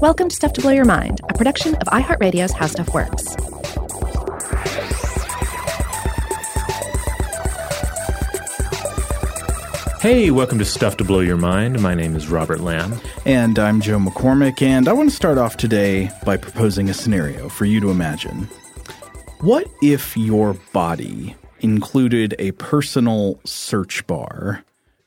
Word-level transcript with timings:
Welcome 0.00 0.30
to 0.30 0.34
Stuff 0.34 0.54
to 0.54 0.62
Blow 0.62 0.70
Your 0.70 0.86
Mind, 0.86 1.20
a 1.28 1.34
production 1.34 1.74
of 1.74 1.86
iHeartRadio's 1.88 2.52
How 2.52 2.66
Stuff 2.66 2.94
Works. 2.94 3.36
Hey, 10.00 10.30
welcome 10.30 10.58
to 10.58 10.64
Stuff 10.64 10.96
to 10.96 11.04
Blow 11.04 11.20
Your 11.20 11.36
Mind. 11.36 11.82
My 11.82 11.94
name 11.94 12.16
is 12.16 12.28
Robert 12.28 12.60
Lamb. 12.60 12.98
And 13.26 13.58
I'm 13.58 13.82
Joe 13.82 13.98
McCormick, 13.98 14.62
and 14.62 14.88
I 14.88 14.94
want 14.94 15.10
to 15.10 15.14
start 15.14 15.36
off 15.36 15.58
today 15.58 16.10
by 16.24 16.38
proposing 16.38 16.88
a 16.88 16.94
scenario 16.94 17.50
for 17.50 17.66
you 17.66 17.80
to 17.80 17.90
imagine. 17.90 18.48
What 19.40 19.68
if 19.82 20.16
your 20.16 20.54
body 20.72 21.36
included 21.60 22.34
a 22.38 22.52
personal 22.52 23.38
search 23.44 24.06
bar? 24.06 24.64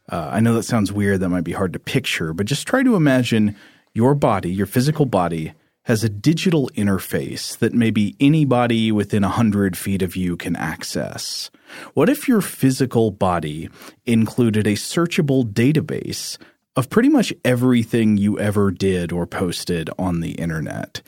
Uh, 0.10 0.30
I 0.34 0.40
know 0.40 0.54
that 0.56 0.64
sounds 0.64 0.92
weird, 0.92 1.20
that 1.22 1.30
might 1.30 1.44
be 1.44 1.54
hard 1.54 1.74
to 1.74 1.80
picture, 1.80 2.34
but 2.34 2.46
just 2.46 2.68
try 2.68 2.84
to 2.84 2.96
imagine 2.96 3.56
your 3.94 4.16
body, 4.16 4.52
your 4.52 4.66
physical 4.66 5.06
body, 5.06 5.54
has 5.84 6.04
a 6.04 6.10
digital 6.10 6.70
interface 6.75 7.57
that 7.60 7.74
maybe 7.74 8.16
anybody 8.20 8.92
within 8.92 9.24
100 9.24 9.78
feet 9.78 10.02
of 10.02 10.16
you 10.16 10.38
can 10.38 10.56
access. 10.56 11.52
What 11.94 12.10
if 12.10 12.28
your 12.28 12.42
physical 12.42 13.11
body 13.11 13.70
included 14.06 14.66
a 14.66 14.74
searchable 14.74 15.44
database 15.44 16.38
of 16.75 16.89
pretty 16.89 17.10
much 17.10 17.33
everything 17.44 18.18
you 18.18 18.39
ever 18.39 18.72
did 18.72 19.11
or 19.11 19.28
posted 19.28 19.89
on 20.00 20.22
the 20.22 20.32
internet? 20.32 21.02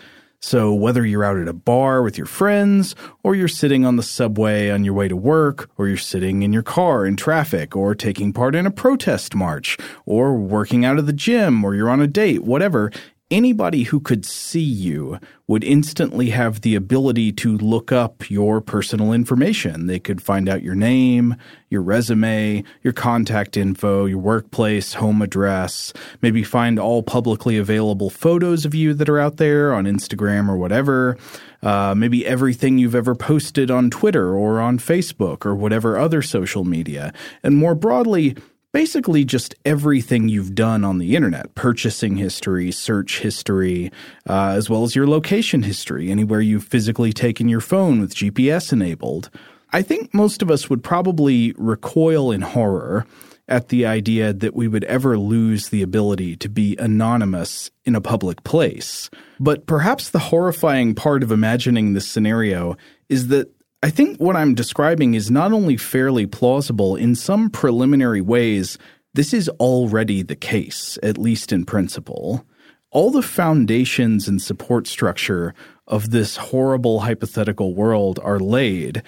So, 0.48 0.76
whether 0.76 1.04
you're 1.04 1.23
out 1.23 1.40
at 1.40 1.48
a 1.48 1.54
bar 1.54 2.04
with 2.04 2.20
your 2.20 2.27
friends, 2.27 2.94
or 3.23 3.34
you're 3.34 3.48
sitting 3.48 3.84
on 3.84 3.95
the 3.95 4.03
subway 4.03 4.70
on 4.70 4.84
your 4.84 4.94
way 4.94 5.08
to 5.08 5.16
work, 5.16 5.72
or 5.76 5.88
you're 5.88 5.98
sitting 5.98 6.44
in 6.44 6.53
your 6.53 6.62
car 6.62 7.03
in 7.03 7.16
traffic, 7.16 7.76
or 7.76 7.95
taking 7.95 8.31
part 8.31 8.53
in 8.53 8.67
a 8.67 8.70
protest 8.70 9.34
march, 9.34 9.76
or 10.05 10.36
working 10.36 10.86
out 10.86 11.00
of 11.00 11.08
the 11.08 11.13
gym, 11.13 11.63
or 11.63 11.73
you're 11.73 11.89
on 11.89 12.00
a 12.00 12.05
date, 12.05 12.44
whatever, 12.44 12.91
anybody 13.31 13.84
who 13.84 13.99
could 13.99 14.23
see 14.25 14.59
you 14.59 15.19
would 15.47 15.63
instantly 15.63 16.30
have 16.30 16.61
the 16.61 16.75
ability 16.75 17.31
to 17.31 17.58
look 17.58 17.91
up 17.91 18.30
your 18.30 18.61
personal 18.61 19.13
information. 19.13 19.88
They 19.88 20.00
could 20.00 20.22
find 20.22 20.47
out 20.47 20.63
your 20.63 20.75
name, 20.75 21.35
your 21.69 21.81
resume, 21.81 22.63
your 22.83 22.94
contact 22.94 23.58
info, 23.58 24.05
your 24.05 24.19
workplace, 24.19 24.94
home 24.94 25.22
address, 25.22 25.94
maybe 26.22 26.44
find 26.44 26.80
all 26.80 27.03
publicly 27.03 27.58
available 27.58 28.09
photos 28.09 28.66
of 28.66 28.75
you 28.75 28.94
that 28.94 29.09
are 29.09 29.19
out 29.19 29.38
there 29.38 29.73
on 29.73 29.85
Instagram 29.85 30.47
or 30.47 30.57
whatever. 30.57 31.17
Uh, 31.63 31.95
maybe 31.95 32.25
everything 32.28 32.78
you've 32.78 32.95
ever 32.95 33.16
posted 33.16 33.72
on 33.72 33.89
Twitter 33.89 34.35
or 34.35 34.59
on 34.59 34.78
Facebook 34.78 35.45
or 35.45 35.55
whatever 35.55 35.97
other 35.97 36.22
social 36.22 36.63
media. 36.63 37.11
And 37.41 37.57
more 37.57 37.73
broadly, 37.73 38.35
basically 38.76 39.23
just 39.23 39.56
everything 39.64 40.28
you've 40.28 40.54
done 40.54 40.84
on 40.84 40.98
the 40.98 41.16
internet 41.16 41.56
purchasing 41.56 42.18
history, 42.18 42.73
search 42.73 43.20
history, 43.20 43.90
uh, 44.28 44.50
as 44.50 44.70
well 44.70 44.84
as 44.84 44.94
your 44.94 45.08
location 45.08 45.64
history, 45.64 46.12
anywhere 46.12 46.42
you've 46.42 46.66
physically 46.66 47.14
taken 47.14 47.48
your 47.48 47.62
phone 47.62 48.02
with 48.02 48.14
GPS 48.14 48.73
enabled. 48.73 49.30
I 49.72 49.81
think 49.81 50.14
most 50.14 50.42
of 50.42 50.52
us 50.52 50.70
would 50.70 50.84
probably 50.84 51.53
recoil 51.58 52.34
in 52.34 52.42
horror 52.42 53.06
at 53.48 53.70
the 53.70 53.86
idea 53.86 54.34
that 54.34 54.53
we 54.53 54.68
would 54.68 54.84
ever 54.84 55.18
lose 55.18 55.70
the 55.70 55.81
ability 55.81 56.36
to 56.36 56.50
be 56.50 56.76
anonymous 56.76 57.72
in 57.86 57.96
a 57.96 58.02
public 58.02 58.44
place. 58.44 59.09
But 59.40 59.68
perhaps 59.68 60.09
the 60.09 60.20
horrifying 60.20 60.96
part 60.96 61.23
of 61.23 61.31
imagining 61.31 61.94
this 61.94 62.09
scenario 62.09 62.76
is 63.08 63.30
that 63.30 63.55
I 63.86 63.91
think 63.91 64.17
what 64.19 64.36
I'm 64.36 64.55
describing 64.55 65.14
is 65.14 65.30
not 65.30 65.53
only 65.53 65.78
fairly 65.78 66.25
plausible, 66.25 66.95
in 66.95 67.14
some 67.14 67.52
preliminary 67.52 68.19
ways, 68.19 68.80
this 69.14 69.31
is 69.31 69.47
already 69.59 70.23
the 70.23 70.36
case, 70.36 70.97
at 71.03 71.19
least 71.19 71.52
in 71.52 71.66
principle. 71.66 72.47
All 72.89 73.11
the 73.11 73.22
foundations 73.22 74.28
and 74.28 74.41
support 74.41 74.88
structure 74.88 75.53
of 75.86 76.09
this 76.09 76.36
horrible 76.36 77.02
hypothetical 77.02 77.75
world 77.75 78.19
are 78.23 78.39
laid, 78.39 79.03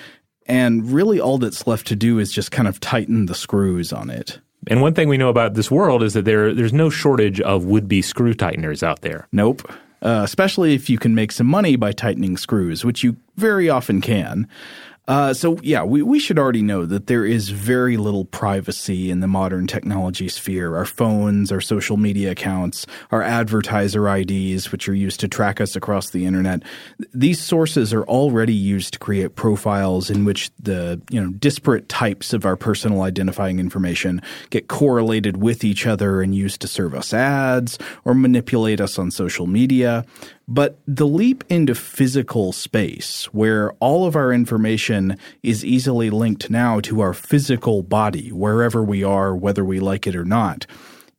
and 0.45 0.91
really 0.91 1.19
all 1.19 1.39
that's 1.39 1.65
left 1.65 1.87
to 1.87 1.95
do 1.95 2.19
is 2.19 2.31
just 2.31 2.51
kind 2.51 2.67
of 2.67 2.79
tighten 2.79 3.25
the 3.25 3.33
screws 3.33 3.91
on 3.91 4.11
it. 4.11 4.39
And 4.67 4.83
one 4.83 4.93
thing 4.93 5.09
we 5.09 5.17
know 5.17 5.29
about 5.29 5.55
this 5.55 5.71
world 5.71 6.03
is 6.03 6.13
that 6.13 6.25
there 6.25 6.53
there's 6.53 6.71
no 6.71 6.91
shortage 6.91 7.41
of 7.41 7.65
would-be 7.65 8.03
screw 8.03 8.35
tighteners 8.35 8.83
out 8.83 9.01
there. 9.01 9.27
Nope 9.31 9.67
uh, 10.01 10.21
especially 10.23 10.73
if 10.73 10.89
you 10.89 10.97
can 10.97 11.15
make 11.15 11.31
some 11.31 11.47
money 11.47 11.75
by 11.75 11.91
tightening 11.91 12.37
screws, 12.37 12.85
which 12.85 13.03
you 13.03 13.15
very 13.35 13.69
often 13.69 14.01
can. 14.01 14.47
Uh, 15.07 15.33
so 15.33 15.57
yeah, 15.63 15.83
we, 15.83 16.01
we 16.01 16.19
should 16.19 16.37
already 16.37 16.61
know 16.61 16.85
that 16.85 17.07
there 17.07 17.25
is 17.25 17.49
very 17.49 17.95
little 17.95 18.25
privacy 18.25 19.09
in 19.09 19.21
the 19.21 19.27
modern 19.27 19.65
technology 19.65 20.27
sphere. 20.27 20.75
Our 20.75 20.85
phones, 20.85 21.49
our 21.49 21.61
social 21.61 21.95
media 21.95 22.31
accounts, 22.31 22.85
our 23.11 23.21
advertiser 23.21 24.09
IDs, 24.09 24.69
which 24.71 24.89
are 24.89 24.93
used 24.93 25.21
to 25.21 25.29
track 25.29 25.61
us 25.61 25.77
across 25.77 26.09
the 26.09 26.25
internet. 26.25 26.61
These 27.13 27.39
sources 27.39 27.93
are 27.93 28.03
already 28.03 28.53
used 28.53 28.93
to 28.93 28.99
create 28.99 29.35
profiles 29.35 30.09
in 30.09 30.25
which 30.25 30.51
the 30.59 31.01
you 31.09 31.21
know 31.21 31.31
disparate 31.31 31.87
types 31.87 32.33
of 32.33 32.45
our 32.45 32.57
personal 32.57 33.01
identifying 33.01 33.59
information 33.59 34.21
get 34.49 34.67
correlated 34.67 35.37
with 35.37 35.63
each 35.63 35.87
other 35.87 36.21
and 36.21 36.35
used 36.35 36.59
to 36.61 36.67
serve 36.67 36.93
us 36.93 37.13
ads 37.13 37.79
or 38.03 38.13
manipulate 38.13 38.81
us 38.81 38.99
on 38.99 39.09
social 39.11 39.47
media. 39.47 40.05
But 40.47 40.79
the 40.87 41.07
leap 41.07 41.43
into 41.49 41.75
physical 41.75 42.53
space, 42.53 43.25
where 43.33 43.73
all 43.73 44.05
of 44.05 44.15
our 44.15 44.31
information 44.31 45.17
is 45.43 45.65
easily 45.65 46.09
linked 46.09 46.49
now 46.49 46.79
to 46.81 47.01
our 47.01 47.13
physical 47.13 47.83
body, 47.83 48.31
wherever 48.31 48.81
we 48.81 49.03
are, 49.03 49.35
whether 49.35 49.65
we 49.65 49.81
like 49.81 50.07
it 50.07 50.15
or 50.15 50.23
not, 50.23 50.65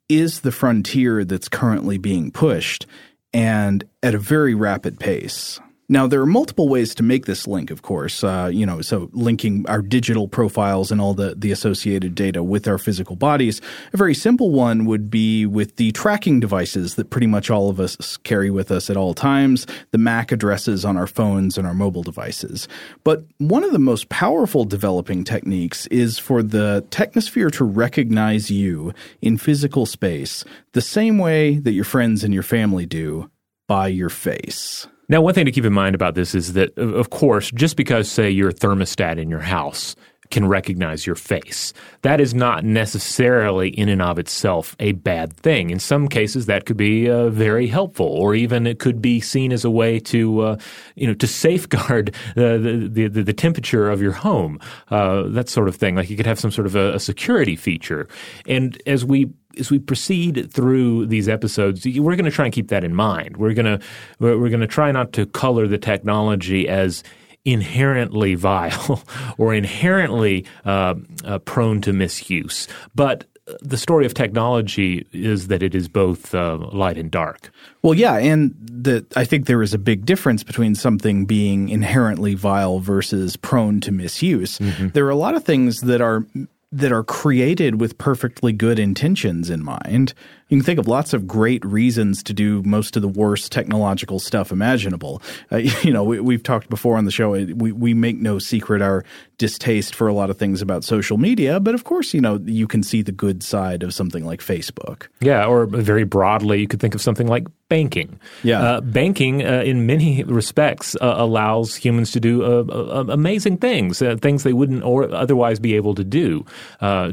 is 0.09 0.41
the 0.41 0.53
frontier 0.53 1.25
that's 1.25 1.49
currently 1.49 1.99
being 1.99 2.31
pushed, 2.31 2.87
and 3.35 3.85
at 4.03 4.15
a 4.15 4.19
very 4.19 4.55
rapid 4.55 4.99
pace. 4.99 5.61
Now, 5.91 6.07
there 6.07 6.21
are 6.21 6.27
multiple 6.27 6.69
ways 6.69 6.95
to 6.97 7.03
make 7.03 7.25
this 7.25 7.47
link, 7.47 7.71
of 7.71 7.81
course. 7.81 8.23
Uh, 8.23 8.51
you 8.53 8.67
know, 8.67 8.83
so 8.83 9.09
linking 9.13 9.65
our 9.69 9.81
digital 9.81 10.29
profiles 10.29 10.93
and 10.93 11.01
all 11.01 11.15
the, 11.15 11.35
the 11.35 11.51
associated 11.51 12.15
data 12.15 12.43
with 12.43 12.69
our 12.69 12.77
physical 12.77 13.17
bodies. 13.17 13.63
A 13.95 13.97
very 13.97 14.15
simple 14.15 14.51
one 14.51 14.85
would 14.85 15.11
be 15.11 15.47
with 15.47 15.77
the 15.77 15.93
tracking 15.93 16.41
devices 16.41 16.97
that 16.97 17.09
pretty 17.09 17.27
much 17.27 17.49
all 17.49 17.71
of 17.71 17.81
us 17.81 18.19
carry 18.19 18.51
with 18.51 18.71
us 18.71 18.91
at 18.91 18.99
all 18.99 19.15
times, 19.15 19.67
the 19.91 19.97
MAC 19.99 20.31
addresses 20.31 20.85
on 20.85 20.99
our 20.99 21.07
phones 21.07 21.57
and 21.57 21.67
our 21.67 21.73
mobile 21.73 22.03
devices. 22.03 22.69
But 23.03 23.25
one 23.39 23.65
of 23.65 23.73
the 23.73 23.79
most 23.79 24.11
powerful 24.11 24.65
developing 24.65 25.25
techniques 25.25 25.87
is 25.87 26.19
for 26.19 26.43
the 26.43 26.85
technosphere 26.91 27.51
to 27.53 27.65
recognize 27.65 28.51
you 28.51 28.93
in 29.23 29.39
physical 29.39 29.87
space 29.87 30.45
the 30.73 30.83
same 30.83 31.17
way 31.17 31.59
that 31.59 31.73
your 31.73 31.85
friends 31.85 32.25
and 32.25 32.35
your 32.35 32.43
family 32.43 32.85
do 32.85 33.31
by 33.67 33.89
your 33.89 34.11
face. 34.11 34.87
Now, 35.09 35.23
one 35.23 35.33
thing 35.33 35.47
to 35.47 35.53
keep 35.53 35.65
in 35.65 35.73
mind 35.73 35.95
about 35.95 36.15
this 36.15 36.35
is 36.35 36.53
that, 36.53 36.77
of 36.77 37.09
course, 37.11 37.51
just 37.53 37.77
because, 37.77 38.11
say, 38.11 38.29
your 38.29 38.53
thermostat 38.53 39.19
in 39.19 39.31
your 39.31 39.41
house 39.41 39.97
can 40.31 40.47
recognize 40.47 41.07
your 41.07 41.17
face. 41.17 41.73
That 42.03 42.21
is 42.21 42.35
not 42.35 42.65
necessarily 42.65 43.71
in 43.71 43.89
and 43.89 44.03
of 44.03 44.19
itself 44.19 44.77
a 44.79 44.93
bad 44.93 45.37
thing. 45.37 45.71
In 45.71 45.79
some 45.79 46.09
cases, 46.09 46.47
that 46.47 46.67
could 46.67 46.77
be 46.77 47.09
uh, 47.09 47.29
very 47.31 47.67
helpful, 47.67 48.07
or 48.07 48.35
even 48.35 48.67
it 48.67 48.79
could 48.79 49.01
be 49.01 49.21
seen 49.21 49.53
as 49.53 49.65
a 49.65 49.71
way 49.71 49.99
to, 50.01 50.41
uh, 50.41 50.57
you 50.95 51.07
know, 51.07 51.15
to 51.15 51.27
safeguard 51.27 52.15
the, 52.35 52.89
the, 52.91 53.09
the, 53.09 53.23
the 53.23 53.33
temperature 53.33 53.91
of 53.91 54.03
your 54.03 54.13
home, 54.13 54.61
uh, 54.91 55.23
that 55.29 55.49
sort 55.49 55.69
of 55.69 55.77
thing. 55.77 55.97
Like 55.97 56.11
you 56.11 56.17
could 56.17 56.27
have 56.27 56.39
some 56.39 56.51
sort 56.51 56.67
of 56.67 56.77
a, 56.77 56.95
a 56.95 57.01
security 57.01 57.57
feature. 57.57 58.09
And 58.47 58.81
as 58.87 59.05
we 59.05 59.31
as 59.59 59.71
we 59.71 59.79
proceed 59.79 60.53
through 60.53 61.07
these 61.07 61.29
episodes, 61.29 61.85
we're 61.85 62.15
going 62.15 62.25
to 62.25 62.31
try 62.31 62.45
and 62.45 62.55
keep 62.55 62.69
that 62.69 62.85
in 62.85 62.95
mind. 62.95 63.39
We're 63.39 63.55
going 63.55 63.79
to 63.79 63.85
we're 64.19 64.49
going 64.51 64.61
to 64.61 64.67
try 64.67 64.93
not 64.93 65.13
to 65.15 65.27
color 65.27 65.67
the 65.67 65.79
technology 65.79 66.69
as 66.69 67.03
inherently 67.45 68.35
vile 68.35 69.03
or 69.39 69.55
inherently 69.55 70.45
uh, 70.65 70.95
uh, 71.25 71.39
prone 71.41 71.81
to 71.81 71.93
misuse, 71.93 72.69
but 72.95 73.25
the 73.61 73.77
story 73.77 74.07
of 74.07 74.15
technology 74.15 75.07
is 75.13 75.49
that 75.49 75.63
it 75.63 75.75
is 75.75 75.89
both 75.89 76.35
uh, 76.35 76.59
light 76.73 76.99
and 76.99 77.11
dark. 77.11 77.51
Well, 77.83 77.95
yeah, 77.95 78.17
and 78.17 78.55
that 78.61 79.17
I 79.17 79.25
think 79.25 79.47
there 79.47 79.63
is 79.63 79.75
a 79.75 79.79
big 79.79 80.05
difference 80.05 80.43
between 80.43 80.75
something 80.75 81.25
being 81.25 81.69
inherently 81.69 82.35
vile 82.35 82.81
versus 82.81 83.37
prone 83.37 83.81
to 83.83 83.93
misuse. 83.93 84.59
Mm-hmm. 84.59 84.89
There 84.89 85.07
are 85.07 85.11
a 85.11 85.17
lot 85.17 85.35
of 85.35 85.45
things 85.45 85.81
that 85.83 86.01
are 86.01 86.27
that 86.71 86.93
are 86.93 87.05
created 87.05 87.81
with 87.81 87.97
perfectly 87.97 88.53
good 88.53 88.79
intentions 88.79 89.49
in 89.49 89.65
mind. 89.65 90.13
You 90.49 90.57
can 90.57 90.65
think 90.65 90.79
of 90.79 90.89
lots 90.89 91.13
of 91.13 91.27
great 91.27 91.65
reasons 91.65 92.23
to 92.23 92.33
do 92.33 92.63
most 92.63 92.97
of 92.97 93.03
the 93.03 93.09
worst 93.09 93.53
technological 93.53 94.19
stuff 94.19 94.51
imaginable. 94.51 95.23
Uh, 95.53 95.57
you 95.83 95.93
know, 95.93 96.05
we, 96.05 96.35
have 96.35 96.43
talked 96.43 96.71
before 96.71 96.97
on 96.97 97.05
the 97.05 97.11
show. 97.11 97.33
We 97.33 97.73
we 97.73 97.95
make 97.95 98.17
no 98.19 98.39
secret 98.39 98.83
our 98.83 99.05
distaste 99.39 99.95
for 99.95 100.09
a 100.09 100.13
lot 100.13 100.31
of 100.31 100.37
things 100.37 100.61
about 100.61 100.85
social 100.85 101.17
media, 101.17 101.61
but 101.61 101.75
of 101.75 101.85
course, 101.85 102.13
you 102.13 102.21
know, 102.21 102.41
you 102.45 102.67
can 102.67 102.83
see 102.83 103.03
the 103.03 103.13
good 103.13 103.43
side 103.43 103.83
of 103.83 103.95
something 103.95 104.25
like 104.25 104.41
Facebook. 104.41 105.07
Yeah, 105.21 105.47
or 105.47 105.67
very 105.67 106.05
broadly, 106.05 106.61
you 106.61 106.69
could 106.69 106.81
think 106.81 106.95
of 106.95 107.01
something 107.01 107.29
like 107.29 107.47
banking. 107.69 108.19
Yeah, 108.43 108.63
uh, 108.63 108.81
banking 108.81 109.45
uh, 109.45 109.63
in 109.65 109.87
many 109.87 110.25
respects 110.25 110.97
uh, 110.97 111.15
allows 111.17 111.77
humans 111.77 112.11
to 112.13 112.21
do 112.21 112.43
uh, 112.43 112.65
uh, 112.69 113.05
amazing 113.09 113.59
things, 113.59 114.01
things 114.21 114.43
they 114.43 114.53
wouldn't 114.53 114.83
or 114.83 115.13
otherwise 115.15 115.61
be 115.61 115.77
able 115.77 115.95
to 115.95 116.05
do. 116.05 116.45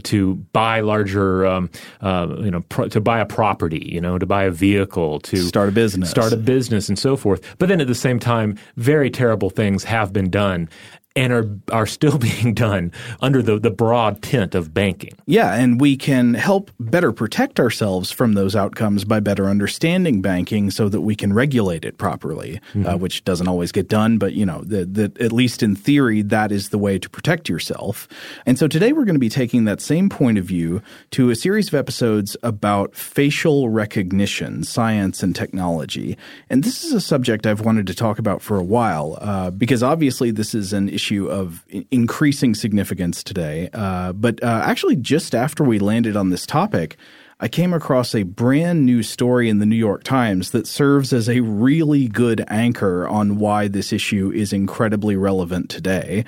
to 0.04 0.36
buy 0.54 0.80
larger, 0.80 1.46
um, 1.46 1.70
you 2.02 2.52
know, 2.52 2.62
to 2.90 3.00
buy 3.00 3.20
a 3.26 3.34
property, 3.34 3.90
you 3.92 4.02
know, 4.02 4.18
to 4.18 4.26
buy 4.26 4.44
a 4.44 4.52
vehicle, 4.52 5.20
to 5.22 5.38
Start 5.38 5.70
a 5.70 5.72
business. 5.72 6.10
start 6.10 6.32
a 6.34 6.38
business, 6.38 6.90
and 6.90 6.98
so 6.98 7.16
forth. 7.18 7.42
But 7.58 7.68
then 7.70 7.82
at 7.82 7.88
the 7.88 7.96
same 7.96 8.20
time, 8.20 8.58
very 8.78 9.10
terrible 9.10 9.50
things 9.50 9.84
have 9.84 10.14
been 10.14 10.30
done 10.30 10.70
and 11.16 11.32
are 11.32 11.50
are 11.72 11.86
still 11.86 12.18
being 12.26 12.54
done 12.54 12.92
under 13.22 13.42
the, 13.42 13.60
the 13.60 13.72
broad 13.72 14.22
tent 14.22 14.56
of 14.56 14.74
banking. 14.74 15.14
Yeah, 15.26 15.54
and 15.54 15.80
we 15.80 15.96
can 15.96 16.34
help 16.34 16.72
better 16.80 17.12
protect 17.12 17.60
ourselves 17.60 18.12
from 18.12 18.34
those 18.34 18.56
outcomes 18.56 19.06
by 19.06 19.20
better 19.20 19.46
understanding 19.46 20.22
banking 20.22 20.72
so 20.72 20.90
that 20.90 21.02
we 21.02 21.16
can 21.16 21.34
regulate 21.34 21.86
it 21.86 21.98
properly, 21.98 22.60
uh, 22.86 22.98
which 22.98 23.24
doesn't 23.24 23.48
always 23.48 23.72
get 23.72 23.88
done, 23.88 24.18
but 24.18 24.34
you 24.34 24.46
know, 24.46 24.62
that 24.64 24.94
that 24.96 25.20
at 25.20 25.32
least 25.32 25.64
in 25.64 25.76
theory 25.76 26.22
that 26.22 26.52
is 26.52 26.70
the 26.70 26.78
way 26.78 27.00
to 27.00 27.10
protect 27.10 27.48
yourself. 27.48 28.08
And 28.46 28.60
so 28.60 28.68
today 28.68 28.92
we're 28.92 29.06
going 29.06 29.16
to 29.16 29.20
be 29.20 29.30
taking 29.30 29.66
that 29.66 29.82
same 29.82 30.10
point 30.10 30.38
of 30.38 30.46
view 30.46 30.82
to 31.12 31.30
a 31.30 31.36
series 31.36 31.68
of 31.70 31.76
episodes 31.76 32.36
about 32.44 32.96
facial 32.96 33.70
recognition, 33.70 34.64
science 34.64 35.24
and 35.24 35.36
technology. 35.36 36.18
And 36.50 36.64
this 36.64 36.84
is 36.84 36.94
a 36.94 37.02
subject 37.02 37.46
I've 37.46 37.62
wanted 37.62 37.88
to 37.88 37.94
talk 37.94 38.20
about 38.20 38.42
for 38.42 38.58
a 38.58 38.64
while 38.64 39.18
uh, 39.22 39.52
because 39.52 39.82
obviously 39.84 40.32
this 40.32 40.54
is 40.54 40.74
an 40.74 40.90
issue 40.90 41.05
of 41.12 41.66
increasing 41.92 42.56
significance 42.56 43.24
today. 43.24 43.70
Uh, 43.74 44.14
but 44.14 44.42
uh, 44.44 44.62
actually, 44.66 44.96
just 44.96 45.36
after 45.36 45.64
we 45.64 45.80
landed 45.80 46.16
on 46.16 46.30
this 46.30 46.46
topic, 46.46 46.98
I 47.40 47.48
came 47.48 47.74
across 47.74 48.16
a 48.16 48.24
brand 48.24 48.86
new 48.86 49.04
story 49.04 49.50
in 49.50 49.60
the 49.60 49.66
New 49.66 49.76
York 49.76 50.04
Times 50.04 50.52
that 50.52 50.68
serves 50.68 51.12
as 51.12 51.28
a 51.28 51.42
really 51.42 52.08
good 52.08 52.46
anchor 52.48 53.08
on 53.08 53.38
why 53.38 53.68
this 53.68 53.92
issue 53.92 54.32
is 54.34 54.54
incredibly 54.54 55.18
relevant 55.18 55.70
today. 55.70 56.24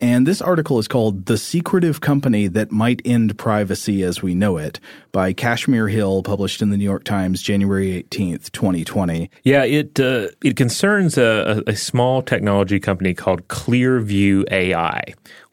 And 0.00 0.26
this 0.26 0.40
article 0.40 0.78
is 0.78 0.88
called 0.88 1.26
The 1.26 1.36
Secretive 1.36 2.00
Company 2.00 2.46
That 2.48 2.72
Might 2.72 3.02
End 3.04 3.36
Privacy 3.36 4.02
as 4.02 4.22
We 4.22 4.34
Know 4.34 4.56
It 4.56 4.80
by 5.12 5.34
Kashmir 5.34 5.88
Hill, 5.88 6.22
published 6.22 6.62
in 6.62 6.70
the 6.70 6.78
New 6.78 6.84
York 6.84 7.04
Times 7.04 7.42
January 7.42 8.02
18th, 8.04 8.50
2020. 8.52 9.30
Yeah, 9.44 9.64
it 9.64 10.00
uh, 10.00 10.28
it 10.42 10.56
concerns 10.56 11.18
a, 11.18 11.62
a, 11.66 11.76
small 11.76 12.22
technology 12.22 12.80
company 12.80 13.12
called 13.12 13.46
Clearview 13.48 14.50
AI, 14.50 15.02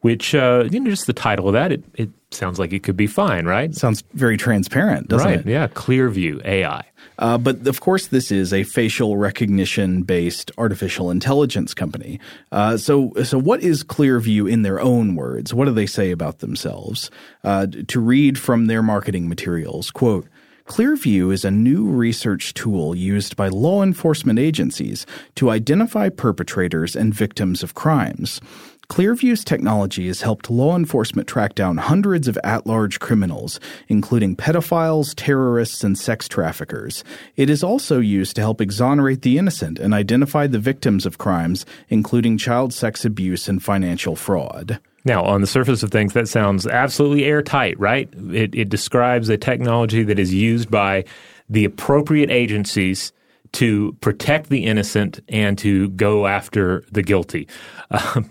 which 0.02 0.34
uh, 0.34 0.68
you 0.72 0.80
know 0.80 0.90
just 0.90 1.08
the 1.08 1.14
title 1.14 1.48
of 1.48 1.54
that 1.54 1.72
it, 1.72 1.84
it 1.96 2.10
sounds 2.32 2.60
like 2.60 2.74
it 2.74 2.84
could 2.84 2.98
be 2.98 3.08
fine, 3.08 3.46
right? 3.46 3.74
Sounds 3.74 4.04
very 4.14 4.38
transparent, 4.38 5.08
doesn't 5.08 5.28
right? 5.28 5.40
it? 5.40 5.48
Yeah, 5.48 5.68
Clearview 5.68 6.46
AI. 6.46 6.84
Uh, 7.20 7.38
but 7.38 7.66
of 7.68 7.80
course, 7.80 8.08
this 8.08 8.32
is 8.32 8.54
a 8.54 8.64
facial 8.64 9.18
recognition 9.18 10.04
based 10.04 10.52
artificial 10.58 11.10
intelligence 11.10 11.74
company. 11.74 12.20
Uh, 12.52 12.78
so, 12.78 13.14
so 13.24 13.40
what 13.40 13.62
is 13.62 13.84
Clearview 13.84 14.50
in 14.52 14.62
their 14.62 14.80
own 14.80 15.16
words? 15.16 15.54
What 15.54 15.66
do 15.66 15.72
they 15.72 15.86
say 15.86 16.12
about 16.12 16.40
themselves? 16.40 17.10
Uh, 17.44 17.68
to 17.88 18.00
read 18.00 18.38
from 18.38 18.68
their 18.68 18.84
marketing 18.84 19.30
materials, 19.30 19.92
quote. 19.92 20.28
Clearview 20.68 21.32
is 21.32 21.46
a 21.46 21.52
new 21.52 21.86
research 21.88 22.54
tool 22.54 22.94
used 22.94 23.38
by 23.38 23.48
law 23.48 23.82
enforcement 23.82 24.38
agencies 24.38 25.06
to 25.36 25.50
identify 25.50 26.10
perpetrators 26.10 26.94
and 26.94 27.14
victims 27.14 27.64
of 27.64 27.74
crimes. 27.74 28.42
Clearview's 28.90 29.44
technology 29.44 30.08
has 30.08 30.22
helped 30.22 30.50
law 30.50 30.76
enforcement 30.76 31.28
track 31.28 31.56
down 31.56 31.78
hundreds 31.78 32.28
of 32.28 32.38
at 32.44 32.66
large 32.66 33.00
criminals, 33.00 33.60
including 33.90 34.36
pedophiles, 34.36 35.14
terrorists, 35.16 35.84
and 35.84 35.98
sex 35.98 36.28
traffickers. 36.30 37.04
It 37.36 37.50
is 37.50 37.64
also 37.64 38.00
used 38.00 38.36
to 38.38 38.42
help 38.42 38.62
exonerate 38.62 39.24
the 39.24 39.38
innocent 39.38 39.78
and 39.78 39.94
identify 39.94 40.48
the 40.48 40.58
victims 40.58 41.06
of 41.06 41.18
crimes, 41.18 41.66
including 41.90 42.38
child 42.38 42.74
sex 42.74 43.04
abuse 43.04 43.50
and 43.50 43.62
financial 43.62 44.16
fraud. 44.16 44.80
Now, 45.04 45.24
on 45.24 45.42
the 45.42 45.48
surface 45.48 45.84
of 45.84 45.92
things, 45.92 46.14
that 46.14 46.30
sounds 46.30 46.66
absolutely 46.66 47.26
airtight, 47.26 47.78
right? 47.80 48.10
It, 48.32 48.56
it 48.56 48.70
describes 48.70 49.28
a 49.28 49.38
technology 49.38 50.04
that 50.04 50.18
is 50.18 50.34
used 50.34 50.72
by 50.72 51.04
the 51.50 51.66
appropriate 51.66 52.32
agencies 52.32 53.12
to 53.54 53.94
protect 54.02 54.50
the 54.50 54.66
innocent 54.66 55.20
and 55.30 55.58
to 55.60 55.90
go 55.90 56.28
after 56.28 56.84
the 56.92 57.02
guilty. 57.02 57.48
Um, 57.90 58.30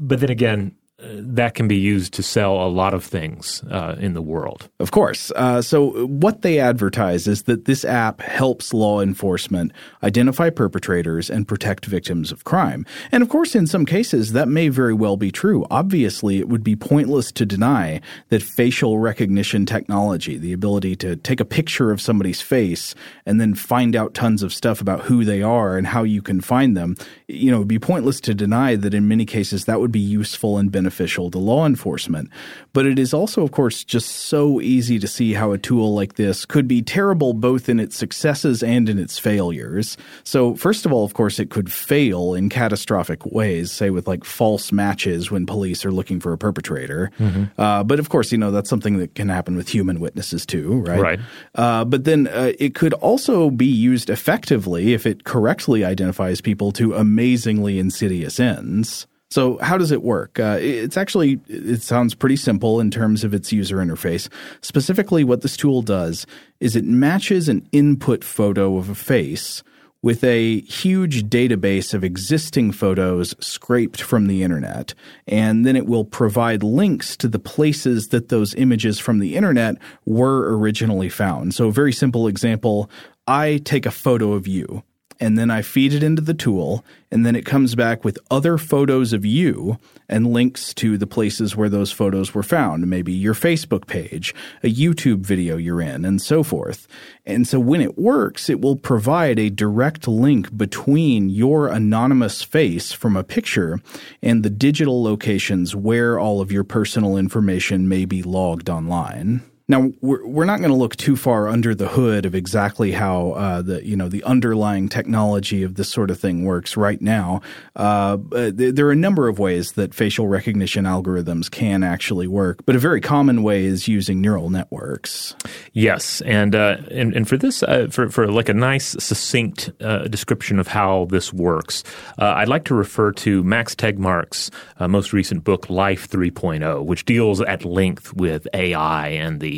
but 0.00 0.18
then 0.18 0.28
again, 0.28 0.74
that 1.00 1.54
can 1.54 1.68
be 1.68 1.76
used 1.76 2.12
to 2.14 2.24
sell 2.24 2.54
a 2.54 2.66
lot 2.66 2.92
of 2.92 3.04
things 3.04 3.62
uh, 3.70 3.94
in 4.00 4.14
the 4.14 4.22
world. 4.22 4.68
Of 4.80 4.90
course. 4.90 5.30
Uh, 5.36 5.62
so, 5.62 6.06
what 6.06 6.42
they 6.42 6.58
advertise 6.58 7.28
is 7.28 7.44
that 7.44 7.66
this 7.66 7.84
app 7.84 8.20
helps 8.20 8.74
law 8.74 9.00
enforcement 9.00 9.72
identify 10.02 10.50
perpetrators 10.50 11.30
and 11.30 11.46
protect 11.46 11.86
victims 11.86 12.32
of 12.32 12.42
crime. 12.42 12.84
And 13.12 13.22
of 13.22 13.28
course, 13.28 13.54
in 13.54 13.68
some 13.68 13.86
cases, 13.86 14.32
that 14.32 14.48
may 14.48 14.70
very 14.70 14.92
well 14.92 15.16
be 15.16 15.30
true. 15.30 15.66
Obviously, 15.70 16.38
it 16.38 16.48
would 16.48 16.64
be 16.64 16.74
pointless 16.74 17.30
to 17.32 17.46
deny 17.46 18.00
that 18.30 18.42
facial 18.42 18.98
recognition 18.98 19.66
technology, 19.66 20.36
the 20.36 20.52
ability 20.52 20.96
to 20.96 21.14
take 21.14 21.38
a 21.38 21.44
picture 21.44 21.92
of 21.92 22.00
somebody's 22.00 22.40
face 22.40 22.96
and 23.24 23.40
then 23.40 23.54
find 23.54 23.94
out 23.94 24.14
tons 24.14 24.42
of 24.42 24.52
stuff 24.52 24.80
about 24.80 25.02
who 25.02 25.24
they 25.24 25.42
are 25.42 25.76
and 25.76 25.86
how 25.86 26.02
you 26.02 26.22
can 26.22 26.40
find 26.40 26.76
them, 26.76 26.96
you 27.28 27.52
know, 27.52 27.58
it 27.58 27.60
would 27.60 27.68
be 27.68 27.78
pointless 27.78 28.20
to 28.20 28.34
deny 28.34 28.74
that 28.74 28.94
in 28.94 29.06
many 29.06 29.24
cases 29.24 29.66
that 29.66 29.78
would 29.78 29.92
be 29.92 30.00
useful 30.00 30.58
and 30.58 30.72
beneficial 30.72 30.87
to 30.88 31.38
law 31.38 31.66
enforcement. 31.66 32.30
But 32.72 32.86
it 32.86 32.98
is 32.98 33.14
also, 33.14 33.42
of 33.42 33.52
course, 33.52 33.84
just 33.84 34.08
so 34.08 34.60
easy 34.60 34.98
to 34.98 35.08
see 35.08 35.32
how 35.32 35.52
a 35.52 35.58
tool 35.58 35.94
like 35.94 36.14
this 36.14 36.44
could 36.44 36.68
be 36.68 36.82
terrible 36.82 37.32
both 37.32 37.68
in 37.68 37.80
its 37.80 37.96
successes 37.96 38.62
and 38.62 38.88
in 38.88 38.98
its 38.98 39.18
failures. 39.18 39.96
So, 40.24 40.54
first 40.54 40.86
of 40.86 40.92
all, 40.92 41.04
of 41.04 41.14
course, 41.14 41.38
it 41.38 41.50
could 41.50 41.72
fail 41.72 42.34
in 42.34 42.48
catastrophic 42.48 43.24
ways, 43.26 43.72
say 43.72 43.90
with 43.90 44.06
like 44.06 44.24
false 44.24 44.72
matches 44.72 45.30
when 45.30 45.46
police 45.46 45.84
are 45.84 45.92
looking 45.92 46.20
for 46.20 46.32
a 46.32 46.38
perpetrator. 46.38 47.10
Uh, 47.58 47.84
but 47.84 47.98
of 47.98 48.08
course, 48.08 48.32
you 48.32 48.38
know, 48.38 48.50
that's 48.50 48.70
something 48.70 48.98
that 48.98 49.14
can 49.14 49.28
happen 49.28 49.56
with 49.56 49.68
human 49.68 50.00
witnesses 50.00 50.46
too, 50.46 50.80
right? 50.80 51.00
Right. 51.00 51.20
Uh, 51.54 51.84
but 51.84 52.04
then 52.04 52.26
uh, 52.28 52.52
it 52.58 52.74
could 52.74 52.94
also 52.94 53.50
be 53.50 53.66
used 53.66 54.10
effectively 54.10 54.94
if 54.94 55.06
it 55.06 55.24
correctly 55.24 55.84
identifies 55.84 56.40
people 56.40 56.72
to 56.72 56.94
amazingly 56.94 57.78
insidious 57.78 58.40
ends. 58.40 59.06
So 59.30 59.58
how 59.58 59.76
does 59.76 59.90
it 59.90 60.02
work? 60.02 60.40
Uh, 60.40 60.58
it's 60.60 60.96
actually 60.96 61.40
it 61.48 61.82
sounds 61.82 62.14
pretty 62.14 62.36
simple 62.36 62.80
in 62.80 62.90
terms 62.90 63.24
of 63.24 63.34
its 63.34 63.52
user 63.52 63.76
interface. 63.76 64.28
Specifically, 64.62 65.22
what 65.22 65.42
this 65.42 65.56
tool 65.56 65.82
does 65.82 66.26
is 66.60 66.76
it 66.76 66.84
matches 66.84 67.48
an 67.48 67.68
input 67.72 68.24
photo 68.24 68.78
of 68.78 68.88
a 68.88 68.94
face 68.94 69.62
with 70.00 70.22
a 70.22 70.60
huge 70.60 71.24
database 71.24 71.92
of 71.92 72.04
existing 72.04 72.70
photos 72.70 73.34
scraped 73.44 74.00
from 74.00 74.28
the 74.28 74.42
internet. 74.44 74.94
And 75.26 75.66
then 75.66 75.74
it 75.74 75.86
will 75.86 76.04
provide 76.04 76.62
links 76.62 77.16
to 77.16 77.28
the 77.28 77.40
places 77.40 78.08
that 78.08 78.28
those 78.28 78.54
images 78.54 78.98
from 78.98 79.18
the 79.18 79.34
internet 79.34 79.76
were 80.06 80.56
originally 80.56 81.08
found. 81.08 81.54
So, 81.54 81.66
a 81.68 81.72
very 81.72 81.92
simple 81.92 82.28
example 82.28 82.88
I 83.26 83.60
take 83.64 83.86
a 83.86 83.90
photo 83.90 84.32
of 84.32 84.46
you 84.46 84.82
and 85.20 85.36
then 85.36 85.50
I 85.50 85.62
feed 85.62 85.92
it 85.92 86.02
into 86.02 86.22
the 86.22 86.34
tool, 86.34 86.84
and 87.10 87.24
then 87.24 87.34
it 87.34 87.46
comes 87.46 87.74
back 87.74 88.04
with 88.04 88.18
other 88.30 88.58
photos 88.58 89.12
of 89.12 89.24
you 89.24 89.78
and 90.08 90.32
links 90.32 90.72
to 90.74 90.96
the 90.96 91.06
places 91.06 91.56
where 91.56 91.68
those 91.68 91.90
photos 91.90 92.34
were 92.34 92.42
found, 92.42 92.86
maybe 92.86 93.12
your 93.12 93.34
Facebook 93.34 93.86
page, 93.86 94.34
a 94.62 94.72
YouTube 94.72 95.20
video 95.20 95.56
you're 95.56 95.80
in, 95.80 96.04
and 96.04 96.22
so 96.22 96.42
forth. 96.42 96.86
And 97.26 97.46
so 97.46 97.58
when 97.58 97.80
it 97.80 97.98
works, 97.98 98.48
it 98.48 98.60
will 98.60 98.76
provide 98.76 99.38
a 99.38 99.50
direct 99.50 100.06
link 100.06 100.56
between 100.56 101.28
your 101.28 101.68
anonymous 101.68 102.42
face 102.42 102.92
from 102.92 103.16
a 103.16 103.24
picture 103.24 103.80
and 104.22 104.42
the 104.42 104.50
digital 104.50 105.02
locations 105.02 105.74
where 105.74 106.18
all 106.18 106.40
of 106.40 106.52
your 106.52 106.64
personal 106.64 107.16
information 107.16 107.88
may 107.88 108.04
be 108.04 108.22
logged 108.22 108.70
online. 108.70 109.42
Now 109.70 109.92
we're 110.00 110.26
we're 110.26 110.46
not 110.46 110.60
going 110.60 110.70
to 110.70 110.76
look 110.76 110.96
too 110.96 111.14
far 111.14 111.46
under 111.46 111.74
the 111.74 111.88
hood 111.88 112.24
of 112.24 112.34
exactly 112.34 112.92
how 112.92 113.32
uh, 113.32 113.60
the 113.60 113.84
you 113.86 113.96
know 113.96 114.08
the 114.08 114.24
underlying 114.24 114.88
technology 114.88 115.62
of 115.62 115.74
this 115.74 115.90
sort 115.90 116.10
of 116.10 116.18
thing 116.18 116.46
works 116.46 116.74
right 116.74 117.02
now. 117.02 117.42
Uh, 117.76 118.16
there 118.30 118.86
are 118.86 118.92
a 118.92 118.96
number 118.96 119.28
of 119.28 119.38
ways 119.38 119.72
that 119.72 119.92
facial 119.92 120.26
recognition 120.26 120.86
algorithms 120.86 121.50
can 121.50 121.82
actually 121.82 122.26
work, 122.26 122.64
but 122.64 122.76
a 122.76 122.78
very 122.78 123.02
common 123.02 123.42
way 123.42 123.66
is 123.66 123.86
using 123.86 124.22
neural 124.22 124.48
networks. 124.48 125.36
Yes, 125.74 126.22
and 126.22 126.54
uh, 126.54 126.78
and, 126.90 127.14
and 127.14 127.28
for 127.28 127.36
this, 127.36 127.62
uh, 127.62 127.88
for 127.90 128.08
for 128.08 128.26
like 128.26 128.48
a 128.48 128.54
nice 128.54 128.96
succinct 128.98 129.70
uh, 129.82 130.08
description 130.08 130.58
of 130.58 130.68
how 130.68 131.04
this 131.10 131.30
works, 131.30 131.84
uh, 132.18 132.32
I'd 132.36 132.48
like 132.48 132.64
to 132.64 132.74
refer 132.74 133.12
to 133.12 133.44
Max 133.44 133.74
Tegmark's 133.74 134.50
most 134.80 135.12
recent 135.12 135.44
book, 135.44 135.68
Life 135.68 136.08
3.0, 136.08 136.86
which 136.86 137.04
deals 137.04 137.42
at 137.42 137.66
length 137.66 138.14
with 138.14 138.48
AI 138.54 139.08
and 139.08 139.40
the 139.40 139.57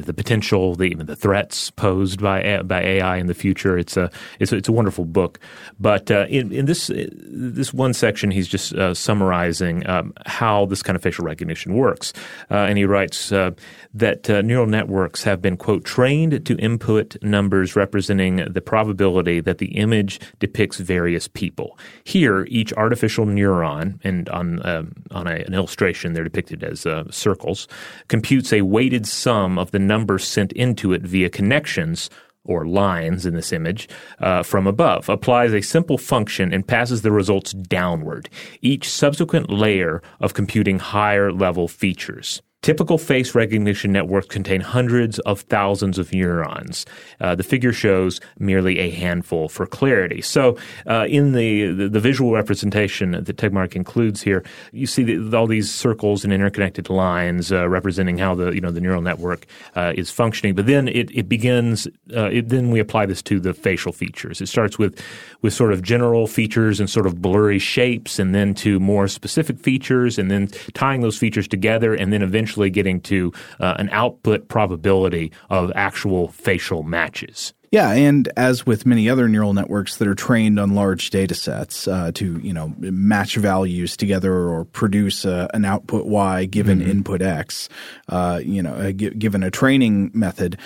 the, 0.00 0.14
potential, 0.14 0.74
the 0.74 0.84
even 0.84 1.06
the 1.06 1.16
threats 1.16 1.70
posed 1.70 2.20
by 2.20 2.62
by 2.62 2.82
AI 2.82 3.16
in 3.16 3.26
the 3.26 3.34
future. 3.34 3.78
It's 3.78 3.96
a 3.96 4.10
it's 4.38 4.52
a, 4.52 4.56
it's 4.56 4.68
a 4.68 4.72
wonderful 4.72 5.04
book. 5.04 5.38
But 5.78 6.10
uh, 6.10 6.26
in 6.28 6.52
in 6.52 6.66
this 6.66 6.90
this 6.94 7.72
one 7.72 7.94
section, 7.94 8.30
he's 8.30 8.48
just 8.48 8.74
uh, 8.74 8.94
summarizing 8.94 9.86
um, 9.88 10.12
how 10.26 10.66
this 10.66 10.82
kind 10.82 10.96
of 10.96 11.02
facial 11.02 11.24
recognition 11.24 11.74
works, 11.74 12.12
uh, 12.50 12.54
and 12.54 12.78
he 12.78 12.84
writes 12.84 13.32
uh, 13.32 13.52
that 13.92 14.28
uh, 14.28 14.42
neural 14.42 14.66
networks 14.66 15.22
have 15.22 15.40
been 15.40 15.56
quote 15.56 15.84
trained 15.84 16.44
to 16.46 16.56
input 16.58 17.16
numbers 17.22 17.76
representing 17.76 18.36
the 18.36 18.60
probability 18.60 19.40
that 19.40 19.58
the 19.58 19.76
image 19.76 20.20
depicts 20.38 20.78
various 20.78 21.28
people. 21.28 21.78
Here, 22.04 22.46
each 22.48 22.72
artificial 22.74 23.26
neuron, 23.26 23.98
and 24.04 24.28
on 24.28 24.64
um, 24.66 24.92
on 25.10 25.26
a, 25.26 25.36
an 25.36 25.54
illustration, 25.54 26.12
they're 26.12 26.24
depicted 26.24 26.62
as 26.64 26.86
uh, 26.86 27.04
circles, 27.10 27.68
computes 28.08 28.52
a 28.52 28.62
weighted 28.62 29.06
sum 29.06 29.58
of 29.58 29.70
the 29.70 29.78
numbers 29.86 30.24
sent 30.26 30.52
into 30.52 30.92
it 30.92 31.02
via 31.02 31.30
connections 31.30 32.10
or 32.44 32.66
lines 32.66 33.24
in 33.24 33.34
this 33.34 33.52
image, 33.52 33.88
uh, 34.20 34.42
from 34.42 34.66
above, 34.66 35.08
applies 35.08 35.52
a 35.52 35.62
simple 35.62 35.96
function 35.96 36.52
and 36.52 36.66
passes 36.66 37.02
the 37.02 37.12
results 37.12 37.52
downward, 37.52 38.28
each 38.60 38.88
subsequent 38.88 39.50
layer 39.50 40.02
of 40.20 40.34
computing 40.34 40.78
higher 40.78 41.32
level 41.32 41.68
features. 41.68 42.42
Typical 42.64 42.96
face 42.96 43.34
recognition 43.34 43.92
networks 43.92 44.28
contain 44.28 44.62
hundreds 44.62 45.18
of 45.18 45.42
thousands 45.42 45.98
of 45.98 46.10
neurons. 46.14 46.86
Uh, 47.20 47.34
the 47.34 47.42
figure 47.42 47.74
shows 47.74 48.22
merely 48.38 48.78
a 48.78 48.88
handful 48.88 49.50
for 49.50 49.66
clarity. 49.66 50.22
So, 50.22 50.56
uh, 50.86 51.04
in 51.06 51.32
the, 51.32 51.72
the, 51.72 51.90
the 51.90 52.00
visual 52.00 52.32
representation 52.32 53.10
that 53.10 53.36
Tegmark 53.36 53.76
includes 53.76 54.22
here, 54.22 54.42
you 54.72 54.86
see 54.86 55.02
the, 55.02 55.36
all 55.36 55.46
these 55.46 55.70
circles 55.70 56.24
and 56.24 56.32
interconnected 56.32 56.88
lines 56.88 57.52
uh, 57.52 57.68
representing 57.68 58.16
how 58.16 58.34
the 58.34 58.52
you 58.52 58.62
know 58.62 58.70
the 58.70 58.80
neural 58.80 59.02
network 59.02 59.44
uh, 59.76 59.92
is 59.94 60.10
functioning. 60.10 60.54
But 60.54 60.64
then 60.64 60.88
it, 60.88 61.10
it 61.14 61.28
begins. 61.28 61.86
Uh, 62.16 62.30
it, 62.32 62.48
then 62.48 62.70
we 62.70 62.80
apply 62.80 63.04
this 63.04 63.20
to 63.24 63.40
the 63.40 63.52
facial 63.52 63.92
features. 63.92 64.40
It 64.40 64.46
starts 64.46 64.78
with 64.78 64.98
with 65.42 65.52
sort 65.52 65.74
of 65.74 65.82
general 65.82 66.26
features 66.26 66.80
and 66.80 66.88
sort 66.88 67.06
of 67.06 67.20
blurry 67.20 67.58
shapes, 67.58 68.18
and 68.18 68.34
then 68.34 68.54
to 68.54 68.80
more 68.80 69.06
specific 69.06 69.58
features, 69.58 70.18
and 70.18 70.30
then 70.30 70.48
tying 70.72 71.02
those 71.02 71.18
features 71.18 71.46
together, 71.46 71.92
and 71.92 72.10
then 72.10 72.22
eventually 72.22 72.53
getting 72.70 73.00
to 73.02 73.32
uh, 73.60 73.74
an 73.78 73.88
output 73.90 74.48
probability 74.48 75.32
of 75.50 75.72
actual 75.74 76.28
facial 76.28 76.82
matches. 76.82 77.52
Yeah, 77.74 77.90
and 77.90 78.28
as 78.36 78.64
with 78.64 78.86
many 78.86 79.10
other 79.10 79.26
neural 79.28 79.52
networks 79.52 79.96
that 79.96 80.06
are 80.06 80.14
trained 80.14 80.60
on 80.60 80.76
large 80.76 81.10
data 81.10 81.34
sets 81.34 81.88
uh, 81.88 82.12
to 82.14 82.38
you 82.38 82.52
know 82.52 82.72
match 82.78 83.34
values 83.34 83.96
together 83.96 84.32
or 84.32 84.64
produce 84.64 85.24
uh, 85.24 85.48
an 85.54 85.64
output 85.64 86.06
y 86.06 86.44
given 86.44 86.78
mm-hmm. 86.78 86.90
input 86.90 87.20
x, 87.20 87.68
uh, 88.10 88.40
you 88.44 88.62
know, 88.62 88.74
uh, 88.74 88.92
given 88.92 89.42
a 89.42 89.50
training 89.50 90.12
method, 90.14 90.56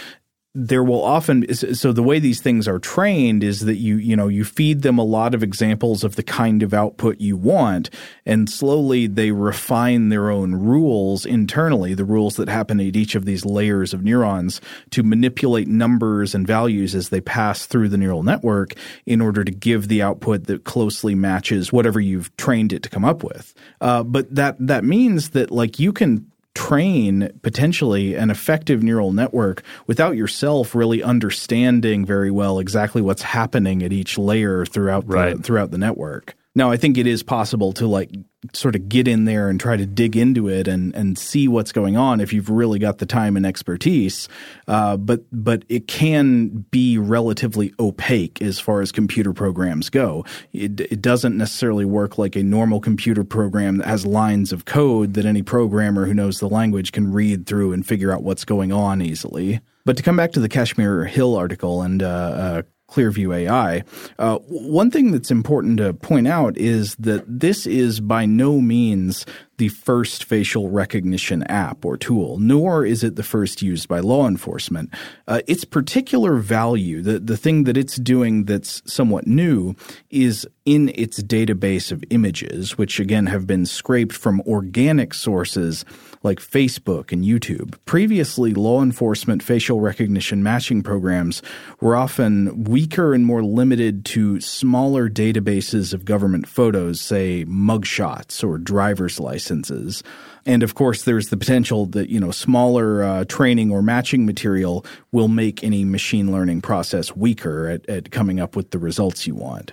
there 0.55 0.83
will 0.83 1.03
often 1.05 1.53
so 1.55 1.93
the 1.93 2.03
way 2.03 2.19
these 2.19 2.41
things 2.41 2.67
are 2.67 2.79
trained 2.79 3.45
is 3.45 3.61
that 3.61 3.77
you 3.77 3.97
you 3.97 4.17
know 4.17 4.29
you 4.29 4.45
feed 4.45 4.81
them 4.81 4.99
a 4.99 5.05
lot 5.05 5.35
of 5.35 5.43
examples 5.43 6.03
of 6.03 6.17
the 6.17 6.23
kind 6.23 6.63
of 6.63 6.73
output 6.73 7.21
you 7.21 7.37
want 7.37 7.91
and 8.25 8.49
slowly 8.49 9.07
they 9.07 9.31
refine 9.31 10.09
their 10.09 10.31
own 10.31 10.55
rules 10.55 11.27
internally 11.27 11.93
the 11.93 12.05
rules 12.05 12.37
that 12.37 12.49
happen 12.49 12.81
at 12.81 12.97
each 12.97 13.15
of 13.15 13.27
these 13.27 13.45
layers 13.45 13.93
of 13.93 14.03
neurons 14.03 14.61
to 14.91 15.03
manipulate 15.03 15.69
numbers 15.69 16.35
and 16.35 16.47
values 16.47 16.95
as 16.95 17.11
they 17.11 17.21
pass 17.21 17.67
through 17.67 17.89
the 17.89 17.99
neural 17.99 18.23
network 18.23 18.73
in 19.05 19.21
order 19.21 19.45
to 19.45 19.53
give 19.53 19.89
the 19.89 20.01
output 20.01 20.45
that 20.45 20.65
closely 20.65 21.15
matches 21.15 21.73
whatever 21.73 22.01
you've 22.01 22.35
trained 22.37 22.73
it 22.73 22.83
to 22.83 22.89
come 22.89 23.05
up 23.05 23.23
with. 23.23 23.55
Uh, 23.81 24.03
but 24.03 24.35
that 24.35 24.57
that 24.59 24.83
means 24.83 25.31
that 25.31 25.51
like 25.51 25.79
you 25.79 25.93
can 25.93 26.27
train 26.59 27.31
potentially 27.43 28.17
an 28.17 28.31
effective 28.31 28.83
neural 28.83 29.13
network 29.13 29.63
without 29.87 30.17
yourself 30.17 30.75
really 30.75 31.05
understanding 31.05 32.05
very 32.05 32.33
well 32.33 32.59
exactly 32.59 33.01
what's 33.01 33.23
happening 33.23 33.81
at 33.85 33.93
each 33.93 34.19
layer 34.19 34.67
throughout 34.67 35.07
the, 35.07 35.39
throughout 35.41 35.71
the 35.71 35.79
network. 35.79 36.35
Now, 36.59 36.73
I 36.73 36.77
think 36.77 36.99
it 36.99 37.07
is 37.07 37.23
possible 37.23 37.73
to 37.75 37.87
like 37.87 38.11
sort 38.53 38.75
of 38.75 38.89
get 38.89 39.07
in 39.07 39.27
there 39.27 39.49
and 39.49 39.61
try 39.61 39.77
to 39.77 39.87
dig 39.87 40.17
into 40.17 40.49
it 40.49 40.67
and 40.67 40.93
and 40.93 41.17
see 41.17 41.47
what's 41.47 41.71
going 41.71 41.97
on 41.97 42.21
if 42.21 42.33
you've 42.33 42.51
really 42.51 42.81
got 42.81 42.99
the 42.99 43.07
time 43.07 43.37
and 43.37 43.47
expertise. 43.47 44.29
Uh, 44.67 44.97
but 44.97 45.23
but 45.31 45.65
it 45.69 45.87
can 45.87 46.67
be 46.73 46.99
relatively 46.99 47.73
opaque 47.79 48.43
as 48.43 48.59
far 48.59 48.81
as 48.81 48.91
computer 48.91 49.33
programs 49.33 49.89
go. 49.89 50.25
It, 50.53 50.81
it 50.81 51.01
doesn't 51.01 51.37
necessarily 51.37 51.85
work 51.85 52.19
like 52.19 52.35
a 52.35 52.43
normal 52.43 52.81
computer 52.81 53.23
program 53.23 53.77
that 53.77 53.87
has 53.87 54.05
lines 54.05 54.53
of 54.53 54.65
code 54.65 55.15
that 55.15 55.25
any 55.25 55.43
programmer 55.43 56.07
who 56.07 56.15
knows 56.15 56.41
the 56.41 56.49
language 56.49 56.91
can 56.91 57.13
read 57.13 57.47
through 57.47 57.73
and 57.73 57.87
figure 57.87 58.11
out 58.11 58.25
what's 58.25 58.45
going 58.45 58.73
on 58.73 59.01
easily. 59.01 59.61
But 59.85 59.97
to 59.97 60.03
come 60.03 60.17
back 60.17 60.33
to 60.33 60.41
the 60.41 60.49
Kashmir 60.49 61.05
Hill 61.05 61.37
article 61.37 61.83
and 61.83 62.03
uh, 62.03 62.07
uh, 62.07 62.63
Clearview 62.89 63.37
AI. 63.37 63.85
Uh, 64.19 64.39
one 64.47 64.91
thing 64.91 65.13
that's 65.13 65.31
important 65.31 65.77
to 65.77 65.93
point 65.93 66.27
out 66.27 66.57
is 66.57 66.95
that 66.97 67.23
this 67.27 67.67
is 67.67 68.01
by 68.01 68.25
no 68.25 68.61
means 68.61 69.27
the 69.59 69.69
first 69.69 70.25
facial 70.25 70.71
recognition 70.71 71.43
app 71.45 71.85
or 71.85 71.97
tool, 71.97 72.39
nor 72.39 72.87
is 72.87 73.05
it 73.05 73.17
the 73.17 73.23
first 73.23 73.61
used 73.61 73.89
by 73.89 73.99
law 74.01 74.27
enforcement. 74.27 74.89
Uh, 75.27 75.43
its 75.47 75.65
particular 75.65 76.37
value, 76.37 77.03
the, 77.03 77.19
the 77.19 77.37
thing 77.37 77.65
that 77.65 77.77
it's 77.77 77.97
doing 77.97 78.45
that's 78.45 78.81
somewhat 78.91 79.27
new, 79.27 79.75
is 80.11 80.49
in 80.65 80.91
its 80.95 81.23
database 81.23 81.93
of 81.93 82.03
images, 82.11 82.79
which 82.79 83.01
again 83.01 83.27
have 83.27 83.47
been 83.47 83.67
scraped 83.67 84.15
from 84.15 84.41
organic 84.43 85.13
sources 85.13 85.85
like 86.23 86.41
Facebook 86.41 87.13
and 87.13 87.25
YouTube. 87.25 87.77
Previously, 87.85 88.55
law 88.55 88.83
enforcement 88.83 89.43
facial 89.43 89.81
recognition 89.81 90.43
matching 90.43 90.83
programs 90.83 91.43
were 91.81 91.97
often 91.97 92.65
weaker 92.65 93.15
and 93.15 93.25
more 93.25 93.43
limited 93.43 94.05
to 94.07 94.41
smaller 94.41 95.09
databases 95.09 95.93
of 95.93 96.05
government 96.05 96.49
photos, 96.49 97.01
say 97.01 97.45
mugshots 97.47 98.47
or 98.47 98.59
driver's 98.59 99.21
licenses. 99.21 100.03
And 100.47 100.63
of 100.63 100.75
course, 100.75 101.03
there's 101.03 101.29
the 101.29 101.37
potential 101.37 101.87
that 101.87 102.09
you 102.09 102.19
know 102.19 102.31
smaller 102.31 103.03
uh, 103.03 103.25
training 103.27 103.71
or 103.71 103.83
matching 103.83 104.25
material 104.25 104.85
will 105.13 105.29
make 105.29 105.63
any 105.63 105.85
machine 105.85 106.33
learning 106.33 106.63
process 106.63 107.15
weaker 107.15 107.69
at, 107.69 107.89
at 107.89 108.11
coming 108.11 108.41
up 108.41 108.57
with 108.57 108.71
the 108.71 108.79
results 108.79 109.27
you 109.27 109.35
want. 109.35 109.73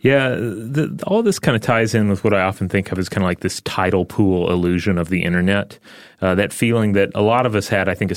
Yeah, 0.00 0.30
the, 0.30 1.02
all 1.06 1.22
this 1.22 1.38
kind 1.38 1.56
of 1.56 1.62
ties 1.62 1.94
in 1.94 2.08
with 2.08 2.24
what 2.24 2.34
I 2.34 2.42
often 2.42 2.68
think 2.68 2.92
of 2.92 2.98
as 2.98 3.08
kind 3.08 3.24
of 3.24 3.28
like 3.28 3.40
this 3.40 3.60
tidal 3.62 4.04
pool 4.04 4.50
illusion 4.50 4.98
of 4.98 5.08
the 5.08 5.22
internet. 5.22 5.78
Uh, 6.20 6.34
that 6.34 6.52
feeling 6.52 6.92
that 6.92 7.10
a 7.14 7.22
lot 7.22 7.46
of 7.46 7.54
us 7.54 7.68
had, 7.68 7.88
I 7.88 7.94
think, 7.94 8.12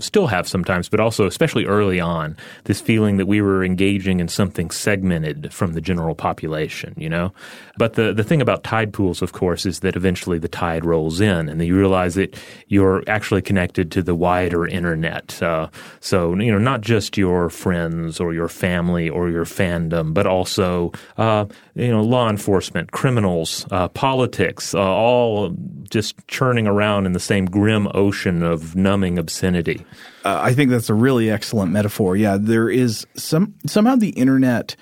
still 0.00 0.26
have 0.26 0.48
sometimes, 0.48 0.88
but 0.88 1.00
also 1.00 1.26
especially 1.26 1.64
early 1.66 2.00
on, 2.00 2.36
this 2.64 2.80
feeling 2.80 3.16
that 3.16 3.26
we 3.26 3.40
were 3.40 3.64
engaging 3.64 4.20
in 4.20 4.28
something 4.28 4.70
segmented 4.70 5.52
from 5.52 5.72
the 5.72 5.80
general 5.80 6.14
population, 6.14 6.94
you 6.96 7.08
know? 7.08 7.32
But 7.78 7.94
the, 7.94 8.12
the 8.12 8.24
thing 8.24 8.42
about 8.42 8.64
tide 8.64 8.92
pools, 8.92 9.22
of 9.22 9.32
course, 9.32 9.64
is 9.64 9.80
that 9.80 9.96
eventually 9.96 10.38
the 10.38 10.48
tide 10.48 10.84
rolls 10.84 11.20
in 11.20 11.48
and 11.48 11.62
you 11.64 11.76
realize 11.76 12.14
that 12.16 12.36
you're 12.68 13.02
actually 13.06 13.42
connected 13.42 13.90
to 13.92 14.02
the 14.02 14.14
wider 14.14 14.66
internet. 14.66 15.42
Uh, 15.42 15.68
so, 16.00 16.34
you 16.36 16.50
know, 16.50 16.58
not 16.58 16.80
just 16.80 17.16
your 17.16 17.48
friends 17.50 18.20
or 18.20 18.34
your 18.34 18.48
family 18.48 19.08
or 19.08 19.30
your 19.30 19.44
fandom, 19.44 20.12
but 20.12 20.26
also, 20.26 20.92
uh, 21.16 21.46
you 21.74 21.88
know, 21.88 22.02
law 22.02 22.28
enforcement, 22.28 22.92
criminals, 22.92 23.66
uh, 23.70 23.88
politics, 23.88 24.74
uh, 24.74 24.80
all 24.80 25.54
just 25.88 26.16
churning 26.28 26.66
around 26.66 27.06
in 27.12 27.14
the 27.14 27.20
same 27.20 27.44
grim 27.44 27.88
ocean 27.92 28.42
of 28.42 28.74
numbing 28.74 29.18
obscenity. 29.18 29.84
Uh, 30.24 30.40
I 30.42 30.54
think 30.54 30.70
that's 30.70 30.88
a 30.88 30.94
really 30.94 31.30
excellent 31.30 31.70
metaphor. 31.70 32.16
Yeah, 32.16 32.38
there 32.40 32.70
is 32.70 33.06
some 33.16 33.54
somehow 33.66 33.96
the 33.96 34.10
internet 34.10 34.76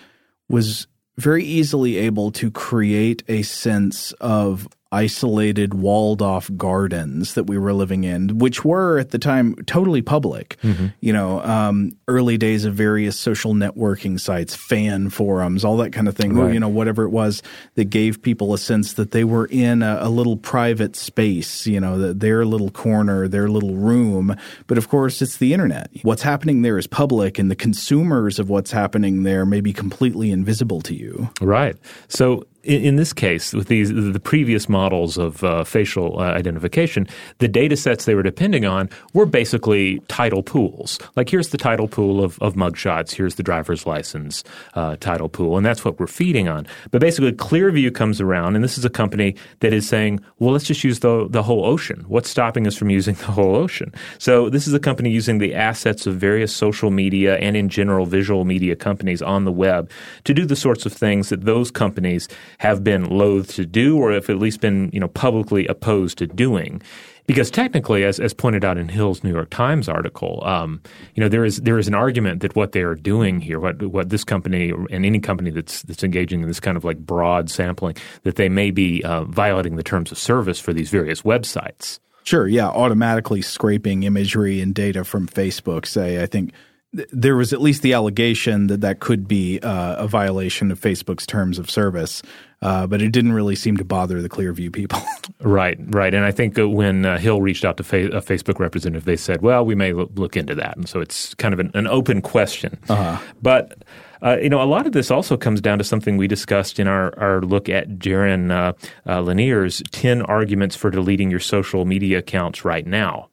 was 0.48 0.86
very 1.18 1.44
easily 1.44 1.96
able 1.96 2.30
to 2.30 2.52
create 2.52 3.24
a 3.26 3.42
sense 3.42 4.12
of 4.20 4.68
isolated, 4.92 5.74
walled 5.74 6.20
off 6.20 6.50
gardens 6.56 7.34
that 7.34 7.44
we 7.44 7.56
were 7.56 7.72
living 7.72 8.04
in, 8.04 8.38
which 8.38 8.64
were 8.64 8.98
at 8.98 9.10
the 9.10 9.18
time 9.18 9.54
totally 9.66 10.02
public. 10.02 10.56
Mm-hmm. 10.62 10.86
You 11.00 11.12
know, 11.12 11.40
um, 11.42 11.92
early 12.08 12.36
days 12.36 12.64
of 12.64 12.74
various 12.74 13.18
social 13.18 13.54
networking 13.54 14.18
sites, 14.18 14.54
fan 14.56 15.10
forums, 15.10 15.64
all 15.64 15.76
that 15.78 15.92
kind 15.92 16.08
of 16.08 16.16
thing. 16.16 16.34
Right. 16.34 16.52
You 16.52 16.60
know, 16.60 16.68
whatever 16.68 17.04
it 17.04 17.10
was 17.10 17.42
that 17.76 17.84
gave 17.84 18.22
people 18.22 18.52
a 18.52 18.58
sense 18.58 18.94
that 18.94 19.12
they 19.12 19.24
were 19.24 19.46
in 19.46 19.82
a, 19.82 19.98
a 20.02 20.08
little 20.08 20.36
private 20.36 20.96
space, 20.96 21.66
you 21.66 21.80
know, 21.80 22.12
their 22.12 22.44
little 22.44 22.70
corner, 22.70 23.28
their 23.28 23.48
little 23.48 23.76
room. 23.76 24.36
But 24.66 24.78
of 24.78 24.88
course, 24.88 25.22
it's 25.22 25.36
the 25.36 25.52
internet. 25.54 25.90
What's 26.02 26.22
happening 26.22 26.62
there 26.62 26.78
is 26.78 26.86
public, 26.86 27.38
and 27.38 27.50
the 27.50 27.56
consumers 27.56 28.38
of 28.38 28.48
what's 28.48 28.72
happening 28.72 29.22
there 29.22 29.46
may 29.46 29.60
be 29.60 29.72
completely 29.72 30.30
invisible 30.30 30.80
to 30.82 30.94
you. 30.94 31.30
Right. 31.40 31.76
So 32.08 32.44
in, 32.62 32.82
in, 32.82 32.96
this 32.96 33.12
case, 33.12 33.52
with 33.52 33.68
these 33.68 33.92
the 33.92 34.20
previous 34.20 34.68
models 34.68 35.16
of 35.16 35.42
uh, 35.44 35.64
facial 35.64 36.18
uh, 36.18 36.24
identification, 36.24 37.06
the 37.38 37.48
data 37.48 37.76
sets 37.76 38.04
they 38.04 38.14
were 38.14 38.22
depending 38.22 38.64
on 38.64 38.88
were 39.14 39.26
basically 39.26 40.00
tidal 40.08 40.42
pools. 40.42 40.98
Like 41.16 41.28
here's 41.28 41.48
the 41.48 41.58
tidal 41.58 41.88
pool 41.88 42.22
of, 42.22 42.38
of 42.40 42.54
mugshots, 42.54 43.12
here's 43.12 43.36
the 43.36 43.42
driver's 43.42 43.86
license 43.86 44.44
uh, 44.74 44.96
tidal 44.96 45.28
pool, 45.28 45.56
and 45.56 45.64
that's 45.64 45.84
what 45.84 45.98
we're 45.98 46.06
feeding 46.06 46.48
on. 46.48 46.66
But 46.90 47.00
basically, 47.00 47.32
Clearview 47.32 47.94
comes 47.94 48.20
around, 48.20 48.56
and 48.56 48.64
this 48.64 48.76
is 48.76 48.84
a 48.84 48.90
company 48.90 49.36
that 49.60 49.72
is 49.72 49.88
saying, 49.88 50.20
well, 50.38 50.52
let's 50.52 50.66
just 50.66 50.84
use 50.84 51.00
the 51.00 51.28
the 51.28 51.42
whole 51.42 51.64
ocean. 51.64 52.04
What's 52.08 52.28
stopping 52.28 52.66
us 52.66 52.76
from 52.76 52.90
using 52.90 53.14
the 53.26 53.32
whole 53.32 53.56
ocean? 53.56 53.92
So 54.18 54.50
this 54.50 54.66
is 54.66 54.74
a 54.74 54.80
company 54.80 55.10
using 55.10 55.38
the 55.38 55.54
assets 55.54 56.06
of 56.06 56.16
various 56.16 56.54
social 56.54 56.90
media 56.90 57.36
and 57.36 57.56
in 57.56 57.68
general 57.68 58.06
visual 58.06 58.44
media 58.44 58.76
companies 58.76 59.22
on 59.22 59.44
the 59.44 59.52
web 59.52 59.90
to 60.24 60.34
do 60.34 60.44
the 60.44 60.56
sorts 60.56 60.84
of 60.86 60.92
things 60.92 61.30
that 61.30 61.44
those 61.44 61.70
companies 61.70 62.28
have 62.58 62.84
been 62.84 63.04
loath 63.04 63.54
to 63.54 63.66
do 63.66 63.98
or 63.98 64.12
have 64.12 64.28
at 64.30 64.38
least 64.38 64.60
been 64.60 64.90
you 64.92 65.00
know 65.00 65.08
publicly 65.08 65.66
opposed 65.66 66.18
to 66.18 66.26
doing. 66.26 66.82
Because 67.26 67.48
technically, 67.48 68.02
as, 68.02 68.18
as 68.18 68.34
pointed 68.34 68.64
out 68.64 68.76
in 68.76 68.88
Hill's 68.88 69.22
New 69.22 69.30
York 69.30 69.50
Times 69.50 69.88
article, 69.88 70.42
um, 70.44 70.80
you 71.14 71.20
know 71.20 71.28
there 71.28 71.44
is 71.44 71.58
there 71.58 71.78
is 71.78 71.86
an 71.86 71.94
argument 71.94 72.40
that 72.40 72.56
what 72.56 72.72
they 72.72 72.82
are 72.82 72.96
doing 72.96 73.40
here, 73.40 73.60
what 73.60 73.80
what 73.82 74.08
this 74.08 74.24
company 74.24 74.70
and 74.90 75.06
any 75.06 75.20
company 75.20 75.50
that's 75.50 75.82
that's 75.82 76.02
engaging 76.02 76.42
in 76.42 76.48
this 76.48 76.58
kind 76.58 76.76
of 76.76 76.84
like 76.84 76.98
broad 76.98 77.48
sampling, 77.48 77.94
that 78.24 78.34
they 78.34 78.48
may 78.48 78.72
be 78.72 79.04
uh, 79.04 79.24
violating 79.24 79.76
the 79.76 79.84
terms 79.84 80.10
of 80.10 80.18
service 80.18 80.58
for 80.58 80.72
these 80.72 80.90
various 80.90 81.22
websites. 81.22 82.00
Sure, 82.24 82.48
yeah, 82.48 82.68
automatically 82.68 83.42
scraping 83.42 84.02
imagery 84.02 84.60
and 84.60 84.74
data 84.74 85.04
from 85.04 85.26
Facebook. 85.26 85.86
Say, 85.86 86.22
I 86.22 86.26
think 86.26 86.50
th- 86.50 86.60
there 86.92 87.36
was 87.36 87.52
at 87.52 87.60
least 87.60 87.82
the 87.82 87.92
allegation 87.92 88.66
that 88.66 88.80
that 88.80 89.00
could 89.00 89.28
be 89.28 89.60
uh, 89.60 89.96
a 89.96 90.08
violation 90.08 90.72
of 90.72 90.80
Facebook's 90.80 91.26
terms 91.26 91.58
of 91.58 91.70
service. 91.70 92.22
Uh, 92.62 92.86
but 92.86 93.00
it 93.00 93.10
didn't 93.10 93.32
really 93.32 93.56
seem 93.56 93.78
to 93.78 93.84
bother 93.84 94.20
the 94.20 94.28
Clearview 94.28 94.70
people. 94.70 95.00
right, 95.40 95.78
right. 95.80 96.12
And 96.12 96.26
I 96.26 96.30
think 96.30 96.58
uh, 96.58 96.68
when 96.68 97.06
uh, 97.06 97.16
Hill 97.16 97.40
reached 97.40 97.64
out 97.64 97.78
to 97.78 97.84
fa- 97.84 98.10
a 98.10 98.20
Facebook 98.20 98.58
representative, 98.58 99.06
they 99.06 99.16
said, 99.16 99.40
well, 99.40 99.64
we 99.64 99.74
may 99.74 99.94
lo- 99.94 100.10
look 100.16 100.36
into 100.36 100.54
that. 100.56 100.76
And 100.76 100.86
so 100.86 101.00
it's 101.00 101.32
kind 101.36 101.54
of 101.54 101.60
an, 101.60 101.70
an 101.72 101.86
open 101.86 102.20
question. 102.20 102.78
Uh-huh. 102.90 103.18
But 103.40 103.82
uh, 104.22 104.36
you 104.42 104.50
know, 104.50 104.62
a 104.62 104.64
lot 104.64 104.86
of 104.86 104.92
this 104.92 105.10
also 105.10 105.36
comes 105.36 105.62
down 105.62 105.78
to 105.78 105.84
something 105.84 106.18
we 106.18 106.28
discussed 106.28 106.78
in 106.78 106.86
our, 106.86 107.18
our 107.18 107.40
look 107.40 107.70
at 107.70 107.88
Jaron 107.98 108.50
uh, 108.50 108.74
uh, 109.10 109.22
Lanier's 109.22 109.82
10 109.92 110.22
arguments 110.22 110.76
for 110.76 110.90
deleting 110.90 111.30
your 111.30 111.40
social 111.40 111.86
media 111.86 112.18
accounts 112.18 112.62
right 112.62 112.86
now 112.86 113.30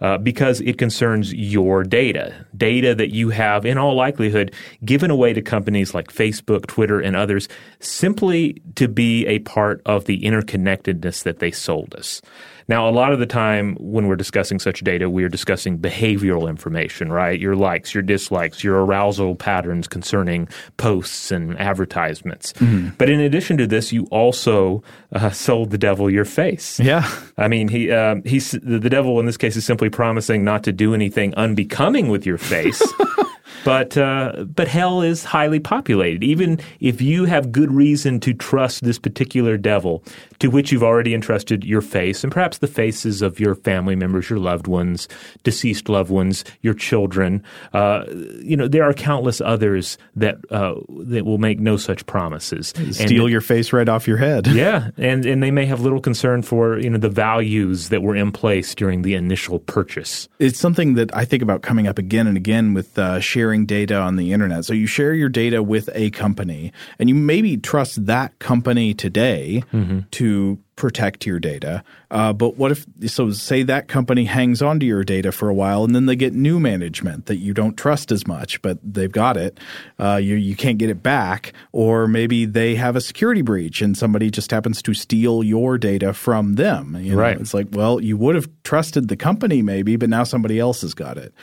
uh, 0.00 0.18
because 0.18 0.60
it 0.62 0.78
concerns 0.78 1.32
your 1.34 1.84
data, 1.84 2.46
data 2.56 2.94
that 2.94 3.12
you 3.12 3.30
have 3.30 3.66
in 3.66 3.78
all 3.78 3.94
likelihood 3.94 4.54
given 4.84 5.10
away 5.10 5.32
to 5.32 5.42
companies 5.42 5.94
like 5.94 6.12
Facebook, 6.12 6.66
Twitter, 6.66 7.00
and 7.00 7.16
others 7.16 7.48
simply 7.80 8.62
to 8.76 8.88
be 8.88 9.26
a 9.26 9.40
part 9.40 9.82
of 9.84 10.06
the 10.06 10.20
interconnectedness 10.22 11.22
that 11.22 11.38
they 11.38 11.50
sold 11.50 11.94
us. 11.94 12.22
Now, 12.70 12.88
a 12.88 12.92
lot 12.92 13.12
of 13.12 13.18
the 13.18 13.26
time 13.26 13.74
when 13.80 14.06
we're 14.06 14.14
discussing 14.14 14.60
such 14.60 14.84
data, 14.84 15.10
we're 15.10 15.28
discussing 15.28 15.76
behavioral 15.76 16.48
information, 16.48 17.10
right? 17.10 17.38
Your 17.38 17.56
likes, 17.56 17.92
your 17.92 18.02
dislikes, 18.04 18.62
your 18.62 18.84
arousal 18.84 19.34
patterns 19.34 19.88
concerning 19.88 20.48
posts 20.76 21.32
and 21.32 21.58
advertisements. 21.58 22.52
Mm-hmm. 22.52 22.90
But 22.96 23.10
in 23.10 23.18
addition 23.18 23.56
to 23.56 23.66
this, 23.66 23.92
you 23.92 24.06
also 24.12 24.84
uh, 25.10 25.30
sold 25.30 25.70
the 25.70 25.78
devil 25.78 26.08
your 26.08 26.24
face. 26.24 26.78
Yeah. 26.78 27.10
I 27.36 27.48
mean, 27.48 27.66
he 27.66 27.90
um, 27.90 28.22
he's 28.24 28.52
the 28.52 28.78
devil 28.78 29.18
in 29.18 29.26
this 29.26 29.36
case 29.36 29.56
is 29.56 29.64
simply 29.64 29.90
promising 29.90 30.44
not 30.44 30.62
to 30.62 30.72
do 30.72 30.94
anything 30.94 31.34
unbecoming 31.34 32.08
with 32.08 32.24
your 32.24 32.38
face. 32.38 32.80
But 33.64 33.96
uh, 33.96 34.44
but 34.44 34.68
hell 34.68 35.02
is 35.02 35.24
highly 35.24 35.60
populated. 35.60 36.24
Even 36.24 36.60
if 36.80 37.00
you 37.00 37.24
have 37.24 37.52
good 37.52 37.72
reason 37.72 38.20
to 38.20 38.32
trust 38.32 38.82
this 38.82 38.98
particular 38.98 39.56
devil, 39.56 40.02
to 40.38 40.48
which 40.48 40.72
you've 40.72 40.82
already 40.82 41.14
entrusted 41.14 41.64
your 41.64 41.82
face 41.82 42.24
and 42.24 42.32
perhaps 42.32 42.58
the 42.58 42.66
faces 42.66 43.22
of 43.22 43.38
your 43.38 43.54
family 43.54 43.94
members, 43.94 44.30
your 44.30 44.38
loved 44.38 44.66
ones, 44.66 45.08
deceased 45.42 45.88
loved 45.88 46.10
ones, 46.10 46.44
your 46.62 46.74
children. 46.74 47.42
Uh, 47.72 48.04
you 48.40 48.56
know, 48.56 48.66
there 48.66 48.84
are 48.84 48.94
countless 48.94 49.40
others 49.40 49.98
that 50.16 50.38
uh, 50.50 50.74
that 51.00 51.24
will 51.24 51.38
make 51.38 51.60
no 51.60 51.76
such 51.76 52.04
promises. 52.06 52.68
Steal 52.90 53.22
and, 53.22 53.30
your 53.30 53.40
face 53.40 53.72
right 53.72 53.88
off 53.88 54.06
your 54.08 54.16
head. 54.16 54.48
Yeah, 54.60 54.90
and 54.98 55.24
and 55.24 55.42
they 55.42 55.50
may 55.50 55.64
have 55.66 55.80
little 55.80 56.00
concern 56.00 56.42
for 56.42 56.78
you 56.78 56.90
know 56.90 56.98
the 56.98 57.08
values 57.08 57.88
that 57.88 58.02
were 58.02 58.14
in 58.14 58.30
place 58.30 58.74
during 58.74 59.02
the 59.02 59.14
initial 59.14 59.58
purchase. 59.58 60.28
It's 60.38 60.58
something 60.58 60.94
that 60.94 61.14
I 61.16 61.24
think 61.24 61.42
about 61.42 61.62
coming 61.62 61.86
up 61.86 61.98
again 61.98 62.26
and 62.26 62.36
again 62.36 62.74
with 62.74 62.98
uh, 62.98 63.20
sharing 63.20 63.49
data 63.58 63.96
on 63.96 64.16
the 64.16 64.32
internet. 64.32 64.64
So 64.64 64.72
you 64.72 64.86
share 64.86 65.14
your 65.14 65.28
data 65.28 65.62
with 65.62 65.90
a 65.94 66.10
company, 66.10 66.72
and 66.98 67.08
you 67.08 67.14
maybe 67.14 67.56
trust 67.56 68.06
that 68.06 68.38
company 68.38 68.94
today 68.94 69.62
mm-hmm. 69.72 70.00
to 70.12 70.58
protect 70.80 71.26
your 71.26 71.38
data. 71.38 71.84
Uh, 72.10 72.32
but 72.32 72.56
what 72.56 72.72
if, 72.72 72.86
so 73.06 73.30
say 73.30 73.62
that 73.62 73.86
company 73.86 74.24
hangs 74.24 74.62
on 74.62 74.80
to 74.80 74.86
your 74.86 75.04
data 75.04 75.30
for 75.30 75.50
a 75.50 75.54
while 75.54 75.84
and 75.84 75.94
then 75.94 76.06
they 76.06 76.16
get 76.16 76.32
new 76.32 76.58
management 76.58 77.26
that 77.26 77.36
you 77.36 77.52
don't 77.52 77.76
trust 77.76 78.10
as 78.10 78.26
much, 78.26 78.62
but 78.62 78.78
they've 78.82 79.12
got 79.12 79.36
it. 79.36 79.60
Uh, 79.98 80.16
you, 80.16 80.36
you 80.36 80.56
can't 80.56 80.78
get 80.78 80.88
it 80.88 81.02
back. 81.02 81.52
Or 81.72 82.08
maybe 82.08 82.46
they 82.46 82.76
have 82.76 82.96
a 82.96 83.00
security 83.02 83.42
breach 83.42 83.82
and 83.82 83.94
somebody 83.94 84.30
just 84.30 84.50
happens 84.50 84.80
to 84.82 84.94
steal 84.94 85.44
your 85.44 85.76
data 85.76 86.14
from 86.14 86.54
them. 86.54 86.96
You 86.98 87.14
know? 87.14 87.20
Right. 87.20 87.38
It's 87.38 87.52
like, 87.52 87.68
well, 87.72 88.00
you 88.00 88.16
would 88.16 88.34
have 88.34 88.48
trusted 88.62 89.08
the 89.08 89.16
company 89.16 89.60
maybe, 89.60 89.96
but 89.96 90.08
now 90.08 90.24
somebody 90.24 90.58
else 90.58 90.80
has 90.80 90.94
got 90.94 91.18
it. 91.18 91.34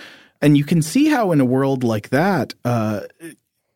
And 0.42 0.58
you 0.58 0.64
can 0.64 0.82
see 0.82 1.08
how 1.08 1.32
in 1.32 1.42
a 1.42 1.46
world 1.46 1.84
like 1.84 2.10
that, 2.10 2.54
uh, 2.64 3.02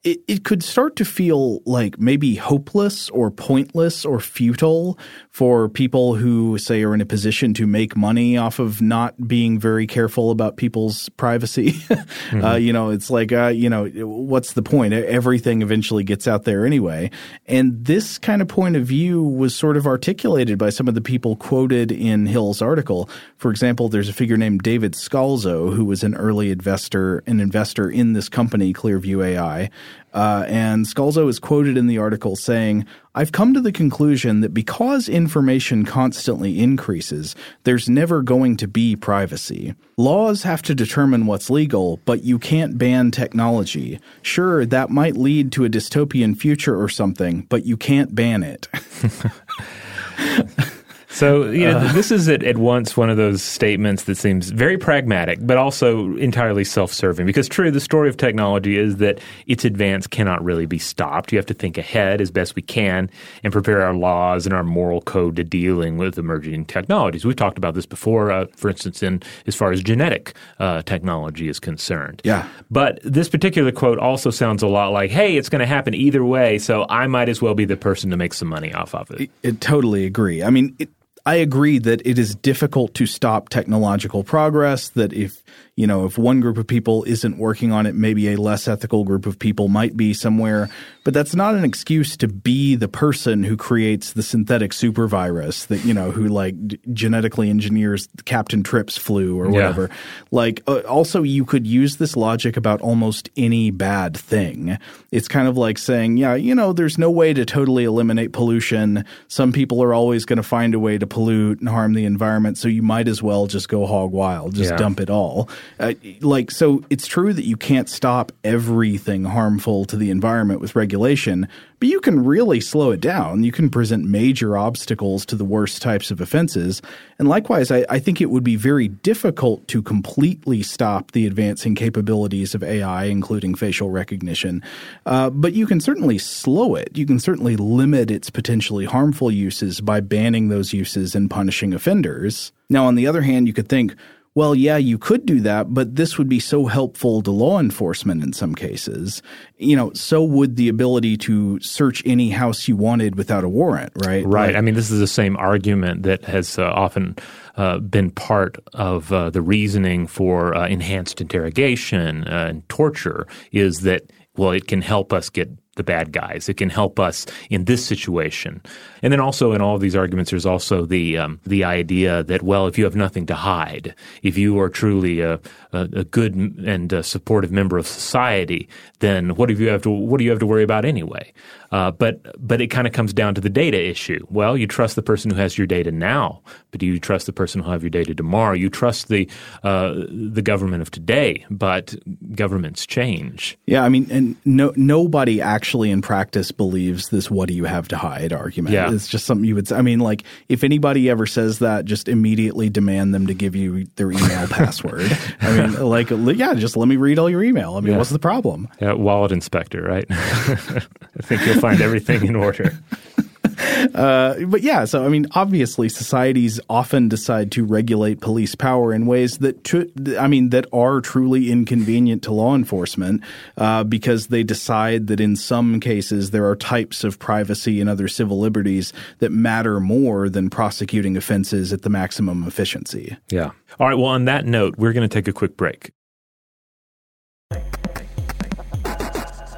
it, 0.04 0.20
it 0.28 0.44
could 0.44 0.64
start 0.64 0.96
to 0.96 1.06
feel 1.06 1.62
like 1.66 2.00
maybe 2.00 2.34
hopeless 2.34 3.08
or 3.12 3.30
pointless 3.30 4.04
or 4.04 4.20
futile 4.20 4.98
for 5.30 5.70
people 5.70 6.16
who 6.16 6.58
say 6.58 6.82
are 6.82 6.96
in 6.96 7.02
a 7.02 7.06
position 7.06 7.54
to 7.54 7.68
make 7.68 7.96
money 7.96 8.36
off 8.36 8.58
of 8.58 8.82
not 8.82 9.28
being 9.28 9.60
very 9.60 9.86
careful 9.86 10.32
about 10.32 10.58
people's 10.58 11.08
privacy. 11.10 11.72
mm-hmm. 11.72 12.44
uh, 12.44 12.56
you 12.56 12.74
know, 12.74 12.90
it's 12.90 13.12
like, 13.12 13.32
uh, 13.32 13.48
you 13.48 13.70
know, 13.70 13.86
what's 14.08 14.54
the 14.54 14.64
point? 14.64 14.92
Everything 14.94 15.62
eventually 15.62 16.04
gets 16.04 16.28
out 16.28 16.46
there 16.46 16.66
anyway. 16.66 17.12
And 17.46 17.86
this 17.86 18.18
kind 18.18 18.42
of 18.42 18.48
point 18.48 18.76
of 18.76 18.86
view 18.88 19.22
was 19.22 19.56
sort 19.56 19.78
of 19.78 19.86
articulated 19.86 20.58
by 20.58 20.72
some 20.72 20.88
of 20.88 20.96
the 20.96 21.02
people 21.02 21.36
quoted 21.36 21.92
in 21.92 22.26
Hill's 22.26 22.60
article. 22.60 23.08
For 23.38 23.52
example, 23.52 23.88
there's 23.88 24.10
a 24.10 24.14
figure 24.14 24.38
named 24.38 24.64
David 24.64 24.94
Scalzo 24.94 25.76
who 25.76 25.86
was 25.86 26.04
an 26.04 26.16
early 26.16 26.50
investor, 26.50 27.24
an 27.28 27.40
investor 27.40 27.88
in 27.88 28.14
this 28.14 28.30
company, 28.30 28.74
Clearview 28.74 29.24
AI. 29.24 29.70
Uh, 30.14 30.44
and 30.48 30.86
Scalzo 30.86 31.30
is 31.30 31.40
quoted 31.40 31.78
in 31.78 31.88
the 31.88 31.98
article 31.98 32.36
saying, 32.36 32.86
I've 33.16 33.32
come 33.32 33.54
to 33.54 33.62
the 33.62 33.72
conclusion 33.72 34.42
that 34.42 34.54
because 34.54 35.08
information 35.08 35.86
constantly 35.86 36.60
increases, 36.60 37.36
there's 37.64 37.90
never 37.90 38.22
going 38.22 38.58
to 38.58 38.68
be 38.68 38.96
privacy. 38.96 39.74
Laws 39.98 40.44
have 40.44 40.62
to 40.64 40.76
determine 40.76 41.28
what's 41.28 41.50
legal, 41.50 41.98
but 42.06 42.24
you 42.24 42.40
can't 42.40 42.78
ban 42.78 43.12
technology. 43.12 44.00
Sure, 44.22 44.66
that 44.66 44.90
might 44.90 45.16
lead 45.16 45.52
to 45.54 45.66
a 45.66 45.70
dystopian 45.70 46.38
future 46.38 46.82
or 46.82 46.90
something, 46.90 47.46
but 47.50 47.66
you 47.66 47.78
can't 47.78 48.14
ban 48.14 48.44
it. 48.44 48.68
So, 51.12 51.50
you 51.50 51.70
know, 51.70 51.78
uh, 51.78 51.92
this 51.94 52.10
is 52.10 52.30
at, 52.30 52.42
at, 52.44 52.58
once 52.58 52.96
one 52.96 53.10
of 53.10 53.18
those 53.18 53.44
statements 53.44 54.04
that 54.04 54.16
seems 54.16 54.50
very 54.50 54.78
pragmatic, 54.78 55.40
but 55.42 55.58
also 55.58 56.16
entirely 56.16 56.64
self 56.64 56.94
serving. 56.94 57.26
Because, 57.26 57.50
true, 57.50 57.70
the 57.70 57.82
story 57.82 58.08
of 58.08 58.16
technology 58.16 58.78
is 58.78 58.98
that 58.98 59.20
its 59.46 59.66
advance 59.66 60.08
cannot 60.08 60.44
really 60.44 60.66
be 60.66 60.80
stopped. 60.80 61.32
You 61.32 61.38
have 61.38 61.46
to 61.48 61.54
think 61.54 61.78
ahead 61.78 62.22
as 62.22 62.32
best 62.32 62.56
we 62.56 62.62
can 62.62 63.10
and 63.44 63.52
prepare 63.52 63.82
our 63.82 63.94
laws 63.94 64.46
and 64.46 64.56
our 64.56 64.64
moral 64.64 65.02
code 65.02 65.36
to 65.36 65.44
dealing 65.44 65.98
with 65.98 66.18
emerging 66.18 66.66
technologies. 66.66 67.26
We've 67.26 67.36
talked 67.36 67.58
about 67.58 67.74
this 67.74 67.86
before, 67.86 68.32
uh, 68.32 68.46
for 68.56 68.70
instance, 68.70 69.04
in 69.04 69.22
as 69.48 69.56
far 69.56 69.72
as 69.72 69.84
genetic 69.84 70.34
uh, 70.60 70.82
technology 70.84 71.50
is 71.50 71.60
concerned. 71.60 72.22
Yeah. 72.24 72.48
But 72.70 73.00
this 73.04 73.28
particular 73.28 73.74
quote 73.74 74.00
also 74.00 74.30
sounds 74.30 74.64
a 74.64 74.68
lot 74.68 74.94
like, 74.94 75.12
hey, 75.12 75.36
it's 75.36 75.50
going 75.50 75.60
to 75.60 75.66
happen 75.66 75.94
either 75.94 76.24
way, 76.24 76.58
so 76.58 76.86
I 76.90 77.08
might 77.08 77.28
as 77.28 77.42
well 77.42 77.54
be 77.54 77.66
the 77.66 77.78
person 77.78 78.10
to 78.12 78.18
make 78.18 78.34
some 78.34 78.48
money 78.48 78.74
off 78.74 78.96
of 78.96 79.12
it. 79.12 79.30
I, 79.44 79.50
I 79.50 79.52
totally 79.52 80.06
agree. 80.06 80.42
I 80.42 80.50
mean, 80.50 80.74
it, 80.80 80.90
I 81.26 81.36
agree 81.36 81.78
that 81.80 82.02
it 82.06 82.18
is 82.18 82.36
difficult 82.36 82.94
to 82.96 83.06
stop 83.06 83.50
technological 83.50 84.24
progress, 84.24 84.90
that 84.90 85.14
if 85.14 85.44
you 85.78 85.88
know, 85.88 86.06
if 86.06 86.18
one 86.18 86.42
group 86.42 86.58
of 86.58 86.68
people 86.68 87.04
isn't 87.06 87.38
working 87.38 87.72
on 87.72 87.86
it, 87.86 87.96
maybe 87.96 88.30
a 88.30 88.36
less 88.36 88.68
ethical 88.68 89.06
group 89.06 89.26
of 89.26 89.40
people 89.40 89.70
might 89.70 89.96
be 89.96 90.14
somewhere. 90.14 90.70
But 91.04 91.14
that's 91.14 91.34
not 91.34 91.56
an 91.56 91.64
excuse 91.64 92.18
to 92.18 92.28
be 92.28 92.76
the 92.76 92.90
person 92.90 93.44
who 93.44 93.56
creates 93.58 94.14
the 94.14 94.22
synthetic 94.22 94.74
super 94.74 95.08
virus 95.08 95.66
that, 95.66 95.84
you 95.84 95.94
know, 95.94 96.12
who 96.12 96.28
like 96.28 96.56
genetically 96.94 97.50
engineers 97.50 98.10
Captain 98.26 98.64
Trips 98.64 98.98
flu 98.98 99.40
or 99.40 99.50
whatever. 99.50 99.88
Yeah. 99.90 99.98
Like, 100.30 100.62
uh, 100.68 100.82
also, 100.82 101.24
you 101.24 101.46
could 101.46 101.66
use 101.66 101.98
this 101.98 102.16
logic 102.16 102.58
about 102.58 102.82
almost 102.82 103.30
any 103.38 103.72
bad 103.72 104.16
thing. 104.16 104.78
It's 105.12 105.28
kind 105.28 105.48
of 105.48 105.58
like 105.58 105.78
saying, 105.78 106.18
yeah, 106.18 106.36
you 106.36 106.54
know, 106.54 106.74
there's 106.74 106.98
no 106.98 107.10
way 107.10 107.34
to 107.34 107.46
totally 107.46 107.86
eliminate 107.86 108.34
pollution. 108.34 109.06
Some 109.30 109.52
people 109.54 109.82
are 109.82 109.94
always 109.94 110.26
going 110.26 110.38
to 110.38 110.44
find 110.44 110.76
a 110.76 110.80
way 110.80 110.98
to 110.98 111.08
pollute 111.08 111.60
and 111.62 111.70
harm 111.70 111.94
the 111.94 112.06
environment. 112.06 112.58
So 112.58 112.68
you 112.68 112.84
might 112.84 113.08
as 113.08 113.24
well 113.24 113.48
just 113.48 113.70
go 113.70 113.86
hog 113.88 114.12
wild, 114.12 114.54
just 114.54 114.72
yeah. 114.72 114.78
dump 114.78 115.00
it 115.00 115.10
all. 115.10 115.50
Uh, 115.80 115.94
like, 116.22 116.52
so 116.52 116.84
it's 116.90 117.08
true 117.08 117.34
that 117.34 117.46
you 117.46 117.58
can't 117.58 117.90
stop 117.90 118.32
everything 118.44 119.24
harmful 119.24 119.86
to 119.86 119.96
the 119.98 120.10
environment 120.10 120.62
with 120.62 120.76
regulation, 120.76 121.48
but 121.80 121.90
you 121.90 122.00
can 122.00 122.24
really 122.24 122.62
slow 122.62 122.92
it 122.92 123.02
down. 123.02 123.44
You 123.44 123.52
can 123.52 123.70
present 123.70 124.06
major 124.06 124.56
obstacles 124.58 125.26
to 125.26 125.36
the 125.36 125.44
worst 125.44 125.82
types 125.82 126.12
of 126.12 126.22
offenses. 126.22 126.82
And 127.18 127.28
likewise, 127.28 127.72
I, 127.72 127.86
I 127.90 127.98
think 127.98 128.22
it 128.22 128.30
would 128.30 128.44
be 128.44 128.56
very 128.56 128.88
difficult 128.88 129.68
to 129.70 129.82
completely 129.82 130.62
stop 130.62 131.12
the 131.12 131.26
advancing 131.26 131.74
capabilities 131.74 132.54
of 132.54 132.64
AI, 132.64 133.06
including 133.06 133.56
facial 133.56 133.90
recognition. 133.90 134.62
Uh, 135.08 135.32
but 135.32 135.54
you 135.54 135.66
can 135.66 135.80
certainly 135.80 136.20
slow 136.20 136.76
it. 136.76 136.96
You 136.96 137.08
can 137.08 137.20
certainly 137.20 137.56
limit 137.56 138.12
its 138.12 138.30
potentially 138.30 138.86
harmful 138.86 139.32
uses 139.32 139.82
by 139.82 140.02
banning 140.02 140.50
those 140.50 140.74
uses 140.74 141.16
and 141.16 141.30
punishing 141.30 141.74
offenders. 141.74 142.52
Now, 142.70 142.86
on 142.86 142.96
the 142.96 143.08
other 143.08 143.22
hand, 143.22 143.48
you 143.48 143.54
could 143.54 143.70
think, 143.70 143.96
well, 144.34 144.56
yeah, 144.56 144.78
you 144.78 144.98
could 144.98 145.26
do 145.26 145.42
that, 145.42 145.74
but 145.74 145.98
this 145.98 146.18
would 146.18 146.30
be 146.30 146.40
so 146.40 146.66
helpful 146.66 147.22
to 147.22 147.32
law 147.32 147.60
enforcement 147.60 148.24
in 148.24 148.32
some 148.32 148.56
cases. 148.56 149.22
You 149.58 149.76
know, 149.76 149.92
so 149.94 150.24
would 150.24 150.56
the 150.56 150.70
ability 150.70 151.18
to 151.18 151.60
search 151.60 152.02
any 152.06 152.30
house 152.30 152.68
you 152.68 152.78
wanted 152.78 153.16
without 153.16 153.44
a 153.44 153.50
warrant, 153.50 153.92
right? 154.06 154.26
Right. 154.26 154.48
Like, 154.48 154.56
I 154.56 154.62
mean, 154.62 154.76
this 154.76 154.90
is 154.90 155.00
the 155.00 155.08
same 155.08 155.36
argument 155.36 156.04
that 156.04 156.24
has 156.24 156.58
uh, 156.58 156.64
often 156.64 157.18
uh, 157.58 157.80
been 157.80 158.10
part 158.10 158.58
of 158.74 159.12
uh, 159.12 159.32
the 159.32 159.42
reasoning 159.42 160.08
for 160.08 160.56
uh, 160.56 160.66
enhanced 160.68 161.20
interrogation 161.20 162.26
uh, 162.28 162.48
and 162.50 162.68
torture 162.70 163.28
is 163.52 163.82
that 163.82 164.04
well, 164.38 164.52
it 164.52 164.68
can 164.68 164.82
help 164.82 165.12
us 165.12 165.30
get 165.30 165.50
the 165.76 165.84
bad 165.84 166.12
guys. 166.12 166.50
It 166.50 166.58
can 166.58 166.70
help 166.70 167.00
us 167.00 167.26
in 167.50 167.66
this 167.66 167.86
situation. 167.86 168.62
And 169.02 169.14
then 169.14 169.20
also 169.20 169.54
in 169.54 169.62
all 169.62 169.76
of 169.76 169.82
these 169.82 169.96
arguments, 169.96 170.32
there's 170.32 170.46
also 170.46 170.86
the 170.86 171.18
um, 171.18 171.40
the 171.46 171.64
idea 171.64 172.24
that 172.24 172.44
well, 172.44 172.68
if 172.68 172.78
you 172.78 172.84
have 172.84 172.96
nothing 172.96 173.26
to 173.28 173.36
hide, 173.36 173.96
if 174.22 174.38
you 174.38 174.60
are 174.60 174.70
truly 174.70 175.22
a, 175.22 175.40
a, 175.72 175.88
a 175.94 176.04
good 176.04 176.36
and 176.36 176.92
a 176.92 177.04
supportive 177.04 177.52
member 177.52 177.78
of 177.78 177.88
society, 177.88 178.68
then 179.00 179.36
what 179.36 179.48
do 179.48 179.56
you 179.56 179.70
have 179.70 179.82
to 179.84 179.90
what 179.90 180.18
do 180.18 180.26
you 180.26 180.30
have 180.30 180.40
to 180.40 180.46
worry 180.46 180.64
about 180.64 180.86
anyway? 180.86 181.32
Uh, 181.72 181.92
but 181.92 182.20
but 182.46 182.60
it 182.62 182.68
kind 182.68 182.86
of 182.86 182.94
comes 182.94 183.14
down 183.14 183.34
to 183.36 183.42
the 183.42 183.50
data 183.50 183.82
issue. 183.82 184.26
Well, 184.30 184.58
you 184.58 184.68
trust 184.68 184.96
the 184.96 185.02
person 185.02 185.32
who 185.32 185.38
has 185.38 185.58
your 185.58 185.68
data 185.68 185.92
now, 185.92 186.42
but 186.72 186.80
do 186.80 186.86
you 186.86 187.00
trust 187.00 187.26
the 187.28 187.34
person 187.34 187.62
who 187.62 187.66
will 187.66 187.72
have 187.72 187.84
your 187.84 187.90
data 187.90 188.14
tomorrow? 188.14 188.54
You 188.54 188.70
trust 188.70 189.08
the 189.08 189.30
uh, 189.64 189.94
the 190.10 190.42
government 190.42 190.82
of 190.82 190.92
today, 190.92 191.46
but 191.50 191.96
governments 192.36 192.86
change. 192.86 193.58
Yeah, 193.68 193.84
I 193.84 193.90
mean, 193.90 194.08
and 194.12 194.36
no 194.44 194.74
nobody 194.76 195.42
actually 195.42 195.92
in 195.92 196.02
practice 196.02 196.52
believes 196.52 197.10
this 197.10 197.32
"what 197.32 197.48
do 197.48 197.54
you 197.54 197.64
have 197.66 197.88
to 197.90 197.98
hide" 197.98 198.34
argument. 198.34 198.74
Yeah. 198.74 198.92
It's 198.92 199.08
just 199.08 199.26
something 199.26 199.46
you 199.46 199.56
would 199.56 199.68
say. 199.70 199.76
I 199.78 199.82
mean, 199.82 200.00
like 200.00 200.24
if 200.50 200.64
anybody 200.66 201.10
ever 201.10 201.26
says 201.26 201.60
that, 201.60 201.86
just 201.86 202.10
immediately 202.10 202.70
demand 202.70 203.14
them 203.14 203.28
to 203.28 203.34
give 203.34 203.56
you 203.56 203.86
their 203.96 204.12
email 204.12 204.48
password. 204.50 205.10
I 205.40 205.56
mean, 205.68 205.80
like 205.82 206.10
yeah, 206.10 206.54
just 206.54 206.76
let 206.76 206.88
me 206.90 206.98
read 206.98 207.18
all 207.18 207.30
your 207.30 207.44
email. 207.44 207.76
I 207.76 207.80
mean, 207.80 207.94
Yeah. 207.94 207.98
what's 207.98 208.10
the 208.10 208.20
problem? 208.20 208.68
Yeah, 208.82 208.94
wallet 208.94 209.32
inspector, 209.32 209.82
right? 209.84 210.06
I 210.10 211.22
think 211.22 211.46
you'll 211.46 211.61
find 211.62 211.82
everything 211.82 212.26
in 212.26 212.36
order. 212.36 212.78
but 213.94 214.62
yeah, 214.62 214.86
so 214.86 215.06
I 215.06 215.10
mean, 215.10 215.28
obviously, 215.34 215.90
societies 215.90 216.60
often 216.70 217.08
decide 217.08 217.52
to 217.54 217.66
regulate 217.66 218.22
police 218.22 218.56
power 218.56 218.94
in 218.94 219.06
ways 219.06 219.40
that, 219.40 219.64
tr- 219.64 219.84
I 220.18 220.28
mean, 220.28 220.50
that 220.50 220.66
are 220.74 221.02
truly 221.02 221.52
inconvenient 221.52 222.24
to 222.24 222.34
law 222.34 222.56
enforcement 222.56 223.22
uh, 223.58 223.84
because 223.84 224.28
they 224.28 224.44
decide 224.44 225.08
that 225.08 225.20
in 225.20 225.36
some 225.36 225.80
cases 225.80 226.32
there 226.32 226.48
are 226.48 226.56
types 226.56 227.04
of 227.04 227.20
privacy 227.20 227.80
and 227.80 227.90
other 227.90 228.08
civil 228.08 228.40
liberties 228.40 228.94
that 229.20 229.32
matter 229.32 229.80
more 229.80 230.30
than 230.30 230.50
prosecuting 230.50 231.16
offenses 231.16 231.72
at 231.72 231.84
the 231.84 231.90
maximum 231.90 232.48
efficiency. 232.48 233.18
Yeah. 233.30 233.52
All 233.80 233.88
right. 233.88 233.96
Well, 233.96 234.08
on 234.08 234.26
that 234.26 234.46
note, 234.46 234.76
we're 234.78 234.94
going 234.94 235.08
to 235.08 235.14
take 235.14 235.28
a 235.28 235.34
quick 235.34 235.58
break. 235.58 235.92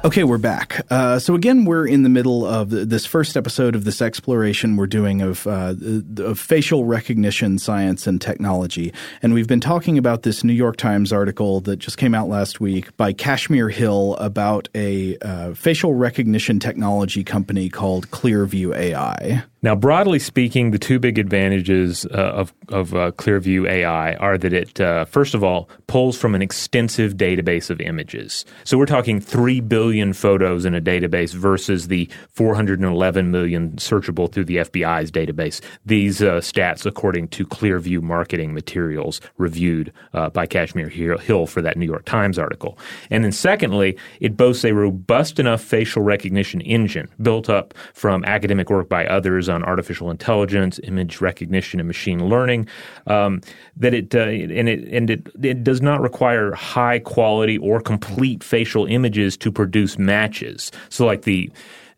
Okay, 0.04 0.22
we're 0.22 0.36
back. 0.36 0.84
Uh, 0.90 1.18
so 1.18 1.34
again, 1.34 1.64
we're 1.64 1.86
in 1.86 2.02
the 2.02 2.10
middle 2.10 2.44
of 2.44 2.68
th- 2.68 2.88
this 2.88 3.06
first 3.06 3.38
episode 3.38 3.74
of 3.74 3.84
this 3.84 4.02
exploration 4.02 4.76
we're 4.76 4.86
doing 4.86 5.22
of, 5.22 5.46
uh, 5.46 5.74
of 6.18 6.38
facial 6.38 6.84
recognition 6.84 7.58
science 7.58 8.06
and 8.06 8.20
technology, 8.20 8.92
and 9.22 9.32
we've 9.32 9.48
been 9.48 9.62
talking 9.62 9.96
about 9.96 10.22
this 10.22 10.44
New 10.44 10.52
York 10.52 10.76
Times 10.76 11.10
article 11.10 11.60
that 11.62 11.76
just 11.76 11.96
came 11.96 12.14
out 12.14 12.28
last 12.28 12.60
week 12.60 12.94
by 12.98 13.14
Kashmir 13.14 13.70
Hill 13.70 14.14
about 14.16 14.68
a 14.74 15.16
uh, 15.22 15.54
facial 15.54 15.94
recognition 15.94 16.60
technology 16.60 17.24
company 17.24 17.70
called 17.70 18.10
Clearview 18.10 18.76
AI. 18.76 19.42
Now, 19.64 19.74
broadly 19.74 20.18
speaking, 20.18 20.72
the 20.72 20.78
two 20.78 20.98
big 20.98 21.18
advantages 21.18 22.04
uh, 22.12 22.18
of, 22.18 22.52
of 22.68 22.94
uh, 22.94 23.12
Clearview 23.12 23.66
AI 23.66 24.12
are 24.16 24.36
that 24.36 24.52
it, 24.52 24.78
uh, 24.78 25.06
first 25.06 25.32
of 25.34 25.42
all, 25.42 25.70
pulls 25.86 26.18
from 26.18 26.34
an 26.34 26.42
extensive 26.42 27.14
database 27.14 27.70
of 27.70 27.80
images. 27.80 28.44
So 28.64 28.76
we're 28.76 28.84
talking 28.84 29.20
3 29.20 29.60
billion 29.60 30.12
photos 30.12 30.66
in 30.66 30.74
a 30.74 30.82
database 30.82 31.32
versus 31.32 31.88
the 31.88 32.10
411 32.28 33.30
million 33.30 33.70
searchable 33.76 34.30
through 34.30 34.44
the 34.44 34.56
FBI's 34.56 35.10
database. 35.10 35.62
These 35.86 36.20
uh, 36.20 36.40
stats, 36.40 36.84
according 36.84 37.28
to 37.28 37.46
Clearview 37.46 38.02
Marketing 38.02 38.52
Materials, 38.52 39.22
reviewed 39.38 39.94
uh, 40.12 40.28
by 40.28 40.44
Kashmir 40.44 40.90
Hill 40.90 41.46
for 41.46 41.62
that 41.62 41.78
New 41.78 41.86
York 41.86 42.04
Times 42.04 42.38
article. 42.38 42.76
And 43.08 43.24
then, 43.24 43.32
secondly, 43.32 43.96
it 44.20 44.36
boasts 44.36 44.66
a 44.66 44.74
robust 44.74 45.38
enough 45.38 45.62
facial 45.62 46.02
recognition 46.02 46.60
engine 46.60 47.08
built 47.22 47.48
up 47.48 47.72
from 47.94 48.26
academic 48.26 48.68
work 48.68 48.90
by 48.90 49.06
others 49.06 49.48
on 49.54 49.64
artificial 49.64 50.10
intelligence, 50.10 50.78
image 50.84 51.20
recognition, 51.20 51.80
and 51.80 51.86
machine 51.86 52.28
learning. 52.28 52.68
Um, 53.06 53.40
that 53.76 53.94
it 53.94 54.14
uh, 54.14 54.20
and 54.20 54.68
it 54.68 54.88
and 54.88 55.10
it, 55.10 55.28
it 55.42 55.64
does 55.64 55.80
not 55.80 56.00
require 56.00 56.52
high 56.52 56.98
quality 56.98 57.58
or 57.58 57.80
complete 57.80 58.44
facial 58.44 58.84
images 58.86 59.36
to 59.38 59.50
produce 59.50 59.98
matches. 59.98 60.70
So, 60.90 61.06
like 61.06 61.22
the 61.22 61.50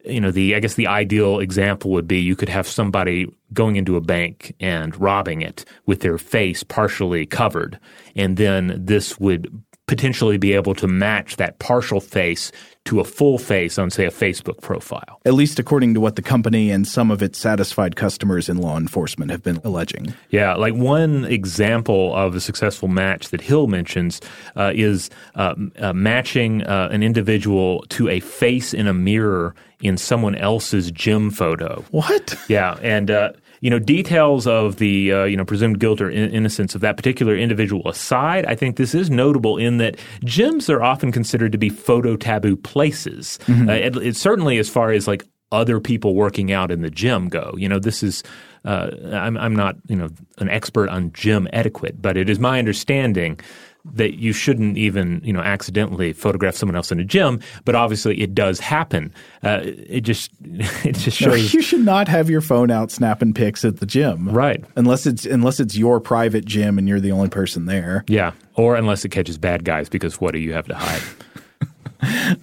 you 0.04 0.20
know 0.20 0.30
the 0.30 0.54
I 0.54 0.60
guess 0.60 0.74
the 0.74 0.86
ideal 0.86 1.40
example 1.40 1.90
would 1.92 2.06
be 2.06 2.20
you 2.20 2.36
could 2.36 2.48
have 2.48 2.66
somebody 2.66 3.26
going 3.52 3.76
into 3.76 3.96
a 3.96 4.00
bank 4.00 4.54
and 4.60 4.98
robbing 5.00 5.42
it 5.42 5.64
with 5.86 6.00
their 6.00 6.18
face 6.18 6.62
partially 6.62 7.26
covered, 7.26 7.78
and 8.14 8.36
then 8.36 8.76
this 8.78 9.18
would 9.18 9.50
potentially 9.86 10.36
be 10.36 10.52
able 10.52 10.74
to 10.74 10.86
match 10.86 11.36
that 11.36 11.58
partial 11.58 12.00
face 12.00 12.50
to 12.84 13.00
a 13.00 13.04
full 13.04 13.38
face 13.38 13.78
on, 13.78 13.90
say, 13.90 14.04
a 14.04 14.10
Facebook 14.10 14.60
profile. 14.60 15.20
At 15.24 15.34
least 15.34 15.58
according 15.58 15.94
to 15.94 16.00
what 16.00 16.16
the 16.16 16.22
company 16.22 16.70
and 16.70 16.86
some 16.86 17.10
of 17.10 17.22
its 17.22 17.38
satisfied 17.38 17.96
customers 17.96 18.48
in 18.48 18.58
law 18.58 18.76
enforcement 18.76 19.30
have 19.30 19.42
been 19.42 19.60
alleging. 19.64 20.14
Yeah, 20.30 20.54
like 20.54 20.74
one 20.74 21.24
example 21.24 22.14
of 22.14 22.34
a 22.34 22.40
successful 22.40 22.88
match 22.88 23.28
that 23.30 23.40
Hill 23.40 23.66
mentions 23.66 24.20
uh, 24.54 24.72
is 24.74 25.10
uh, 25.34 25.54
uh, 25.78 25.92
matching 25.92 26.62
uh, 26.62 26.88
an 26.90 27.02
individual 27.02 27.84
to 27.90 28.08
a 28.08 28.20
face 28.20 28.72
in 28.72 28.86
a 28.86 28.94
mirror 28.94 29.54
in 29.80 29.96
someone 29.96 30.34
else's 30.36 30.90
gym 30.90 31.30
photo. 31.30 31.84
What? 31.90 32.36
Yeah, 32.48 32.78
and 32.82 33.10
uh, 33.10 33.32
you 33.60 33.70
know 33.70 33.78
details 33.78 34.46
of 34.46 34.76
the 34.76 35.12
uh, 35.12 35.24
you 35.24 35.36
know 35.36 35.44
presumed 35.44 35.78
guilt 35.78 36.00
or 36.00 36.10
in- 36.10 36.30
innocence 36.30 36.74
of 36.74 36.80
that 36.80 36.96
particular 36.96 37.36
individual 37.36 37.88
aside, 37.88 38.46
I 38.46 38.54
think 38.54 38.76
this 38.76 38.94
is 38.94 39.10
notable 39.10 39.56
in 39.56 39.78
that 39.78 39.96
gyms 40.24 40.68
are 40.68 40.82
often 40.82 41.12
considered 41.12 41.52
to 41.52 41.58
be 41.58 41.68
photo 41.68 42.16
taboo 42.16 42.56
places. 42.56 43.38
Uh, 43.68 43.72
it, 43.72 43.96
it 43.96 44.16
certainly 44.16 44.58
as 44.58 44.68
far 44.68 44.92
as 44.92 45.06
like 45.06 45.24
other 45.52 45.80
people 45.80 46.14
working 46.14 46.52
out 46.52 46.70
in 46.70 46.82
the 46.82 46.90
gym 46.90 47.28
go. 47.28 47.54
You 47.56 47.68
know, 47.68 47.78
this 47.78 48.02
is 48.02 48.22
uh, 48.64 48.90
I'm 49.12 49.36
I'm 49.36 49.54
not 49.54 49.76
you 49.88 49.96
know 49.96 50.08
an 50.38 50.48
expert 50.48 50.88
on 50.88 51.12
gym 51.12 51.48
etiquette, 51.52 52.00
but 52.02 52.16
it 52.16 52.28
is 52.28 52.38
my 52.38 52.58
understanding 52.58 53.38
that 53.94 54.14
you 54.18 54.32
shouldn't 54.32 54.76
even 54.76 55.20
you 55.24 55.32
know 55.32 55.40
accidentally 55.40 56.12
photograph 56.12 56.54
someone 56.54 56.76
else 56.76 56.92
in 56.92 57.00
a 57.00 57.04
gym, 57.04 57.40
but 57.64 57.74
obviously 57.74 58.20
it 58.20 58.34
does 58.34 58.60
happen. 58.60 59.12
Uh, 59.42 59.60
it 59.64 60.00
just 60.02 60.30
it 60.44 60.96
just 60.96 61.20
No, 61.20 61.30
shows 61.30 61.54
you 61.54 61.62
should 61.62 61.84
not 61.84 62.08
have 62.08 62.28
your 62.28 62.40
phone 62.40 62.70
out 62.70 62.90
snapping 62.90 63.32
pics 63.34 63.64
at 63.64 63.78
the 63.78 63.86
gym, 63.86 64.28
Right. 64.28 64.64
Unless 64.76 65.06
it's 65.06 65.24
unless 65.26 65.60
it's 65.60 65.76
your 65.76 66.00
private 66.00 66.44
gym 66.44 66.78
and 66.78 66.88
you're 66.88 67.00
the 67.00 67.12
only 67.12 67.28
person 67.28 67.66
there. 67.66 68.04
Yeah, 68.08 68.32
or 68.54 68.76
unless 68.76 69.04
it 69.04 69.10
catches 69.10 69.38
bad 69.38 69.64
guys, 69.64 69.88
because 69.88 70.20
what 70.20 70.32
do 70.32 70.38
you 70.40 70.52
have 70.52 70.66
to 70.66 70.74
hide? 70.74 71.02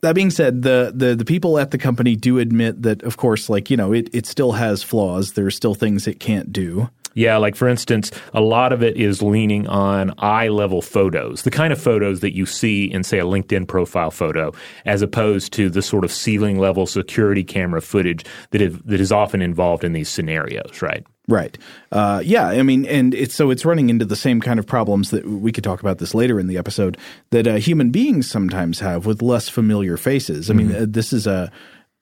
That 0.00 0.14
being 0.14 0.30
said, 0.30 0.60
the, 0.60 0.92
the 0.94 1.14
the 1.14 1.24
people 1.24 1.58
at 1.58 1.70
the 1.70 1.78
company 1.78 2.14
do 2.14 2.38
admit 2.38 2.82
that, 2.82 3.02
of 3.04 3.16
course, 3.16 3.48
like 3.48 3.70
you 3.70 3.76
know, 3.78 3.90
it 3.94 4.10
it 4.12 4.26
still 4.26 4.52
has 4.52 4.82
flaws. 4.82 5.32
There 5.32 5.46
are 5.46 5.50
still 5.50 5.74
things 5.74 6.06
it 6.06 6.20
can't 6.20 6.52
do. 6.52 6.90
Yeah, 7.14 7.36
like 7.36 7.56
for 7.56 7.68
instance, 7.68 8.10
a 8.32 8.40
lot 8.40 8.72
of 8.72 8.82
it 8.82 8.96
is 8.96 9.22
leaning 9.22 9.66
on 9.66 10.12
eye 10.18 10.48
level 10.48 10.82
photos, 10.82 11.42
the 11.42 11.50
kind 11.50 11.72
of 11.72 11.80
photos 11.80 12.20
that 12.20 12.34
you 12.34 12.46
see 12.46 12.84
in, 12.84 13.02
say, 13.04 13.18
a 13.18 13.24
LinkedIn 13.24 13.66
profile 13.66 14.10
photo, 14.10 14.52
as 14.84 15.02
opposed 15.02 15.52
to 15.54 15.70
the 15.70 15.82
sort 15.82 16.04
of 16.04 16.12
ceiling 16.12 16.58
level 16.58 16.86
security 16.86 17.44
camera 17.44 17.80
footage 17.80 18.24
that 18.50 18.60
is, 18.60 18.78
that 18.80 19.00
is 19.00 19.12
often 19.12 19.40
involved 19.40 19.84
in 19.84 19.92
these 19.92 20.08
scenarios, 20.08 20.82
right? 20.82 21.04
Right. 21.26 21.56
Uh, 21.90 22.20
yeah. 22.22 22.48
I 22.48 22.62
mean, 22.62 22.84
and 22.84 23.14
it's 23.14 23.34
so 23.34 23.50
it's 23.50 23.64
running 23.64 23.88
into 23.88 24.04
the 24.04 24.16
same 24.16 24.42
kind 24.42 24.58
of 24.58 24.66
problems 24.66 25.10
that 25.10 25.26
we 25.26 25.52
could 25.52 25.64
talk 25.64 25.80
about 25.80 25.96
this 25.96 26.14
later 26.14 26.38
in 26.38 26.48
the 26.48 26.58
episode 26.58 26.98
that 27.30 27.46
uh, 27.46 27.54
human 27.54 27.90
beings 27.90 28.30
sometimes 28.30 28.80
have 28.80 29.06
with 29.06 29.22
less 29.22 29.48
familiar 29.48 29.96
faces. 29.96 30.50
I 30.50 30.54
mean, 30.54 30.74
uh, 30.74 30.84
this 30.86 31.14
is 31.14 31.26
a 31.26 31.50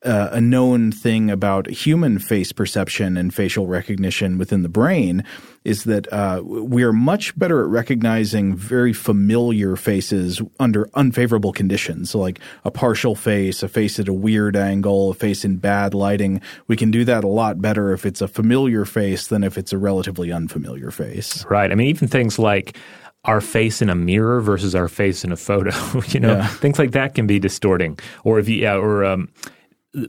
uh, 0.04 0.30
a 0.32 0.40
known 0.40 0.90
thing 0.90 1.30
about 1.30 1.68
human 1.68 2.18
face 2.18 2.50
perception 2.52 3.16
and 3.16 3.32
facial 3.32 3.66
recognition 3.68 4.36
within 4.36 4.62
the 4.62 4.68
brain 4.68 5.22
is 5.64 5.84
that 5.84 6.12
uh, 6.12 6.42
we 6.44 6.82
are 6.82 6.92
much 6.92 7.38
better 7.38 7.60
at 7.62 7.68
recognizing 7.68 8.56
very 8.56 8.92
familiar 8.92 9.76
faces 9.76 10.42
under 10.58 10.88
unfavorable 10.94 11.52
conditions. 11.52 12.10
So, 12.10 12.18
like 12.18 12.40
a 12.64 12.70
partial 12.72 13.14
face, 13.14 13.62
a 13.62 13.68
face 13.68 14.00
at 14.00 14.08
a 14.08 14.12
weird 14.12 14.56
angle, 14.56 15.10
a 15.10 15.14
face 15.14 15.44
in 15.44 15.58
bad 15.58 15.94
lighting. 15.94 16.40
We 16.66 16.76
can 16.76 16.90
do 16.90 17.04
that 17.04 17.22
a 17.22 17.28
lot 17.28 17.60
better 17.62 17.92
if 17.92 18.04
it's 18.04 18.20
a 18.20 18.26
familiar 18.28 18.84
face 18.84 19.28
than 19.28 19.44
if 19.44 19.56
it's 19.56 19.72
a 19.72 19.78
relatively 19.78 20.32
unfamiliar 20.32 20.90
face. 20.90 21.44
Right. 21.46 21.70
I 21.70 21.76
mean, 21.76 21.86
even 21.86 22.08
things 22.08 22.40
like 22.40 22.76
our 23.24 23.40
face 23.40 23.80
in 23.80 23.88
a 23.88 23.94
mirror 23.94 24.40
versus 24.40 24.74
our 24.74 24.88
face 24.88 25.22
in 25.22 25.30
a 25.30 25.36
photo, 25.36 25.70
you 26.08 26.18
know, 26.18 26.32
Yeah. 26.38 26.46
things 26.48 26.76
like 26.80 26.90
that 26.90 27.14
can 27.14 27.28
be 27.28 27.38
distorting. 27.38 27.96
Or 28.24 28.40
if 28.40 28.48
you, 28.48 28.56
yeah, 28.56 28.74
or, 28.74 29.04
um, 29.04 29.28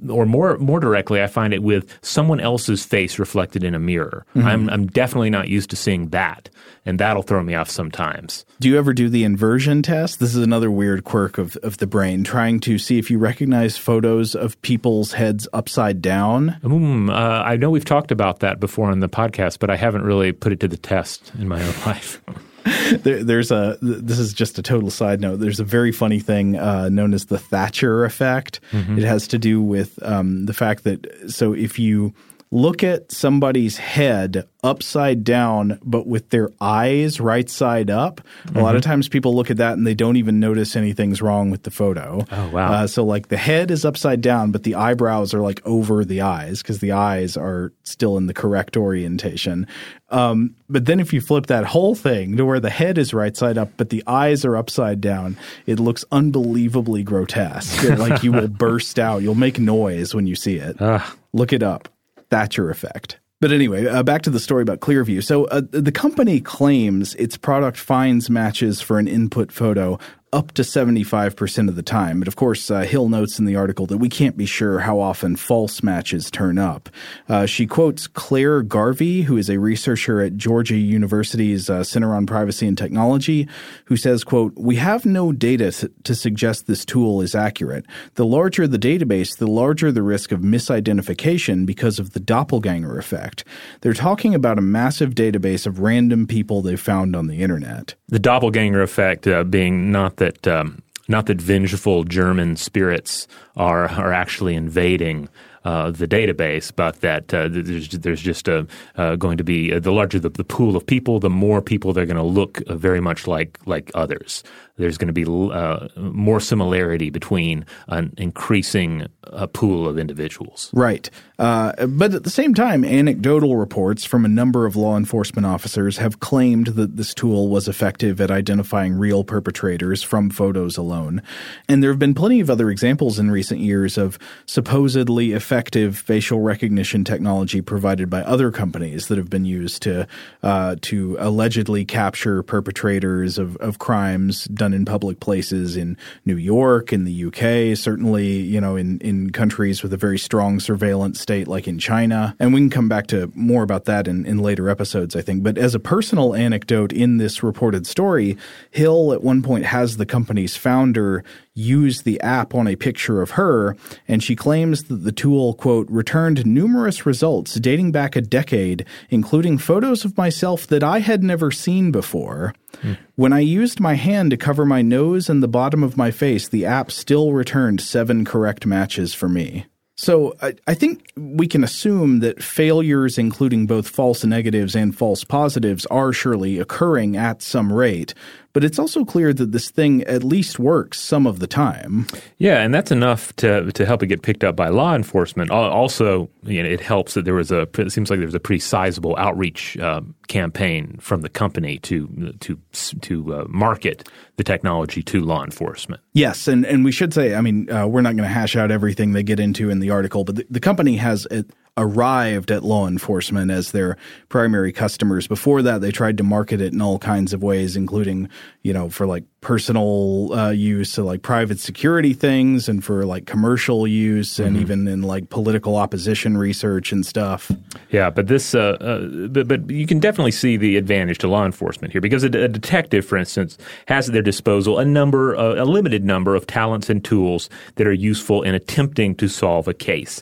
or 0.09 0.25
more 0.25 0.57
more 0.57 0.79
directly, 0.79 1.21
I 1.21 1.27
find 1.27 1.53
it 1.53 1.61
with 1.61 1.97
someone 2.01 2.39
else's 2.39 2.85
face 2.85 3.19
reflected 3.19 3.63
in 3.63 3.75
a 3.75 3.79
mirror. 3.79 4.25
I'm 4.35 4.69
I'm 4.69 4.87
definitely 4.87 5.29
not 5.29 5.49
used 5.49 5.69
to 5.71 5.75
seeing 5.75 6.09
that, 6.09 6.49
and 6.85 6.99
that'll 6.99 7.23
throw 7.23 7.43
me 7.43 7.55
off 7.55 7.69
sometimes. 7.69 8.45
Do 8.59 8.69
you 8.69 8.77
ever 8.77 8.93
do 8.93 9.09
the 9.09 9.23
inversion 9.23 9.81
test? 9.81 10.19
This 10.19 10.35
is 10.35 10.43
another 10.43 10.71
weird 10.71 11.03
quirk 11.03 11.37
of, 11.37 11.57
of 11.57 11.77
the 11.77 11.87
brain, 11.87 12.23
trying 12.23 12.59
to 12.61 12.77
see 12.77 12.97
if 12.97 13.11
you 13.11 13.17
recognize 13.17 13.77
photos 13.77 14.35
of 14.35 14.61
people's 14.61 15.13
heads 15.13 15.47
upside 15.53 16.01
down. 16.01 16.57
Mm, 16.63 17.09
uh, 17.09 17.43
I 17.43 17.57
know 17.57 17.69
we've 17.69 17.83
talked 17.83 18.11
about 18.11 18.39
that 18.39 18.59
before 18.59 18.89
on 18.89 19.01
the 19.01 19.09
podcast, 19.09 19.59
but 19.59 19.69
I 19.69 19.75
haven't 19.75 20.03
really 20.03 20.31
put 20.31 20.53
it 20.53 20.59
to 20.61 20.67
the 20.67 20.77
test 20.77 21.31
in 21.37 21.47
my 21.47 21.61
own 21.61 21.73
life. 21.85 22.21
There, 22.63 23.23
there's 23.23 23.52
a 23.52 23.78
this 23.82 24.19
is 24.19 24.34
just 24.34 24.58
a 24.58 24.62
total 24.62 24.89
side 24.89 25.19
note. 25.19 25.38
There's 25.38 25.60
a 25.60 25.65
very 25.65 25.91
funny 25.91 26.19
thing 26.19 26.58
uh, 26.58 26.89
known 26.89 27.13
as 27.13 27.26
the 27.26 27.38
Thatcher 27.38 28.06
effect. 28.06 28.60
Mm-hmm. 28.71 28.99
It 28.99 29.04
has 29.04 29.28
to 29.30 29.38
do 29.38 29.62
with 29.62 30.02
um, 30.04 30.45
the 30.45 30.54
fact 30.54 30.84
that 30.84 31.30
so 31.30 31.54
if 31.54 31.78
you 31.78 32.13
look 32.53 32.83
at 32.83 33.11
somebody's 33.11 33.77
head 33.77 34.47
upside 34.63 35.23
down, 35.23 35.79
but 35.83 36.05
with 36.05 36.29
their 36.29 36.51
eyes 36.61 37.19
right 37.19 37.49
side 37.49 37.89
up. 37.89 38.21
Mm-hmm. 38.45 38.59
A 38.59 38.61
lot 38.61 38.75
of 38.75 38.83
mm-hmm. 38.83 38.91
times 38.91 39.09
people 39.09 39.35
look 39.35 39.49
at 39.49 39.57
that 39.57 39.73
and 39.73 39.87
they 39.87 39.95
don't 39.95 40.17
even 40.17 40.39
notice 40.39 40.75
anything's 40.75 41.19
wrong 41.19 41.49
with 41.49 41.63
the 41.63 41.71
photo. 41.71 42.23
Oh, 42.31 42.49
wow. 42.49 42.71
Uh, 42.71 42.87
so, 42.87 43.03
like, 43.03 43.29
the 43.29 43.37
head 43.37 43.71
is 43.71 43.83
upside 43.85 44.21
down, 44.21 44.51
but 44.51 44.61
the 44.61 44.75
eyebrows 44.75 45.33
are 45.33 45.41
like 45.41 45.65
over 45.65 46.05
the 46.05 46.21
eyes 46.21 46.61
because 46.61 46.77
the 46.77 46.91
eyes 46.91 47.35
are 47.35 47.73
still 47.81 48.17
in 48.17 48.27
the 48.27 48.35
correct 48.35 48.77
orientation. 48.77 49.65
Um, 50.09 50.55
but 50.69 50.85
then 50.85 50.99
if 50.99 51.11
you 51.11 51.21
flip 51.21 51.47
that 51.47 51.65
whole 51.65 51.95
thing 51.95 52.37
to 52.37 52.45
where 52.45 52.59
the 52.59 52.69
head 52.69 52.99
is 52.99 53.15
right 53.15 53.35
side 53.35 53.57
up, 53.57 53.71
but 53.77 53.89
the 53.89 54.03
eyes 54.05 54.45
are 54.45 54.55
upside 54.55 55.01
down, 55.01 55.37
it 55.65 55.79
looks 55.79 56.05
unbelievably 56.11 57.01
grotesque. 57.01 57.83
like 57.97 58.21
you 58.21 58.31
will 58.31 58.47
burst 58.59 58.99
out. 58.99 59.23
You'll 59.23 59.33
make 59.33 59.57
noise 59.57 60.13
when 60.13 60.27
you 60.27 60.35
see 60.35 60.57
it. 60.57 60.79
Uh. 60.79 61.03
Look 61.35 61.51
it 61.51 61.63
up. 61.63 61.89
Thatcher 62.33 62.71
effect. 62.71 63.19
But 63.41 63.51
anyway, 63.51 63.85
uh, 63.85 64.01
back 64.01 64.23
to 64.23 64.31
the 64.31 64.39
story 64.39 64.63
about 64.63 64.79
Clearview. 64.79 65.23
So 65.23 65.45
uh, 65.45 65.61
the 65.69 65.91
company 65.91 66.41
claims 66.41 67.13
its 67.15 67.37
product 67.37 67.77
finds 67.77 68.27
matches 68.27 68.81
for 68.81 68.97
an 68.97 69.07
input 69.07 69.51
photo 69.51 69.99
up 70.33 70.51
to 70.53 70.63
75% 70.63 71.69
of 71.69 71.75
the 71.75 71.83
time. 71.83 72.19
But 72.19 72.27
of 72.27 72.35
course, 72.35 72.69
uh, 72.71 72.81
Hill 72.81 73.07
notes 73.07 73.37
in 73.39 73.45
the 73.45 73.55
article 73.55 73.85
that 73.85 73.99
we 73.99 74.09
can't 74.09 74.35
be 74.35 74.45
sure 74.45 74.79
how 74.79 74.99
often 74.99 75.35
false 75.35 75.83
matches 75.83 76.31
turn 76.31 76.57
up. 76.57 76.89
Uh, 77.29 77.45
she 77.45 77.67
quotes 77.67 78.07
Clare 78.07 78.63
Garvie, 78.63 79.21
who 79.21 79.37
is 79.37 79.49
a 79.49 79.59
researcher 79.59 80.21
at 80.21 80.35
Georgetown 80.35 80.79
University's 80.79 81.69
uh, 81.69 81.83
Center 81.83 82.15
on 82.15 82.25
Privacy 82.25 82.67
and 82.67 82.77
Technology, 82.77 83.47
who 83.85 83.95
says, 83.95 84.23
quote, 84.23 84.53
We 84.55 84.77
have 84.77 85.05
no 85.05 85.31
data 85.31 85.71
to 86.03 86.15
suggest 86.15 86.65
this 86.65 86.83
tool 86.83 87.21
is 87.21 87.35
accurate. 87.35 87.85
The 88.15 88.25
larger 88.25 88.67
the 88.67 88.79
database, 88.79 89.37
the 89.37 89.47
larger 89.47 89.91
the 89.91 90.01
risk 90.01 90.31
of 90.31 90.39
misidentification 90.39 91.65
because 91.65 91.99
of 91.99 92.13
the 92.13 92.19
doppelganger 92.19 92.97
effect. 92.97 93.43
They're 93.81 93.93
talking 93.93 94.33
about 94.33 94.57
a 94.57 94.61
massive 94.61 95.11
database 95.11 95.67
of 95.67 95.79
random 95.79 96.25
people 96.25 96.61
they 96.61 96.75
found 96.75 97.15
on 97.15 97.27
the 97.27 97.41
internet. 97.41 97.93
The 98.07 98.19
doppelganger 98.19 98.81
effect 98.81 99.27
uh, 99.27 99.43
being 99.43 99.91
not 99.91 100.17
that 100.23 100.47
um, 100.47 100.81
not 101.09 101.25
that 101.25 101.41
vengeful 101.41 102.05
German 102.05 102.55
spirits 102.55 103.27
are 103.57 103.89
are 103.89 104.13
actually 104.13 104.55
invading 104.55 105.27
uh, 105.65 105.91
the 105.91 106.07
database, 106.07 106.71
but 106.75 107.01
that 107.01 107.33
uh, 107.33 107.47
there's, 107.49 107.89
there's 107.89 108.21
just 108.21 108.47
a, 108.47 108.67
uh, 108.97 109.15
going 109.15 109.38
to 109.38 109.43
be 109.43 109.73
uh, 109.73 109.79
the 109.79 109.91
larger 109.91 110.19
the, 110.19 110.29
the, 110.29 110.43
pool 110.43 110.75
of 110.75 110.86
people, 110.86 111.19
the 111.19 111.29
more 111.29 111.62
people 111.62 111.93
they're 111.93 112.05
going 112.05 112.17
to 112.17 112.23
look 112.23 112.62
uh, 112.67 112.75
very 112.75 113.01
much 113.01 113.27
like 113.27 113.59
like 113.65 113.91
others. 113.93 114.43
There's 114.77 114.97
going 114.97 115.13
to 115.13 115.13
be 115.13 115.25
uh, 115.25 115.88
more 115.95 116.39
similarity 116.39 117.12
between 117.12 117.65
an 117.88 118.13
increasing 118.17 119.07
pool 119.53 119.88
of 119.88 119.97
individuals. 119.97 120.69
Right. 120.73 121.09
Uh, 121.38 121.86
but 121.88 122.13
at 122.13 122.23
the 122.23 122.29
same 122.29 122.53
time, 122.53 122.83
anecdotal 122.83 123.55
reports 123.55 124.05
from 124.05 124.25
a 124.25 124.27
number 124.27 124.65
of 124.65 124.75
law 124.75 124.97
enforcement 124.97 125.45
officers 125.45 125.97
have 125.97 126.19
claimed 126.19 126.67
that 126.67 126.97
this 126.97 127.13
tool 127.13 127.49
was 127.49 127.67
effective 127.67 128.19
at 128.19 128.31
identifying 128.31 128.93
real 128.93 129.23
perpetrators 129.23 130.03
from 130.03 130.29
photos 130.29 130.77
alone. 130.77 131.21
And 131.67 131.81
there 131.81 131.91
have 131.91 131.99
been 131.99 132.13
plenty 132.13 132.39
of 132.39 132.49
other 132.49 132.69
examples 132.69 133.19
in 133.19 133.31
recent 133.31 133.59
years 133.62 133.97
of 133.97 134.17
supposedly 134.45 135.33
effective 135.33 135.97
facial 135.97 136.41
recognition 136.41 137.03
technology 137.03 137.62
provided 137.62 138.09
by 138.09 138.21
other 138.21 138.51
companies 138.51 139.07
that 139.07 139.17
have 139.17 139.29
been 139.29 139.45
used 139.45 139.81
to 139.83 140.07
uh, 140.41 140.75
to 140.81 141.17
allegedly 141.19 141.86
capture 141.86 142.43
perpetrators 142.43 143.38
of, 143.38 143.55
of 143.57 143.79
crimes 143.79 144.45
done 144.63 144.73
in 144.73 144.86
public 144.86 145.19
places 145.19 145.76
in 145.76 145.97
New 146.23 146.38
York, 146.38 146.93
in 146.93 147.04
the 147.04 147.26
UK, 147.26 147.78
certainly, 147.78 148.28
you 148.28 148.62
know, 148.62 148.78
in, 148.78 148.97
in 148.99 149.30
countries 149.30 149.84
with 149.84 149.91
a 149.91 149.97
very 149.97 150.17
strong 150.17 150.62
surveillance 150.62 151.19
state 151.19 151.49
like 151.49 151.67
in 151.67 151.78
China. 151.78 152.34
And 152.39 152.54
we 152.54 152.62
can 152.62 152.69
come 152.69 152.88
back 152.88 153.08
to 153.08 153.30
more 153.36 153.63
about 153.63 153.84
that 153.86 154.08
in, 154.08 154.26
in 154.26 154.38
later 154.38 154.69
episodes, 154.69 155.17
I 155.17 155.21
think. 155.21 155.43
But 155.43 155.58
as 155.58 155.76
a 155.76 155.80
personal 155.80 156.34
anecdote 156.34 156.93
in 156.93 157.17
this 157.17 157.43
reported 157.43 157.86
story, 157.86 158.38
Hill 158.71 159.12
at 159.12 159.21
one 159.21 159.41
point 159.41 159.65
has 159.65 159.97
the 159.97 160.06
company's 160.06 160.56
founder 160.56 161.26
use 161.53 162.01
the 162.01 162.19
app 162.21 162.55
on 162.55 162.67
a 162.67 162.75
picture 162.75 163.21
of 163.21 163.31
her, 163.31 163.75
and 164.07 164.23
she 164.23 164.35
claims 164.35 164.85
that 164.85 165.03
the 165.03 165.11
tool, 165.11 165.53
quote, 165.53 165.87
returned 165.89 166.45
numerous 166.45 167.05
results 167.05 167.55
dating 167.55 167.91
back 167.91 168.15
a 168.15 168.21
decade, 168.21 168.85
including 169.09 169.57
photos 169.57 170.03
of 170.03 170.17
myself 170.17 170.65
that 170.67 170.83
I 170.83 170.99
had 170.99 171.23
never 171.23 171.51
seen 171.51 171.91
before. 171.91 172.53
Hmm. 172.81 172.93
When 173.15 173.33
I 173.33 173.39
used 173.39 173.79
my 173.79 173.93
hand 173.93 174.31
to 174.31 174.37
cover 174.37 174.65
my 174.65 174.81
nose 174.81 175.29
and 175.29 175.43
the 175.43 175.47
bottom 175.47 175.83
of 175.83 175.97
my 175.97 176.11
face, 176.11 176.47
the 176.47 176.65
app 176.65 176.91
still 176.91 177.33
returned 177.33 177.81
seven 177.81 178.25
correct 178.25 178.65
matches 178.65 179.13
for 179.13 179.29
me. 179.29 179.65
So 179.95 180.35
I, 180.41 180.55
I, 180.65 180.73
think 180.73 181.11
we 181.15 181.47
can 181.47 181.63
assume 181.63 182.19
that 182.21 182.41
failures, 182.41 183.19
including 183.19 183.67
both 183.67 183.87
false 183.87 184.25
negatives 184.25 184.75
and 184.75 184.97
false 184.97 185.23
positives, 185.23 185.85
are 185.85 186.11
surely 186.11 186.57
occurring 186.57 187.15
at 187.15 187.43
some 187.43 187.71
rate 187.71 188.15
but 188.53 188.63
it's 188.63 188.79
also 188.79 189.03
clear 189.03 189.33
that 189.33 189.51
this 189.51 189.69
thing 189.69 190.03
at 190.03 190.23
least 190.23 190.59
works 190.59 190.99
some 190.99 191.27
of 191.27 191.39
the 191.39 191.47
time. 191.47 192.07
Yeah, 192.37 192.61
and 192.61 192.73
that's 192.73 192.91
enough 192.91 193.35
to 193.37 193.71
to 193.71 193.85
help 193.85 194.03
it 194.03 194.07
get 194.07 194.21
picked 194.21 194.43
up 194.43 194.55
by 194.55 194.69
law 194.69 194.95
enforcement. 194.95 195.51
Also, 195.51 196.29
you 196.43 196.61
know, 196.61 196.69
it 196.69 196.79
helps 196.79 197.15
that 197.15 197.25
there 197.25 197.33
was 197.33 197.51
a 197.51 197.67
it 197.77 197.91
seems 197.91 198.09
like 198.09 198.19
there 198.19 198.27
was 198.27 198.35
a 198.35 198.39
pretty 198.39 198.59
sizable 198.59 199.15
outreach 199.17 199.77
uh, 199.77 200.01
campaign 200.27 200.97
from 200.99 201.21
the 201.21 201.29
company 201.29 201.79
to 201.79 202.33
to 202.39 202.59
to 203.01 203.33
uh, 203.33 203.45
market 203.49 204.07
the 204.37 204.43
technology 204.43 205.01
to 205.03 205.21
law 205.21 205.43
enforcement. 205.43 206.01
Yes, 206.13 206.47
and 206.47 206.65
and 206.65 206.85
we 206.85 206.91
should 206.91 207.13
say, 207.13 207.35
I 207.35 207.41
mean, 207.41 207.71
uh, 207.71 207.87
we're 207.87 208.01
not 208.01 208.15
going 208.15 208.27
to 208.27 208.33
hash 208.33 208.55
out 208.55 208.71
everything 208.71 209.13
they 209.13 209.23
get 209.23 209.39
into 209.39 209.69
in 209.69 209.79
the 209.79 209.89
article, 209.89 210.23
but 210.23 210.35
the, 210.35 210.45
the 210.49 210.59
company 210.59 210.97
has. 210.97 211.27
A, 211.31 211.43
arrived 211.75 212.51
at 212.51 212.63
law 212.63 212.88
enforcement 212.88 213.49
as 213.49 213.71
their 213.71 213.97
primary 214.29 214.71
customers. 214.71 215.27
Before 215.27 215.62
that, 215.63 215.81
they 215.81 215.91
tried 215.91 216.17
to 216.17 216.23
market 216.23 216.62
it 216.62 216.71
in 216.71 216.81
all 216.81 216.99
kinds 216.99 217.33
of 217.33 217.41
ways, 217.41 217.75
including, 217.75 218.29
you 218.62 218.73
know, 218.73 218.89
for 218.89 219.07
like 219.07 219.23
personal 219.41 220.31
uh, 220.33 220.51
use, 220.51 220.91
so 220.91 221.03
like 221.03 221.23
private 221.23 221.59
security 221.59 222.13
things, 222.13 222.69
and 222.69 222.83
for 222.83 223.05
like 223.05 223.25
commercial 223.25 223.88
use, 223.88 224.39
and 224.39 224.55
mm-hmm. 224.55 224.62
even 224.62 224.88
in 224.88 225.01
like 225.01 225.29
political 225.29 225.75
opposition 225.75 226.38
research 226.38 226.91
and 226.91 227.05
stuff. 227.05 227.51
Yeah, 227.89 228.09
but 228.09 228.27
this, 228.27 228.53
uh, 228.53 228.77
uh, 228.79 229.27
but, 229.27 229.47
but 229.47 229.69
you 229.69 229.88
can 229.88 229.99
definitely 229.99 230.31
see 230.31 230.57
the 230.57 230.77
advantage 230.77 231.17
to 231.19 231.27
law 231.27 231.45
enforcement 231.45 231.91
here 231.91 232.01
because 232.01 232.23
a, 232.23 232.27
a 232.27 232.47
detective, 232.47 233.05
for 233.05 233.17
instance, 233.17 233.57
has 233.88 234.07
at 234.07 234.13
their 234.13 234.21
disposal 234.21 234.77
a 234.77 234.86
number, 234.86 235.36
uh, 235.36 235.55
a 235.55 235.65
limited 235.65 236.05
number 236.05 236.36
of 236.36 236.45
talents 236.45 236.89
and 236.89 237.03
tools 237.03 237.49
that 237.75 237.88
are 237.88 237.93
useful 237.93 238.43
in 238.43 238.53
attempting 238.53 239.15
to 239.15 239.27
solve 239.27 239.67
a 239.67 239.73
case. 239.73 240.21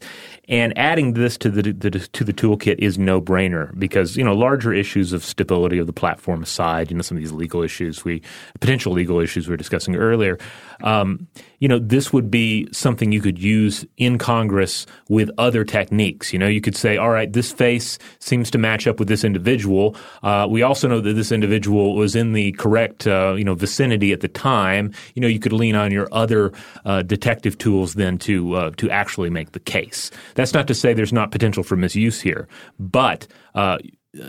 And 0.51 0.77
adding 0.77 1.13
this 1.13 1.37
to 1.37 1.49
the, 1.49 1.61
the, 1.71 1.91
to 1.91 2.23
the 2.25 2.33
toolkit 2.33 2.75
is 2.79 2.99
no 2.99 3.21
brainer 3.21 3.77
because 3.79 4.17
you 4.17 4.23
know 4.23 4.33
larger 4.33 4.73
issues 4.73 5.13
of 5.13 5.23
stability 5.23 5.77
of 5.77 5.87
the 5.87 5.93
platform 5.93 6.43
aside, 6.43 6.91
you 6.91 6.97
know 6.97 7.01
some 7.01 7.15
of 7.15 7.23
these 7.23 7.31
legal 7.31 7.63
issues 7.63 8.03
we 8.03 8.21
potential 8.59 8.91
legal 8.91 9.21
issues 9.21 9.47
we 9.47 9.51
were 9.53 9.57
discussing 9.57 9.95
earlier. 9.95 10.37
Um, 10.83 11.25
you 11.59 11.69
know 11.69 11.79
this 11.79 12.11
would 12.11 12.29
be 12.29 12.67
something 12.73 13.13
you 13.13 13.21
could 13.21 13.39
use 13.39 13.85
in 13.95 14.17
Congress 14.17 14.85
with 15.07 15.31
other 15.37 15.63
techniques. 15.63 16.33
You 16.33 16.39
know 16.39 16.47
you 16.47 16.59
could 16.59 16.75
say, 16.75 16.97
all 16.97 17.11
right, 17.11 17.31
this 17.31 17.53
face 17.53 17.97
seems 18.19 18.51
to 18.51 18.57
match 18.57 18.87
up 18.87 18.99
with 18.99 19.07
this 19.07 19.23
individual. 19.23 19.95
Uh, 20.21 20.47
we 20.49 20.63
also 20.63 20.89
know 20.89 20.99
that 20.99 21.13
this 21.13 21.31
individual 21.31 21.95
was 21.95 22.13
in 22.13 22.33
the 22.33 22.51
correct 22.53 23.07
uh, 23.07 23.35
you 23.37 23.45
know 23.45 23.55
vicinity 23.55 24.11
at 24.11 24.19
the 24.19 24.27
time. 24.27 24.91
You 25.15 25.21
know 25.21 25.29
you 25.29 25.39
could 25.39 25.53
lean 25.53 25.77
on 25.77 25.91
your 25.91 26.09
other 26.11 26.51
uh, 26.83 27.03
detective 27.03 27.57
tools 27.57 27.93
then 27.93 28.17
to 28.17 28.55
uh, 28.55 28.71
to 28.71 28.89
actually 28.89 29.29
make 29.29 29.53
the 29.53 29.59
case. 29.61 30.11
That's 30.41 30.55
not 30.55 30.67
to 30.69 30.73
say 30.73 30.95
there's 30.95 31.13
not 31.13 31.29
potential 31.29 31.61
for 31.61 31.75
misuse 31.75 32.19
here, 32.19 32.47
but 32.79 33.27
uh, 33.53 33.77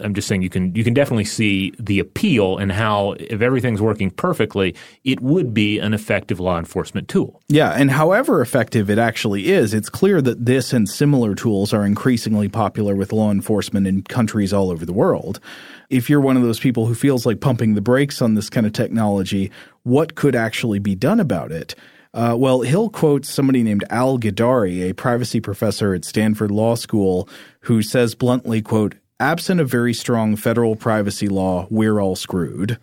I'm 0.03 0.13
just 0.13 0.29
saying 0.29 0.43
you 0.43 0.51
can 0.51 0.75
you 0.75 0.85
can 0.85 0.93
definitely 0.93 1.25
see 1.25 1.73
the 1.79 2.01
appeal 2.01 2.59
and 2.59 2.71
how 2.71 3.13
if 3.13 3.41
everything's 3.41 3.81
working 3.81 4.11
perfectly, 4.11 4.75
it 5.05 5.23
would 5.23 5.55
be 5.55 5.79
an 5.79 5.95
effective 5.95 6.39
law 6.39 6.59
enforcement 6.59 7.09
tool. 7.09 7.41
Yeah, 7.49 7.71
and 7.71 7.91
however 7.91 8.43
effective 8.43 8.91
it 8.91 8.99
actually 8.99 9.51
is, 9.51 9.73
it's 9.73 9.89
clear 9.89 10.21
that 10.21 10.45
this 10.45 10.75
and 10.75 10.87
similar 10.87 11.35
tools 11.35 11.73
are 11.73 11.87
increasingly 11.87 12.51
popular 12.51 12.95
with 12.95 13.11
law 13.15 13.31
enforcement 13.31 13.87
in 13.87 14.03
countries 14.03 14.53
all 14.53 14.71
over 14.71 14.85
the 14.85 14.93
world. 14.93 15.41
If 15.89 16.11
you're 16.11 16.21
one 16.21 16.37
of 16.37 16.43
those 16.43 16.61
people 16.61 16.85
who 16.85 16.95
feels 16.95 17.25
like 17.25 17.41
pumping 17.41 17.73
the 17.73 17.81
brakes 17.81 18.21
on 18.21 18.35
this 18.35 18.51
kind 18.51 18.67
of 18.67 18.75
technology, 18.75 19.51
what 19.85 20.15
could 20.15 20.37
actually 20.37 20.79
be 20.79 20.95
done 20.95 21.21
about 21.21 21.53
it? 21.53 21.75
Uh, 22.15 22.35
well, 22.39 22.61
Hill 22.61 22.91
quotes 22.91 23.29
somebody 23.29 23.63
named 23.63 23.85
Al 23.89 24.19
Gidari, 24.19 24.89
a 24.89 24.93
privacy 24.93 25.41
professor 25.41 25.95
at 25.95 26.05
Stanford 26.05 26.51
Law 26.51 26.75
School, 26.75 27.29
who 27.61 27.83
says 27.83 28.15
bluntly, 28.15 28.61
quote, 28.61 28.95
absent 29.19 29.61
a 29.61 29.65
very 29.65 29.95
strong 29.95 30.37
federal 30.37 30.77
privacy 30.77 31.29
law, 31.29 31.67
we're 31.71 32.01
all 32.01 32.17
screwed. 32.17 32.79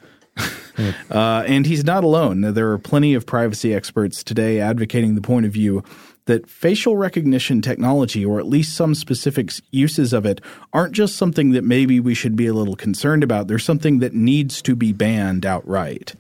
uh, 1.12 1.44
and 1.46 1.66
he's 1.66 1.84
not 1.84 2.04
alone. 2.04 2.42
There 2.42 2.72
are 2.72 2.78
plenty 2.80 3.14
of 3.14 3.26
privacy 3.26 3.74
experts 3.74 4.24
today 4.24 4.60
advocating 4.60 5.16
the 5.16 5.22
point 5.22 5.46
of 5.46 5.52
view 5.52 5.84
that 6.26 6.50
facial 6.50 6.96
recognition 6.96 7.62
technology, 7.62 8.24
or 8.24 8.40
at 8.40 8.46
least 8.46 8.76
some 8.76 8.94
specific 8.94 9.52
uses 9.72 10.14
of 10.14 10.26
it, 10.26 10.40
aren't 10.72 10.94
just 10.94 11.16
something 11.16 11.52
that 11.52 11.64
maybe 11.64 12.00
we 12.00 12.14
should 12.14 12.36
be 12.36 12.46
a 12.46 12.54
little 12.54 12.76
concerned 12.76 13.24
about. 13.24 13.48
They're 13.48 13.60
something 13.60 14.00
that 14.00 14.14
needs 14.14 14.62
to 14.62 14.76
be 14.76 14.94
banned 14.94 15.46
outright. 15.46 16.16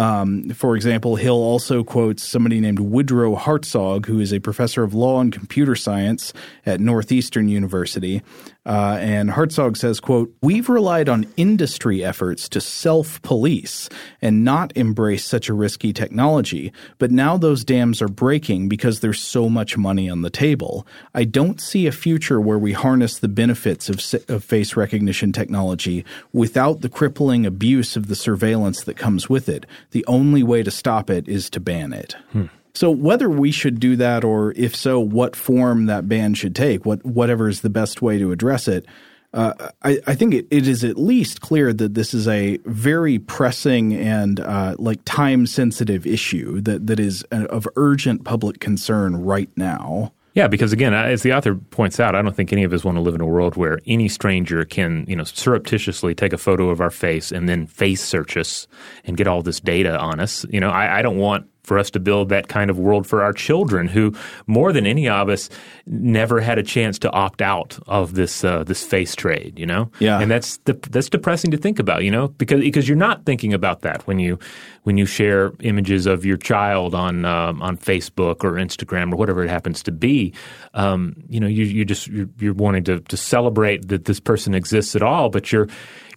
Um, 0.00 0.48
for 0.54 0.76
example, 0.76 1.16
Hill 1.16 1.34
also 1.34 1.84
quotes 1.84 2.22
somebody 2.22 2.58
named 2.58 2.80
Woodrow 2.80 3.36
Hartzog, 3.36 4.06
who 4.06 4.18
is 4.18 4.32
a 4.32 4.40
professor 4.40 4.82
of 4.82 4.94
law 4.94 5.20
and 5.20 5.30
computer 5.30 5.76
science 5.76 6.32
at 6.64 6.80
Northeastern 6.80 7.50
University. 7.50 8.22
Uh, 8.66 8.98
and 9.00 9.30
Hartzog 9.30 9.76
says, 9.76 10.00
quote, 10.00 10.32
We've 10.42 10.68
relied 10.68 11.08
on 11.08 11.26
industry 11.36 12.04
efforts 12.04 12.48
to 12.50 12.60
self-police 12.60 13.88
and 14.20 14.44
not 14.44 14.76
embrace 14.76 15.24
such 15.24 15.48
a 15.48 15.54
risky 15.54 15.92
technology, 15.92 16.72
but 16.98 17.10
now 17.10 17.36
those 17.36 17.64
dams 17.64 18.02
are 18.02 18.08
breaking 18.08 18.68
because 18.68 19.00
there's 19.00 19.22
so 19.22 19.48
much 19.48 19.78
money 19.78 20.10
on 20.10 20.22
the 20.22 20.30
table. 20.30 20.86
I 21.14 21.24
don't 21.24 21.60
see 21.60 21.86
a 21.86 21.92
future 21.92 22.40
where 22.40 22.58
we 22.58 22.72
harness 22.72 23.18
the 23.18 23.28
benefits 23.28 23.88
of, 23.88 24.00
of 24.28 24.44
face 24.44 24.76
recognition 24.76 25.32
technology 25.32 26.04
without 26.32 26.82
the 26.82 26.90
crippling 26.90 27.46
abuse 27.46 27.96
of 27.96 28.08
the 28.08 28.16
surveillance 28.16 28.84
that 28.84 28.96
comes 28.96 29.28
with 29.28 29.48
it. 29.48 29.64
The 29.92 30.04
only 30.06 30.42
way 30.42 30.62
to 30.62 30.70
stop 30.70 31.08
it 31.08 31.28
is 31.28 31.48
to 31.50 31.60
ban 31.60 31.92
it. 31.92 32.14
Hmm. 32.32 32.46
So 32.74 32.90
whether 32.90 33.28
we 33.28 33.50
should 33.50 33.80
do 33.80 33.96
that 33.96 34.24
or 34.24 34.52
if 34.56 34.76
so, 34.76 35.00
what 35.00 35.34
form 35.34 35.86
that 35.86 36.08
ban 36.08 36.34
should 36.34 36.54
take, 36.54 36.86
what 36.86 37.04
whatever 37.04 37.48
is 37.48 37.62
the 37.62 37.70
best 37.70 38.00
way 38.02 38.18
to 38.18 38.32
address 38.32 38.68
it, 38.68 38.86
uh, 39.32 39.70
I, 39.82 40.00
I, 40.08 40.14
think 40.14 40.34
it, 40.34 40.46
it 40.50 40.66
is 40.66 40.82
at 40.82 40.98
least 40.98 41.40
clear 41.40 41.72
that 41.72 41.94
this 41.94 42.14
is 42.14 42.26
a 42.26 42.58
very 42.64 43.20
pressing 43.20 43.94
and 43.94 44.40
uh, 44.40 44.74
like 44.78 45.00
time 45.04 45.46
sensitive 45.46 46.04
issue 46.04 46.60
that 46.62 46.88
that 46.88 46.98
is 46.98 47.22
of 47.30 47.68
urgent 47.76 48.24
public 48.24 48.58
concern 48.58 49.16
right 49.16 49.50
now. 49.56 50.12
Yeah, 50.34 50.46
because 50.46 50.72
again, 50.72 50.94
as 50.94 51.22
the 51.22 51.32
author 51.32 51.56
points 51.56 51.98
out, 51.98 52.14
I 52.14 52.22
don't 52.22 52.34
think 52.34 52.52
any 52.52 52.62
of 52.62 52.72
us 52.72 52.84
want 52.84 52.96
to 52.96 53.02
live 53.02 53.16
in 53.16 53.20
a 53.20 53.26
world 53.26 53.56
where 53.56 53.80
any 53.86 54.08
stranger 54.08 54.64
can, 54.64 55.04
you 55.08 55.16
know, 55.16 55.24
surreptitiously 55.24 56.14
take 56.14 56.32
a 56.32 56.38
photo 56.38 56.70
of 56.70 56.80
our 56.80 56.90
face 56.90 57.32
and 57.32 57.48
then 57.48 57.66
face 57.66 58.02
search 58.02 58.36
us 58.36 58.68
and 59.04 59.16
get 59.16 59.26
all 59.26 59.42
this 59.42 59.58
data 59.58 59.98
on 59.98 60.20
us. 60.20 60.46
You 60.50 60.60
know, 60.60 60.70
I, 60.70 61.00
I 61.00 61.02
don't 61.02 61.18
want 61.18 61.49
for 61.70 61.78
us 61.78 61.88
to 61.88 62.00
build 62.00 62.30
that 62.30 62.48
kind 62.48 62.68
of 62.68 62.80
world 62.80 63.06
for 63.06 63.22
our 63.22 63.32
children 63.32 63.86
who 63.86 64.12
more 64.48 64.72
than 64.72 64.88
any 64.88 65.08
of 65.08 65.28
us 65.28 65.48
never 65.86 66.40
had 66.40 66.58
a 66.58 66.64
chance 66.64 66.98
to 66.98 67.08
opt 67.12 67.40
out 67.40 67.78
of 67.86 68.14
this 68.14 68.42
uh, 68.42 68.64
this 68.64 68.82
face 68.82 69.14
trade 69.14 69.56
you 69.56 69.64
know? 69.64 69.88
Yeah. 70.00 70.18
And 70.18 70.28
that's 70.28 70.58
de- 70.58 70.72
that's 70.72 71.08
depressing 71.08 71.52
to 71.52 71.56
think 71.56 71.78
about 71.78 72.02
you 72.02 72.10
know? 72.10 72.26
Because 72.26 72.60
because 72.60 72.88
you're 72.88 72.96
not 72.96 73.24
thinking 73.24 73.54
about 73.54 73.82
that 73.82 74.04
when 74.08 74.18
you 74.18 74.36
when 74.84 74.96
you 74.96 75.06
share 75.06 75.52
images 75.60 76.06
of 76.06 76.24
your 76.24 76.36
child 76.36 76.94
on 76.94 77.24
um, 77.24 77.62
on 77.62 77.76
Facebook 77.76 78.44
or 78.44 78.52
Instagram 78.52 79.12
or 79.12 79.16
whatever 79.16 79.44
it 79.44 79.48
happens 79.48 79.82
to 79.82 79.92
be 79.92 80.32
um, 80.74 81.14
you 81.28 81.40
know 81.40 81.46
you 81.46 81.64
you 81.64 81.84
just 81.84 82.06
you're, 82.08 82.28
you're 82.38 82.54
wanting 82.54 82.84
to 82.84 83.00
to 83.00 83.16
celebrate 83.16 83.88
that 83.88 84.04
this 84.04 84.20
person 84.20 84.54
exists 84.54 84.96
at 84.96 85.02
all 85.02 85.28
but 85.28 85.52
you're 85.52 85.68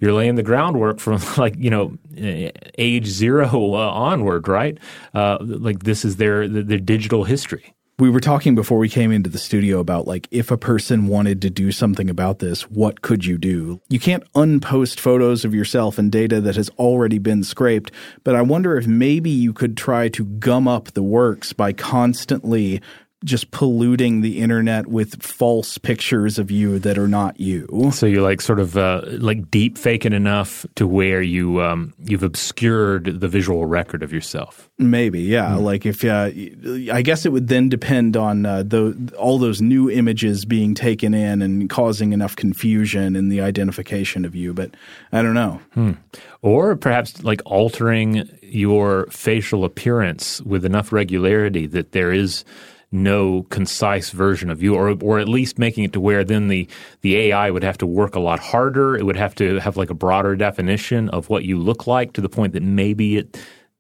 you're 0.04 0.14
laying 0.14 0.36
the 0.36 0.44
groundwork 0.44 1.00
from 1.00 1.22
like 1.38 1.56
you 1.58 1.70
know 1.70 1.98
age 2.78 3.08
zero 3.08 3.74
uh, 3.74 3.90
onward, 3.90 4.50
right? 4.50 4.78
Uh, 5.14 5.38
like 5.40 5.84
this 5.84 6.04
is 6.04 6.18
their 6.18 6.48
their 6.48 6.78
digital 6.78 7.24
history. 7.24 7.74
We 8.00 8.10
were 8.10 8.20
talking 8.20 8.56
before 8.56 8.80
we 8.80 8.90
came 8.90 9.12
into 9.12 9.30
the 9.30 9.38
studio 9.38 9.80
about 9.80 10.08
like 10.08 10.28
if 10.32 10.50
a 10.50 10.58
person 10.58 11.06
wanted 11.06 11.44
to 11.44 11.52
do 11.52 11.72
something 11.72 12.10
about 12.10 12.40
this, 12.40 12.64
what 12.64 13.04
could 13.04 13.24
you 13.24 13.38
do? 13.38 13.82
You 13.88 14.00
can't 14.00 14.24
unpost 14.34 15.00
photos 15.00 15.46
of 15.46 15.54
yourself 15.54 16.00
and 16.00 16.12
data 16.12 16.42
that 16.42 16.56
has 16.56 16.70
already 16.80 17.20
been 17.20 17.44
scraped, 17.44 17.92
but 18.24 18.34
I 18.34 18.42
wonder 18.42 18.76
if 18.78 18.88
maybe 18.88 19.30
you 19.30 19.54
could 19.54 19.78
try 19.78 20.10
to 20.10 20.26
gum 20.26 20.68
up 20.68 20.94
the 20.94 21.04
works 21.04 21.54
by 21.54 21.72
constantly 21.72 22.82
just 23.24 23.52
polluting 23.52 24.22
the 24.22 24.40
internet 24.40 24.88
with 24.88 25.22
false 25.22 25.78
pictures 25.78 26.38
of 26.38 26.52
you 26.52 26.80
that 26.80 26.98
are 26.98 27.08
not 27.08 27.40
you. 27.40 27.68
So 27.94 28.06
you're 28.06 28.22
like 28.22 28.42
sort 28.42 28.60
of 28.60 28.78
uh, 28.78 29.02
like 29.06 29.50
deep 29.50 29.78
faking 29.78 30.14
enough 30.14 30.66
to 30.76 30.88
where 30.88 31.22
you 31.22 31.62
um, 31.62 31.94
you've 32.04 32.24
obscured 32.24 33.20
the 33.22 33.28
visual 33.28 33.66
record 33.66 34.04
of 34.04 34.12
yourself. 34.12 34.70
Maybe, 34.78 35.22
yeah. 35.22 35.52
Mm. 35.52 35.62
Like 35.62 35.86
if 35.86 36.04
uh, 36.04 36.32
I 36.94 37.02
guess 37.02 37.26
it 37.26 37.32
would 37.32 37.48
then 37.48 37.70
depend 37.70 38.18
on 38.18 38.46
uh, 38.46 38.64
the, 38.64 39.14
all 39.18 39.38
those 39.38 39.62
new 39.62 39.90
images 39.90 40.46
being 40.46 40.74
taken 40.76 41.14
in 41.14 41.42
and 41.42 41.70
causing 41.70 42.14
enough 42.14 42.36
confusion 42.36 43.16
in 43.16 43.30
the 43.30 43.42
identification 43.42 44.26
of 44.26 44.36
you. 44.36 44.54
But 44.54 44.76
I 45.12 45.22
don't 45.22 45.36
know. 45.36 45.62
Hmm. 45.74 45.92
Or 46.42 46.76
perhaps 46.76 47.24
like 47.24 47.42
altering 47.46 48.30
your 48.42 49.08
facial 49.08 49.64
appearance 49.64 50.42
with 50.42 50.66
enough 50.66 50.92
regularity 50.92 51.68
that 51.68 51.94
there 51.94 52.12
is 52.12 52.44
no 52.94 53.44
concise 53.50 54.12
version 54.12 54.50
of 54.50 54.62
you, 54.62 54.76
or 54.76 54.96
or 55.02 55.20
at 55.20 55.28
least 55.28 55.60
making 55.60 55.84
it 55.84 55.94
to 55.94 56.00
where 56.00 56.24
then 56.24 56.48
the 56.48 56.68
the 57.02 57.16
AI 57.18 57.50
would 57.52 57.64
have 57.64 57.78
to 57.80 57.86
work 57.86 58.16
a 58.16 58.20
lot 58.20 58.40
harder. 58.40 58.96
It 58.96 59.06
would 59.06 59.18
have 59.18 59.36
to 59.36 59.60
have 59.60 59.78
like 59.78 59.90
a 59.90 59.96
broader 59.96 60.36
definition 60.36 61.10
of 61.10 61.30
what 61.30 61.44
you 61.44 61.58
look 61.58 61.88
like 61.88 62.14
to 62.14 62.22
the 62.22 62.30
point 62.30 62.54
that 62.54 62.64
maybe 62.64 63.18
it 63.18 63.38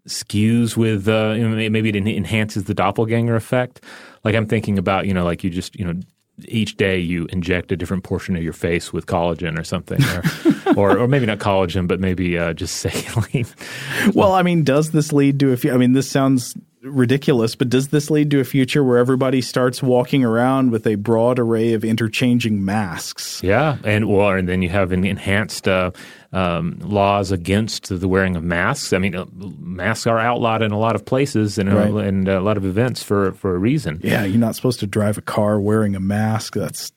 skews 0.08 0.76
with 0.76 1.08
uh, 1.08 1.36
maybe 1.70 1.90
it 1.90 1.96
enhances 1.96 2.66
the 2.66 2.74
doppelganger 2.74 3.36
effect. 3.36 3.82
Like 4.24 4.36
I'm 4.36 4.48
thinking 4.48 4.78
about 4.78 5.08
you 5.08 5.14
know 5.14 5.24
like 5.24 5.44
you 5.44 5.50
just 5.50 5.78
you 5.78 5.86
know 5.86 6.00
each 6.48 6.78
day 6.78 6.98
you 6.98 7.28
inject 7.28 7.72
a 7.72 7.78
different 7.78 8.04
portion 8.04 8.36
of 8.36 8.44
your 8.44 8.54
face 8.54 8.92
with 8.92 9.06
collagen 9.06 9.58
or 9.58 9.64
something, 9.64 10.02
or, 10.04 10.76
or, 10.78 10.98
or, 10.98 11.08
maybe 11.08 11.28
not 11.28 11.38
collagen, 11.38 11.88
but 11.88 12.00
maybe 12.00 12.38
uh, 12.38 12.54
just 12.54 12.78
saline. 12.78 13.46
well, 14.14 14.34
I 14.34 14.42
mean, 14.42 14.64
does 14.64 14.92
this 14.92 15.14
lead 15.14 15.40
to 15.42 15.52
a 15.52 15.58
few? 15.58 15.72
I 15.72 15.78
mean, 15.78 15.94
this 15.94 16.10
sounds 16.10 16.56
ridiculous, 16.84 17.56
but 17.56 17.70
does 17.70 17.90
this 17.90 18.12
lead 18.12 18.30
to 18.32 18.40
a 18.40 18.44
future 18.44 18.84
where 18.84 18.98
everybody 18.98 19.42
starts 19.42 19.82
walking 19.82 20.24
around 20.24 20.72
with 20.72 20.86
a 20.86 20.96
broad 20.96 21.40
array 21.40 21.74
of 21.74 21.84
interchanging 21.84 22.64
masks? 22.64 23.42
Yeah, 23.44 23.78
and 23.84 24.10
well, 24.10 24.30
and 24.30 24.48
then 24.48 24.62
you 24.62 24.70
have 24.70 24.92
an 24.92 25.06
enhanced 25.06 25.68
uh, 25.68 25.92
um, 26.32 26.80
laws 26.80 27.32
against 27.32 27.88
the 27.88 28.08
wearing 28.08 28.36
of 28.36 28.44
masks. 28.44 28.94
I 28.94 28.98
mean, 28.98 29.16
uh, 29.16 29.26
masks 29.34 30.08
are 30.08 30.20
outlawed 30.20 30.62
in 30.62 30.72
a 30.72 30.80
lot 30.80 30.96
of 30.96 31.06
places 31.06 31.58
and, 31.58 31.74
right. 31.74 32.06
and 32.06 32.28
a 32.28 32.42
lot 32.42 32.58
of 32.58 32.66
events 32.66 33.02
for 33.02 33.32
for 33.34 33.56
a 33.56 33.58
reason. 33.58 34.00
Yeah, 34.04 34.26
you're 34.26 34.40
not 34.40 34.56
supposed 34.56 34.80
to 34.82 34.88
drive 34.88 35.18
a 35.18 35.22
car 35.22 35.60
wearing 35.60 35.96
a 35.96 36.00
mask. 36.00 36.56
That's 36.56 36.92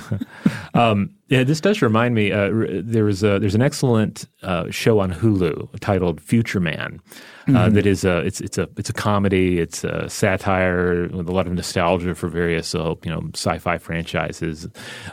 um, 0.74 1.14
yeah, 1.32 1.44
this 1.44 1.62
does 1.62 1.80
remind 1.80 2.14
me. 2.14 2.30
Uh, 2.30 2.50
there 2.84 3.04
was 3.04 3.22
a, 3.24 3.38
there's 3.38 3.54
an 3.54 3.62
excellent 3.62 4.26
uh, 4.42 4.70
show 4.70 5.00
on 5.00 5.10
Hulu 5.10 5.80
titled 5.80 6.20
Future 6.20 6.60
Man. 6.60 7.00
Uh, 7.48 7.50
mm-hmm. 7.50 7.74
that 7.74 7.86
is 7.86 8.04
a 8.04 8.18
it's 8.18 8.40
it's 8.40 8.56
a 8.56 8.68
it's 8.76 8.88
a 8.88 8.92
comedy. 8.92 9.58
It's 9.58 9.82
a 9.82 10.08
satire 10.08 11.08
with 11.08 11.28
a 11.28 11.32
lot 11.32 11.48
of 11.48 11.52
nostalgia 11.52 12.14
for 12.14 12.28
various 12.28 12.72
uh, 12.72 12.94
you 13.02 13.10
know 13.10 13.22
sci-fi 13.34 13.78
franchises. 13.78 14.68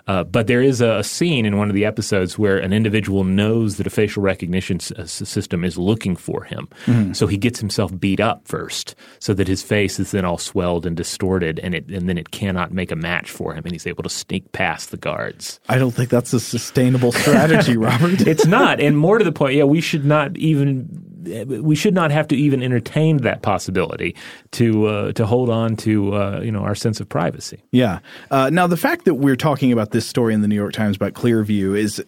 Uh, 0.08 0.26
but 0.26 0.46
there 0.46 0.62
is 0.62 0.80
a, 0.80 0.98
a, 0.98 1.04
scene 1.04 1.46
in 1.48 1.58
one 1.58 1.70
of 1.70 1.74
the 1.74 1.86
episodes 1.86 2.38
where 2.38 2.60
an 2.60 2.72
individual 2.72 3.24
knows 3.24 3.78
that 3.78 3.88
a 3.88 3.90
facial 3.90 4.22
recognition 4.22 4.78
s- 4.78 4.92
uh, 4.92 5.08
system 5.08 5.64
is 5.64 5.76
looking 5.76 6.16
for 6.16 6.44
him, 6.44 6.68
mm-hmm. 6.86 7.14
so 7.14 7.26
he 7.26 7.38
gets 7.38 7.60
himself 7.60 7.98
beat 8.00 8.20
up 8.20 8.48
first, 8.48 8.94
so 9.18 9.34
that 9.34 9.48
his 9.48 9.64
face 9.64 10.00
is 10.00 10.12
then 10.12 10.24
all 10.24 10.38
swelled 10.38 10.86
and 10.86 10.96
distorted, 10.96 11.60
and 11.60 11.74
it 11.74 11.90
and 11.90 12.08
then 12.08 12.18
it 12.20 12.30
cannot 12.30 12.72
make 12.72 12.92
a 12.92 12.96
match 12.96 13.32
for 13.32 13.56
him, 13.56 13.64
and 13.64 13.72
he's 13.72 13.88
able 13.88 14.04
to 14.04 14.10
sneak 14.10 14.52
past 14.52 14.92
the 14.92 14.98
guards. 14.98 15.60
I 15.68 15.80
don't 15.80 15.96
think 15.96 16.09
that's 16.10 16.34
a 16.34 16.40
sustainable 16.40 17.12
strategy, 17.12 17.78
Robert. 17.78 18.22
it's 18.22 18.46
not, 18.46 18.80
and 18.80 18.98
more 18.98 19.18
to 19.18 19.24
the 19.24 19.32
point, 19.32 19.56
yeah, 19.56 19.64
we 19.64 19.82
should 19.82 20.06
not 20.06 20.38
even 20.38 21.06
we 21.46 21.76
should 21.76 21.94
not 21.94 22.12
have 22.12 22.28
to 22.30 22.36
even 22.36 22.64
entertain 22.64 23.18
that 23.18 23.42
possibility 23.42 24.16
to 24.52 24.86
uh, 24.86 25.12
to 25.14 25.26
hold 25.26 25.50
on 25.50 25.76
to 25.78 26.14
uh, 26.14 26.42
you 26.44 26.52
know 26.52 26.62
our 26.62 26.76
sense 26.76 27.00
of 27.00 27.10
privacy. 27.10 27.62
Yeah. 27.72 28.00
Uh, 28.32 28.50
now 28.50 28.68
the 28.68 28.78
fact 28.78 29.06
that 29.06 29.16
we're 29.16 29.36
talking 29.36 29.72
about 29.72 29.92
this 29.92 30.08
story 30.08 30.34
in 30.34 30.42
the 30.42 30.48
New 30.48 30.56
York 30.56 30.74
Times 30.74 30.96
about 30.96 31.14
Clearview 31.14 31.78
is 31.78 32.04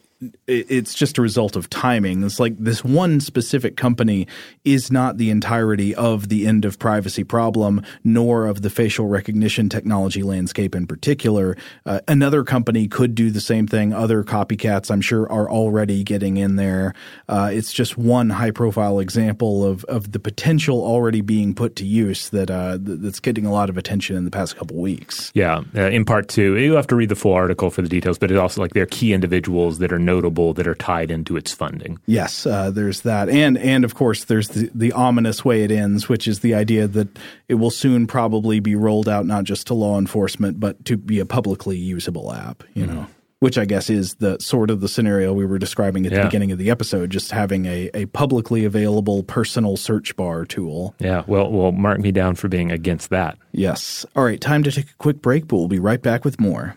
it's 0.48 0.94
just 0.94 1.18
a 1.18 1.22
result 1.22 1.56
of 1.56 1.70
timing. 1.70 2.24
It's 2.24 2.40
like 2.40 2.58
this 2.58 2.84
one 2.84 3.20
specific 3.20 3.76
company 3.76 4.28
is 4.64 4.92
not 4.92 5.18
the 5.18 5.30
entirety 5.30 5.96
of 5.96 6.30
the 6.30 6.46
end 6.46 6.66
of 6.66 6.78
privacy 6.78 7.24
problem, 7.24 7.82
nor 8.04 8.46
of 8.46 8.62
the 8.62 8.70
facial 8.70 9.08
recognition 9.08 9.70
technology 9.70 10.22
landscape 10.22 10.76
in 10.76 10.86
particular. 10.86 11.58
Uh, 11.86 12.02
another 12.08 12.44
company 12.44 12.88
could 12.88 13.16
do 13.16 13.32
the 13.32 13.42
same 13.42 13.68
thing. 13.68 13.94
Other 13.94 14.24
copycats, 14.24 14.92
I'm 14.92 15.02
sure, 15.02 15.32
are 15.32 15.50
already 15.50 16.04
getting 16.04 16.38
in 16.38 16.56
there. 16.56 16.94
Uh, 17.28 17.50
it's 17.52 17.74
just 17.74 17.98
one 17.98 18.30
high 18.30 18.52
profile 18.52 19.00
example 19.00 19.66
of, 19.66 19.84
of 19.86 20.12
the 20.12 20.20
potential 20.20 20.84
already 20.84 21.22
being 21.22 21.56
put 21.56 21.76
to 21.78 21.86
use 21.86 22.30
that 22.30 22.52
uh, 22.52 22.78
that's 22.80 23.20
getting 23.20 23.46
a 23.46 23.52
lot 23.52 23.70
of 23.70 23.78
attention 23.78 24.16
in 24.16 24.26
the 24.26 24.32
past 24.32 24.56
couple 24.56 24.78
weeks. 24.78 25.32
Yeah. 25.34 25.64
Uh, 25.76 25.90
in 25.90 26.06
part 26.06 26.28
two, 26.28 26.58
you 26.58 26.74
have 26.74 26.88
to 26.88 26.96
read 26.96 27.10
the 27.10 27.16
full 27.16 27.34
article 27.34 27.72
for 27.72 27.82
the 27.82 27.90
details, 27.90 28.20
but 28.20 28.30
it's 28.30 28.40
also 28.40 28.62
like 28.62 28.74
they're 28.74 28.86
key 28.86 29.14
individuals 29.14 29.80
that 29.80 29.92
are 29.92 30.00
notable 30.12 30.54
that 30.54 30.68
are 30.68 30.76
tied 30.76 31.10
into 31.12 31.38
its 31.38 31.52
funding. 31.54 32.00
Yes, 32.06 32.46
uh, 32.46 32.70
there's 32.72 33.02
that, 33.02 33.30
and 33.30 33.58
and 33.58 33.86
of 33.86 33.96
course 33.96 34.26
there's 34.26 34.50
the, 34.50 34.70
the 34.76 34.92
ominous 34.92 35.46
way 35.46 35.64
it 35.64 35.72
ends, 35.72 36.10
which 36.10 36.28
is 36.28 36.40
the 36.40 36.54
idea 36.54 36.88
that 36.88 37.08
it 37.48 37.56
will 37.56 37.72
soon 37.72 38.08
probably 38.08 38.60
be 38.60 38.76
rolled 38.76 39.08
out 39.08 39.26
not 39.26 39.44
just 39.46 39.68
to 39.68 39.74
law 39.74 39.98
enforcement 39.98 40.60
but 40.60 40.84
to 40.86 40.98
be 40.98 41.20
a 41.20 41.26
publicly 41.26 41.78
usable 41.78 42.34
app. 42.34 42.64
You 42.74 42.86
mm-hmm. 42.86 42.96
know. 42.96 43.08
which 43.40 43.58
I 43.58 43.66
guess 43.66 43.90
is 43.90 44.16
the 44.16 44.38
sort 44.40 44.70
of 44.70 44.82
the 44.82 44.88
scenario 44.88 45.34
we 45.34 45.48
were 45.48 45.58
describing 45.58 46.06
at 46.06 46.12
the 46.12 46.18
Yeah. 46.20 46.26
beginning 46.26 46.52
of 46.52 46.60
the 46.60 46.70
episode, 46.70 47.10
just 47.10 47.32
having 47.32 47.66
a, 47.66 47.90
a 47.96 48.06
publicly 48.06 48.66
available 48.66 49.24
personal 49.24 49.78
search 49.78 50.16
bar 50.16 50.46
tool. 50.46 50.94
Yeah, 51.00 51.24
well, 51.26 51.50
well, 51.52 51.72
mark 51.72 52.00
me 52.00 52.12
down 52.12 52.36
for 52.36 52.50
being 52.50 52.72
against 52.72 53.10
that. 53.10 53.38
Yes. 53.52 54.06
All 54.16 54.24
right, 54.24 54.40
time 54.40 54.62
to 54.64 54.72
take 54.72 54.90
a 54.92 54.98
quick 55.00 55.22
break, 55.24 55.48
but 55.48 55.56
we'll 55.56 55.68
be 55.68 55.80
right 55.80 56.02
back 56.04 56.24
with 56.24 56.40
more. 56.40 56.76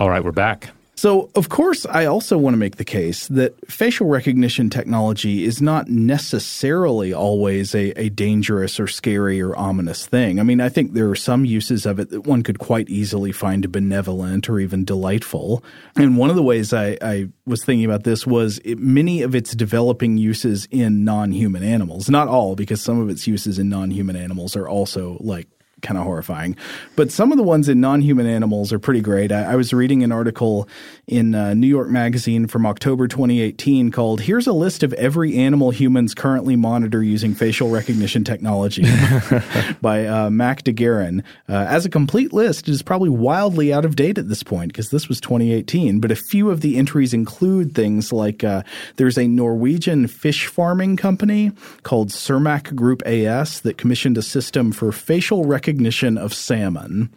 All 0.00 0.08
right, 0.08 0.24
we're 0.24 0.32
back. 0.32 0.70
So, 0.94 1.30
of 1.34 1.50
course, 1.50 1.84
I 1.84 2.06
also 2.06 2.38
want 2.38 2.54
to 2.54 2.58
make 2.58 2.76
the 2.76 2.86
case 2.86 3.28
that 3.28 3.54
facial 3.70 4.06
recognition 4.06 4.70
technology 4.70 5.44
is 5.44 5.60
not 5.60 5.88
necessarily 5.88 7.12
always 7.12 7.74
a, 7.74 7.90
a 8.00 8.08
dangerous 8.08 8.80
or 8.80 8.86
scary 8.86 9.42
or 9.42 9.54
ominous 9.56 10.06
thing. 10.06 10.40
I 10.40 10.42
mean, 10.42 10.58
I 10.58 10.70
think 10.70 10.94
there 10.94 11.10
are 11.10 11.16
some 11.16 11.44
uses 11.44 11.84
of 11.84 12.00
it 12.00 12.08
that 12.10 12.22
one 12.22 12.42
could 12.42 12.58
quite 12.58 12.88
easily 12.88 13.30
find 13.30 13.70
benevolent 13.70 14.48
or 14.48 14.58
even 14.58 14.86
delightful. 14.86 15.62
And 15.96 16.16
one 16.16 16.30
of 16.30 16.36
the 16.36 16.42
ways 16.42 16.72
I, 16.72 16.96
I 17.02 17.28
was 17.44 17.62
thinking 17.62 17.84
about 17.84 18.04
this 18.04 18.26
was 18.26 18.58
it, 18.64 18.78
many 18.78 19.20
of 19.20 19.34
its 19.34 19.54
developing 19.54 20.16
uses 20.16 20.66
in 20.70 21.04
non 21.04 21.32
human 21.32 21.62
animals. 21.62 22.08
Not 22.08 22.26
all, 22.26 22.56
because 22.56 22.80
some 22.80 23.00
of 23.00 23.10
its 23.10 23.26
uses 23.26 23.58
in 23.58 23.68
non 23.68 23.90
human 23.90 24.16
animals 24.16 24.56
are 24.56 24.66
also 24.68 25.18
like 25.20 25.46
kind 25.82 25.98
of 25.98 26.04
horrifying. 26.04 26.56
But 26.96 27.10
some 27.10 27.32
of 27.32 27.38
the 27.38 27.44
ones 27.44 27.68
in 27.68 27.80
non-human 27.80 28.26
animals 28.26 28.72
are 28.72 28.78
pretty 28.78 29.00
great. 29.00 29.32
I, 29.32 29.52
I 29.52 29.56
was 29.56 29.72
reading 29.72 30.02
an 30.02 30.12
article 30.12 30.68
in 31.06 31.34
uh, 31.34 31.54
New 31.54 31.66
York 31.66 31.88
Magazine 31.88 32.46
from 32.46 32.66
October 32.66 33.08
2018 33.08 33.90
called 33.90 34.20
"Here's 34.20 34.46
a 34.46 34.52
list 34.52 34.82
of 34.82 34.92
every 34.94 35.36
animal 35.36 35.70
humans 35.70 36.14
currently 36.14 36.56
monitor 36.56 37.02
using 37.02 37.34
facial 37.34 37.70
recognition 37.70 38.24
technology" 38.24 38.82
by 39.80 40.06
uh, 40.06 40.30
Mack 40.30 40.64
DeGeurin. 40.64 41.22
Uh, 41.48 41.66
as 41.68 41.84
a 41.84 41.90
complete 41.90 42.32
list, 42.32 42.68
it 42.68 42.72
is 42.72 42.82
probably 42.82 43.08
wildly 43.08 43.72
out 43.72 43.84
of 43.84 43.96
date 43.96 44.18
at 44.18 44.28
this 44.28 44.42
point 44.42 44.72
because 44.72 44.90
this 44.90 45.08
was 45.08 45.20
2018. 45.20 46.00
But 46.00 46.10
a 46.10 46.16
few 46.16 46.50
of 46.50 46.60
the 46.60 46.76
entries 46.76 47.14
include 47.14 47.74
things 47.74 48.12
like 48.12 48.44
uh, 48.44 48.62
there's 48.96 49.18
a 49.18 49.26
Norwegian 49.26 50.06
fish 50.06 50.46
farming 50.46 50.96
company 50.96 51.52
called 51.82 52.08
Cermaq 52.08 52.74
Group 52.74 53.02
AS 53.06 53.60
that 53.62 53.78
commissioned 53.78 54.18
a 54.18 54.22
system 54.22 54.72
for 54.72 54.92
facial 54.92 55.44
recognition 55.44 55.69
of 56.18 56.34
salmon, 56.34 57.10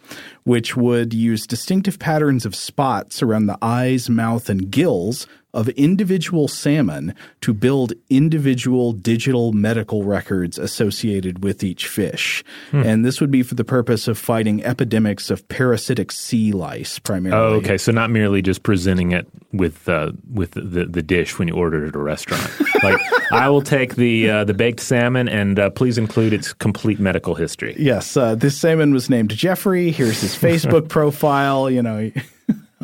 which 0.44 0.76
would 0.76 1.12
use 1.12 1.46
distinctive 1.46 1.98
patterns 1.98 2.46
of 2.46 2.54
spots 2.54 3.22
around 3.22 3.46
the 3.46 3.58
eyes, 3.60 4.08
mouth, 4.08 4.48
and 4.48 4.70
gills 4.70 5.26
of 5.54 5.68
individual 5.70 6.48
salmon 6.48 7.14
to 7.40 7.54
build 7.54 7.94
individual 8.10 8.92
digital 8.92 9.52
medical 9.52 10.04
records 10.04 10.58
associated 10.58 11.42
with 11.42 11.64
each 11.64 11.86
fish. 11.86 12.44
And 12.72 13.04
this 13.04 13.20
would 13.20 13.30
be 13.30 13.42
for 13.42 13.54
the 13.54 13.64
purpose 13.64 14.08
of 14.08 14.18
fighting 14.18 14.62
epidemics 14.64 15.30
of 15.30 15.46
parasitic 15.48 16.12
sea 16.12 16.52
lice 16.52 16.98
primarily. 16.98 17.54
Oh, 17.54 17.56
okay. 17.58 17.78
So 17.78 17.92
not 17.92 18.10
merely 18.10 18.42
just 18.42 18.62
presenting 18.62 19.12
it 19.12 19.26
with 19.52 19.88
uh, 19.88 20.12
with 20.32 20.52
the, 20.52 20.86
the 20.86 21.02
dish 21.02 21.38
when 21.38 21.48
you 21.48 21.54
order 21.54 21.84
it 21.84 21.88
at 21.88 21.94
a 21.94 21.98
restaurant. 21.98 22.50
like 22.82 23.00
I 23.30 23.48
will 23.48 23.62
take 23.62 23.94
the 23.94 24.28
uh, 24.28 24.44
the 24.44 24.54
baked 24.54 24.80
salmon 24.80 25.28
and 25.28 25.58
uh, 25.58 25.70
please 25.70 25.98
include 25.98 26.32
its 26.32 26.52
complete 26.52 26.98
medical 26.98 27.34
history. 27.34 27.74
Yes, 27.78 28.16
uh, 28.16 28.34
this 28.34 28.58
salmon 28.58 28.92
was 28.92 29.08
named 29.08 29.30
Jeffrey. 29.30 29.90
Here's 29.90 30.20
his 30.20 30.34
Facebook 30.36 30.88
profile. 30.88 31.70
You 31.70 31.82
know. 31.82 32.10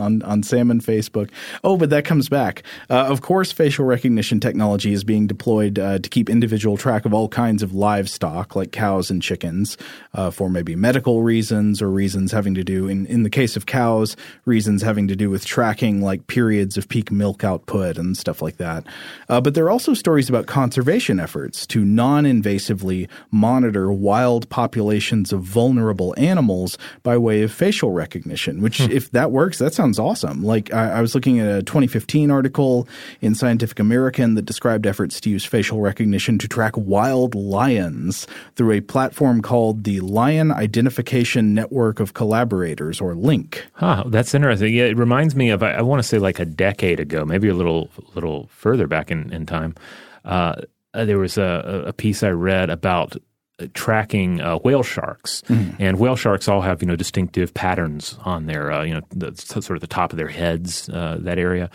On, 0.01 0.23
on 0.23 0.43
Salmon 0.43 0.81
Facebook. 0.81 1.31
Oh, 1.63 1.77
but 1.77 1.91
that 1.91 2.05
comes 2.05 2.29
back. 2.29 2.63
Uh, 2.89 3.07
of 3.07 3.21
course, 3.21 3.53
facial 3.53 3.85
recognition 3.85 4.41
technology 4.41 4.93
is 4.93 5.05
being 5.05 5.27
deployed 5.27 5.79
uh, 5.79 5.99
to 5.99 6.09
keep 6.09 6.31
individual 6.31 6.77
track 6.77 7.05
of 7.05 7.13
all 7.13 7.29
kinds 7.29 7.63
of 7.63 7.75
livestock, 7.75 8.57
like 8.57 8.73
cows 8.73 9.11
and 9.11 9.23
chickens, 9.23 9.77
uh, 10.15 10.31
for 10.31 10.49
maybe 10.49 10.75
medical 10.75 11.23
reasons 11.23 11.83
or 11.83 11.91
reasons 11.91 12.33
having 12.33 12.55
to 12.55 12.65
do, 12.65 12.89
in, 12.89 13.07
in 13.07 13.23
the 13.23 13.31
case 13.31 13.57
of 13.57 13.67
cows, 13.67 14.17
reasons 14.45 14.83
having 14.83 15.07
to 15.09 15.17
do 15.17 15.29
with 15.29 15.45
tracking 15.45 16.01
like 16.01 16.27
periods 16.27 16.77
of 16.77 16.89
peak 16.89 17.11
milk 17.11 17.45
output 17.45 17.99
and 17.99 18.17
stuff 18.17 18.41
like 18.41 18.57
that. 18.57 18.85
Uh, 19.29 19.41
but 19.41 19.55
there 19.55 19.65
are 19.65 19.71
also 19.71 19.95
stories 19.95 20.29
about 20.29 20.47
conservation 20.47 21.21
efforts 21.21 21.67
to 21.67 21.85
non 21.85 22.25
invasively 22.25 23.09
monitor 23.31 23.93
wild 23.93 24.49
populations 24.49 25.33
of 25.33 25.43
vulnerable 25.43 26.15
animals 26.17 26.79
by 27.03 27.19
way 27.19 27.43
of 27.43 27.53
facial 27.53 27.91
recognition, 27.91 28.61
which, 28.61 28.81
if 28.81 29.11
that 29.11 29.31
works, 29.31 29.59
that 29.59 29.75
sounds 29.75 29.90
awesome. 29.99 30.43
Like, 30.43 30.73
I, 30.73 30.93
I 30.93 31.01
was 31.01 31.15
looking 31.15 31.41
at 31.41 31.59
a 31.59 31.63
2015 31.63 32.31
article 32.31 32.89
in 33.21 33.35
Scientific 33.35 33.79
American 33.79 34.35
that 34.35 34.43
described 34.43 34.87
efforts 34.87 35.21
to 35.23 35.31
use 35.31 35.45
facial 35.45 35.81
recognition 35.81 36.39
to 36.39 36.49
track 36.49 36.77
wild 36.77 37.35
lions 37.35 38.27
through 38.57 38.73
a 38.73 38.81
platform 38.81 39.43
called 39.43 39.85
the 39.85 40.01
Lion 40.01 40.51
Identification 40.51 41.55
Network 41.55 42.01
of 42.01 42.15
Collaborators, 42.15 43.01
or 43.01 43.15
LINK. 43.15 43.67
Huh, 43.75 44.05
that's 44.07 44.35
interesting. 44.35 44.75
Yeah, 44.75 44.85
it 44.85 44.97
reminds 44.97 45.35
me 45.35 45.51
of 45.51 45.63
I, 45.63 45.73
I 45.73 45.83
want 45.83 46.03
to 46.03 46.09
say 46.09 46.19
like 46.19 46.39
a 46.39 46.45
decade 46.45 47.01
ago, 47.01 47.25
maybe 47.25 47.49
a 47.49 47.55
little 47.55 47.91
little 48.15 48.49
further 48.53 48.87
back 48.87 49.11
in, 49.11 49.33
in 49.33 49.47
time. 49.47 49.75
Uh, 50.25 50.57
there 50.93 51.19
was 51.19 51.39
a, 51.39 51.85
a 51.87 51.93
piece 51.93 52.23
I 52.23 52.31
read 52.31 52.71
about 52.71 53.17
tracking 53.69 54.41
uh, 54.41 54.59
whale 54.59 54.83
sharks, 54.83 55.43
and 55.79 55.99
whale 55.99 56.17
sharks 56.17 56.49
all 56.49 56.61
have 56.61 56.83
you 56.83 56.89
know 56.89 56.97
distinctive 56.97 57.53
patterns 57.55 58.17
on 58.25 58.47
their 58.47 58.73
uh, 58.73 58.83
you 58.85 58.95
know 58.95 59.03
the, 59.11 59.35
sort 59.37 59.71
of 59.77 59.81
the 59.81 59.87
top 59.87 60.13
of 60.13 60.17
their 60.19 60.29
heads 60.29 60.89
uh, 60.89 61.19
that 61.21 61.39
area, 61.39 61.71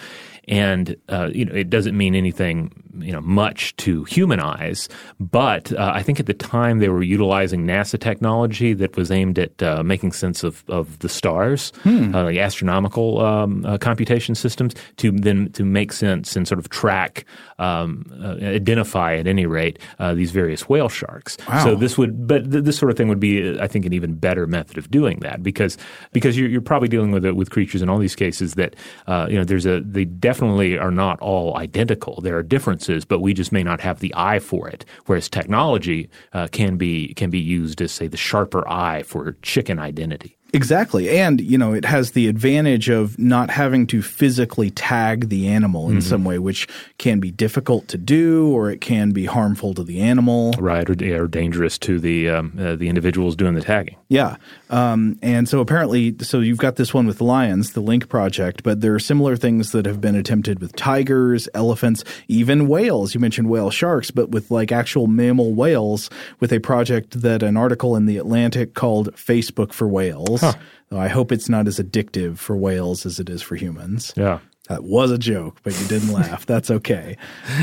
and 0.47 0.95
uh, 1.09 1.29
you 1.33 1.45
know 1.45 1.53
it 1.53 1.69
doesn't 1.69 1.97
mean 1.97 2.15
anything 2.15 2.71
you 2.99 3.11
know 3.11 3.21
much 3.21 3.75
to 3.77 4.03
human 4.05 4.39
eyes, 4.39 4.87
but 5.19 5.71
uh, 5.73 5.91
I 5.93 6.03
think 6.03 6.19
at 6.19 6.25
the 6.25 6.33
time 6.33 6.79
they 6.79 6.89
were 6.89 7.03
utilizing 7.03 7.65
NASA 7.65 7.99
technology 7.99 8.73
that 8.73 8.95
was 8.95 9.11
aimed 9.11 9.39
at 9.39 9.61
uh, 9.61 9.83
making 9.83 10.11
sense 10.11 10.43
of, 10.43 10.63
of 10.69 10.99
the 10.99 11.09
stars, 11.09 11.73
uh, 11.85 12.23
like 12.23 12.37
astronomical 12.37 13.21
um, 13.21 13.65
uh, 13.65 13.77
computation 13.77 14.35
systems, 14.35 14.73
to 14.97 15.11
then 15.11 15.51
to 15.53 15.63
make 15.63 15.91
sense 15.91 16.35
and 16.35 16.47
sort 16.47 16.59
of 16.59 16.69
track, 16.69 17.25
um, 17.59 18.05
uh, 18.23 18.35
identify 18.45 19.15
at 19.15 19.27
any 19.27 19.45
rate 19.45 19.79
uh, 19.99 20.13
these 20.13 20.31
various 20.31 20.69
whale 20.69 20.89
sharks. 20.89 21.37
So 21.63 21.75
this 21.75 21.97
would, 21.97 22.27
but 22.27 22.51
th- 22.51 22.63
this 22.63 22.77
sort 22.77 22.91
of 22.91 22.97
thing 22.97 23.07
would 23.09 23.19
be, 23.19 23.57
uh, 23.57 23.63
I 23.63 23.67
think, 23.67 23.85
an 23.85 23.93
even 23.93 24.15
better 24.15 24.47
method 24.47 24.77
of 24.77 24.89
doing 24.91 25.19
that 25.19 25.43
because 25.43 25.77
because 26.13 26.37
you're, 26.37 26.49
you're 26.49 26.61
probably 26.61 26.87
dealing 26.87 27.11
with 27.11 27.25
it 27.25 27.35
with 27.35 27.49
creatures 27.49 27.81
in 27.81 27.89
all 27.89 27.97
these 27.97 28.15
cases 28.15 28.53
that 28.55 28.75
uh, 29.07 29.27
you 29.29 29.37
know 29.37 29.43
there's 29.43 29.65
a 29.65 29.81
they 29.81 30.05
definitely 30.35 30.77
are 30.77 30.91
not 30.91 31.17
all 31.21 31.55
identical. 31.55 32.19
There 32.19 32.37
are 32.37 32.43
differences, 32.43 33.05
but 33.05 33.21
we 33.21 33.33
just 33.33 33.53
may 33.53 33.63
not 33.63 33.79
have 33.79 33.99
the 33.99 34.13
eye 34.17 34.39
for 34.39 34.67
it. 34.67 34.83
Whereas 35.05 35.29
technology 35.29 36.09
uh, 36.33 36.49
can 36.51 36.75
be 36.75 37.13
can 37.13 37.29
be 37.29 37.39
used 37.39 37.81
as 37.81 37.93
say 37.93 38.07
the 38.07 38.17
sharper 38.17 38.67
eye 38.67 39.03
for 39.03 39.37
chicken 39.41 39.79
identity. 39.79 40.35
Exactly. 40.55 41.09
And, 41.09 41.41
you 41.41 41.57
know, 41.57 41.73
it 41.73 41.85
has 41.85 42.11
the 42.11 42.27
advantage 42.27 42.89
of 42.89 43.19
not 43.19 43.49
having 43.49 43.85
to 43.87 44.01
physically 44.01 44.71
tag 44.71 45.29
the 45.29 45.47
animal 45.47 45.89
in 45.89 46.01
some 46.01 46.23
way, 46.23 46.39
which 46.39 46.67
can 46.97 47.19
be 47.19 47.31
difficult 47.31 47.87
to 47.89 47.97
do 47.97 48.49
or 48.51 48.69
it 48.71 48.81
can 48.81 49.11
be 49.11 49.25
harmful 49.25 49.73
to 49.73 49.83
the 49.83 50.01
animal. 50.01 50.53
Right, 50.57 50.89
or, 50.89 51.23
or 51.23 51.27
dangerous 51.27 51.77
to 51.79 51.99
the 51.99 52.29
um, 52.29 52.57
uh, 52.59 52.75
the 52.75 52.87
individuals 52.87 53.35
doing 53.35 53.53
the 53.53 53.61
tagging. 53.61 53.97
Yeah. 54.07 54.37
Um, 54.69 55.19
and 55.21 55.49
so 55.49 55.59
apparently, 55.59 56.15
so 56.21 56.39
you've 56.39 56.57
got 56.57 56.75
this 56.75 56.93
one 56.93 57.05
with 57.05 57.21
lions, 57.21 57.73
the 57.73 57.81
Link 57.81 58.07
project, 58.07 58.63
but 58.63 58.81
there 58.81 58.93
are 58.93 58.99
similar 58.99 59.35
things 59.35 59.71
that 59.71 59.85
have 59.85 59.99
been 59.99 60.15
attempted 60.15 60.59
with 60.59 60.75
tigers, 60.75 61.49
elephants, 61.53 62.03
even 62.27 62.67
whales. 62.67 63.13
You 63.13 63.19
mentioned 63.19 63.49
whale 63.49 63.71
sharks, 63.71 64.11
but 64.11 64.29
with 64.29 64.51
like 64.51 64.71
actual 64.71 65.07
mammal 65.07 65.53
whales 65.53 66.09
with 66.39 66.53
a 66.53 66.59
project 66.59 67.21
that 67.21 67.43
an 67.43 67.57
article 67.57 67.95
in 67.95 68.05
the 68.05 68.17
Atlantic 68.17 68.73
called 68.73 69.13
Facebook 69.15 69.73
for 69.73 69.87
Whales. 69.87 70.43
Though 70.89 70.99
I 70.99 71.07
hope 71.07 71.31
it's 71.31 71.49
not 71.49 71.67
as 71.67 71.79
addictive 71.79 72.37
for 72.37 72.55
whales 72.55 73.05
as 73.05 73.19
it 73.19 73.29
is 73.29 73.41
for 73.41 73.55
humans. 73.55 74.13
Yeah. 74.15 74.39
That 74.69 74.83
was 74.83 75.11
a 75.11 75.17
joke, 75.17 75.57
but 75.63 75.79
you 75.79 75.87
didn't 75.87 76.11
laugh. 76.11 76.45
That's 76.45 76.71
okay. 76.71 77.17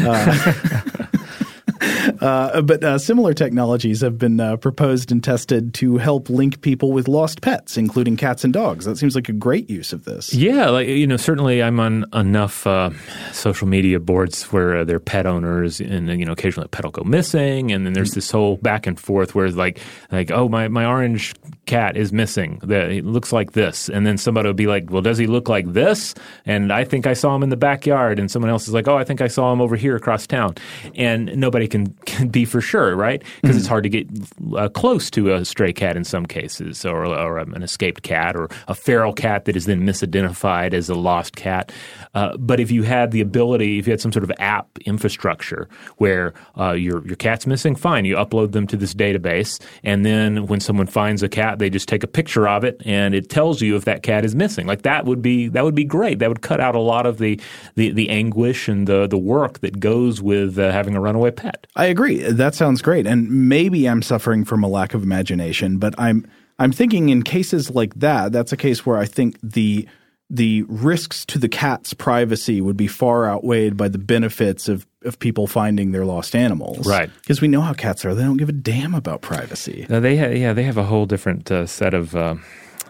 Uh, 0.04 0.52
uh, 2.22 2.62
but 2.62 2.84
uh, 2.84 2.98
similar 2.98 3.34
technologies 3.34 4.00
have 4.00 4.16
been 4.16 4.38
uh, 4.38 4.56
proposed 4.56 5.10
and 5.10 5.24
tested 5.24 5.74
to 5.74 5.96
help 5.96 6.30
link 6.30 6.60
people 6.60 6.92
with 6.92 7.08
lost 7.08 7.40
pets, 7.40 7.76
including 7.76 8.16
cats 8.16 8.44
and 8.44 8.52
dogs. 8.52 8.84
That 8.84 8.96
seems 8.96 9.16
like 9.16 9.28
a 9.28 9.32
great 9.32 9.68
use 9.68 9.92
of 9.92 10.04
this. 10.04 10.32
Yeah, 10.32 10.68
like 10.68 10.86
you 10.86 11.06
know, 11.06 11.16
certainly 11.16 11.62
I'm 11.62 11.80
on 11.80 12.04
enough 12.12 12.64
uh, 12.64 12.90
social 13.32 13.66
media 13.66 13.98
boards 13.98 14.44
where 14.52 14.78
uh, 14.78 14.84
they're 14.84 15.00
pet 15.00 15.26
owners, 15.26 15.80
and 15.80 16.08
you 16.08 16.24
know, 16.24 16.32
occasionally 16.32 16.66
a 16.66 16.68
pet 16.68 16.84
will 16.84 16.92
go 16.92 17.02
missing, 17.02 17.72
and 17.72 17.84
then 17.84 17.92
there's 17.92 18.12
this 18.12 18.30
whole 18.30 18.56
back 18.58 18.86
and 18.86 19.00
forth 19.00 19.34
where 19.34 19.50
like, 19.50 19.80
like, 20.12 20.30
oh, 20.30 20.48
my 20.48 20.68
my 20.68 20.86
orange 20.86 21.34
cat 21.66 21.96
is 21.96 22.12
missing. 22.12 22.60
That 22.62 22.92
it 22.92 23.04
looks 23.04 23.32
like 23.32 23.52
this, 23.52 23.88
and 23.88 24.06
then 24.06 24.16
somebody 24.16 24.48
will 24.48 24.54
be 24.54 24.68
like, 24.68 24.90
well, 24.90 25.02
does 25.02 25.18
he 25.18 25.26
look 25.26 25.48
like 25.48 25.72
this? 25.72 26.14
And 26.46 26.72
I 26.72 26.84
think 26.84 27.06
I 27.06 27.14
saw 27.14 27.34
him 27.34 27.42
in 27.42 27.48
the 27.48 27.56
backyard, 27.56 28.20
and 28.20 28.30
someone 28.30 28.50
else 28.50 28.68
is 28.68 28.74
like, 28.74 28.86
oh, 28.86 28.96
I 28.96 29.02
think 29.02 29.20
I 29.20 29.26
saw 29.26 29.52
him 29.52 29.60
over 29.60 29.74
here 29.74 29.96
across 29.96 30.26
town, 30.28 30.54
and 30.94 31.36
nobody 31.36 31.66
can 31.66 31.92
can 32.12 32.28
be 32.28 32.44
for 32.44 32.60
sure, 32.60 32.94
right? 32.94 33.22
Because 33.40 33.56
it's 33.56 33.66
hard 33.66 33.82
to 33.84 33.88
get 33.88 34.06
uh, 34.56 34.68
close 34.68 35.10
to 35.10 35.32
a 35.32 35.44
stray 35.44 35.72
cat 35.72 35.96
in 35.96 36.04
some 36.04 36.26
cases, 36.26 36.84
or, 36.84 37.06
or 37.06 37.38
an 37.38 37.62
escaped 37.62 38.02
cat, 38.02 38.36
or 38.36 38.48
a 38.68 38.74
feral 38.74 39.12
cat 39.12 39.46
that 39.46 39.56
is 39.56 39.66
then 39.66 39.82
misidentified 39.82 40.74
as 40.74 40.88
a 40.88 40.94
lost 40.94 41.36
cat. 41.36 41.72
Uh, 42.14 42.36
but 42.36 42.60
if 42.60 42.70
you 42.70 42.82
had 42.82 43.10
the 43.10 43.20
ability, 43.20 43.78
if 43.78 43.86
you 43.86 43.92
had 43.92 44.00
some 44.00 44.12
sort 44.12 44.24
of 44.24 44.32
app 44.38 44.68
infrastructure 44.84 45.68
where 45.96 46.34
uh, 46.58 46.72
your 46.72 47.06
your 47.06 47.16
cat's 47.16 47.46
missing, 47.46 47.74
fine, 47.74 48.04
you 48.04 48.16
upload 48.16 48.52
them 48.52 48.66
to 48.66 48.76
this 48.76 48.94
database, 48.94 49.60
and 49.82 50.04
then 50.04 50.46
when 50.46 50.60
someone 50.60 50.86
finds 50.86 51.22
a 51.22 51.28
cat, 51.28 51.58
they 51.58 51.70
just 51.70 51.88
take 51.88 52.02
a 52.02 52.06
picture 52.06 52.46
of 52.46 52.64
it, 52.64 52.80
and 52.84 53.14
it 53.14 53.30
tells 53.30 53.62
you 53.62 53.76
if 53.76 53.84
that 53.84 54.02
cat 54.02 54.24
is 54.24 54.34
missing. 54.34 54.66
Like 54.66 54.82
that 54.82 55.06
would 55.06 55.22
be 55.22 55.48
that 55.48 55.64
would 55.64 55.74
be 55.74 55.84
great. 55.84 56.18
That 56.18 56.28
would 56.28 56.42
cut 56.42 56.60
out 56.60 56.74
a 56.74 56.80
lot 56.80 57.06
of 57.06 57.18
the 57.18 57.40
the, 57.74 57.90
the 57.90 58.10
anguish 58.10 58.68
and 58.68 58.86
the 58.86 59.06
the 59.06 59.18
work 59.18 59.60
that 59.60 59.80
goes 59.80 60.20
with 60.20 60.58
uh, 60.58 60.70
having 60.70 60.94
a 60.94 61.00
runaway 61.00 61.30
pet. 61.30 61.66
I 61.76 61.86
agree. 61.92 62.18
That 62.18 62.54
sounds 62.54 62.82
great. 62.82 63.06
And 63.06 63.48
maybe 63.48 63.88
I'm 63.88 64.02
suffering 64.02 64.44
from 64.44 64.64
a 64.64 64.68
lack 64.68 64.94
of 64.94 65.02
imagination, 65.02 65.78
but 65.78 65.94
I'm 65.98 66.26
I'm 66.58 66.72
thinking 66.72 67.08
in 67.08 67.22
cases 67.22 67.70
like 67.70 67.94
that, 67.94 68.32
that's 68.32 68.52
a 68.52 68.56
case 68.56 68.84
where 68.84 68.98
I 68.98 69.06
think 69.06 69.38
the 69.42 69.88
the 70.30 70.62
risks 70.68 71.26
to 71.26 71.38
the 71.38 71.48
cat's 71.48 71.92
privacy 71.92 72.60
would 72.62 72.76
be 72.76 72.86
far 72.86 73.28
outweighed 73.28 73.76
by 73.76 73.86
the 73.88 73.98
benefits 73.98 74.66
of, 74.66 74.86
of 75.04 75.18
people 75.18 75.46
finding 75.46 75.92
their 75.92 76.06
lost 76.06 76.34
animals. 76.34 76.86
Right. 76.86 77.10
Because 77.20 77.42
we 77.42 77.48
know 77.48 77.60
how 77.60 77.74
cats 77.74 78.02
are. 78.06 78.14
They 78.14 78.22
don't 78.22 78.38
give 78.38 78.48
a 78.48 78.52
damn 78.52 78.94
about 78.94 79.20
privacy. 79.20 79.86
Now 79.90 80.00
they 80.00 80.16
ha- 80.16 80.28
yeah 80.28 80.52
they 80.52 80.62
have 80.62 80.78
a 80.78 80.84
whole 80.84 81.06
different 81.06 81.50
uh, 81.50 81.66
set 81.66 81.94
of. 81.94 82.16
Uh, 82.16 82.36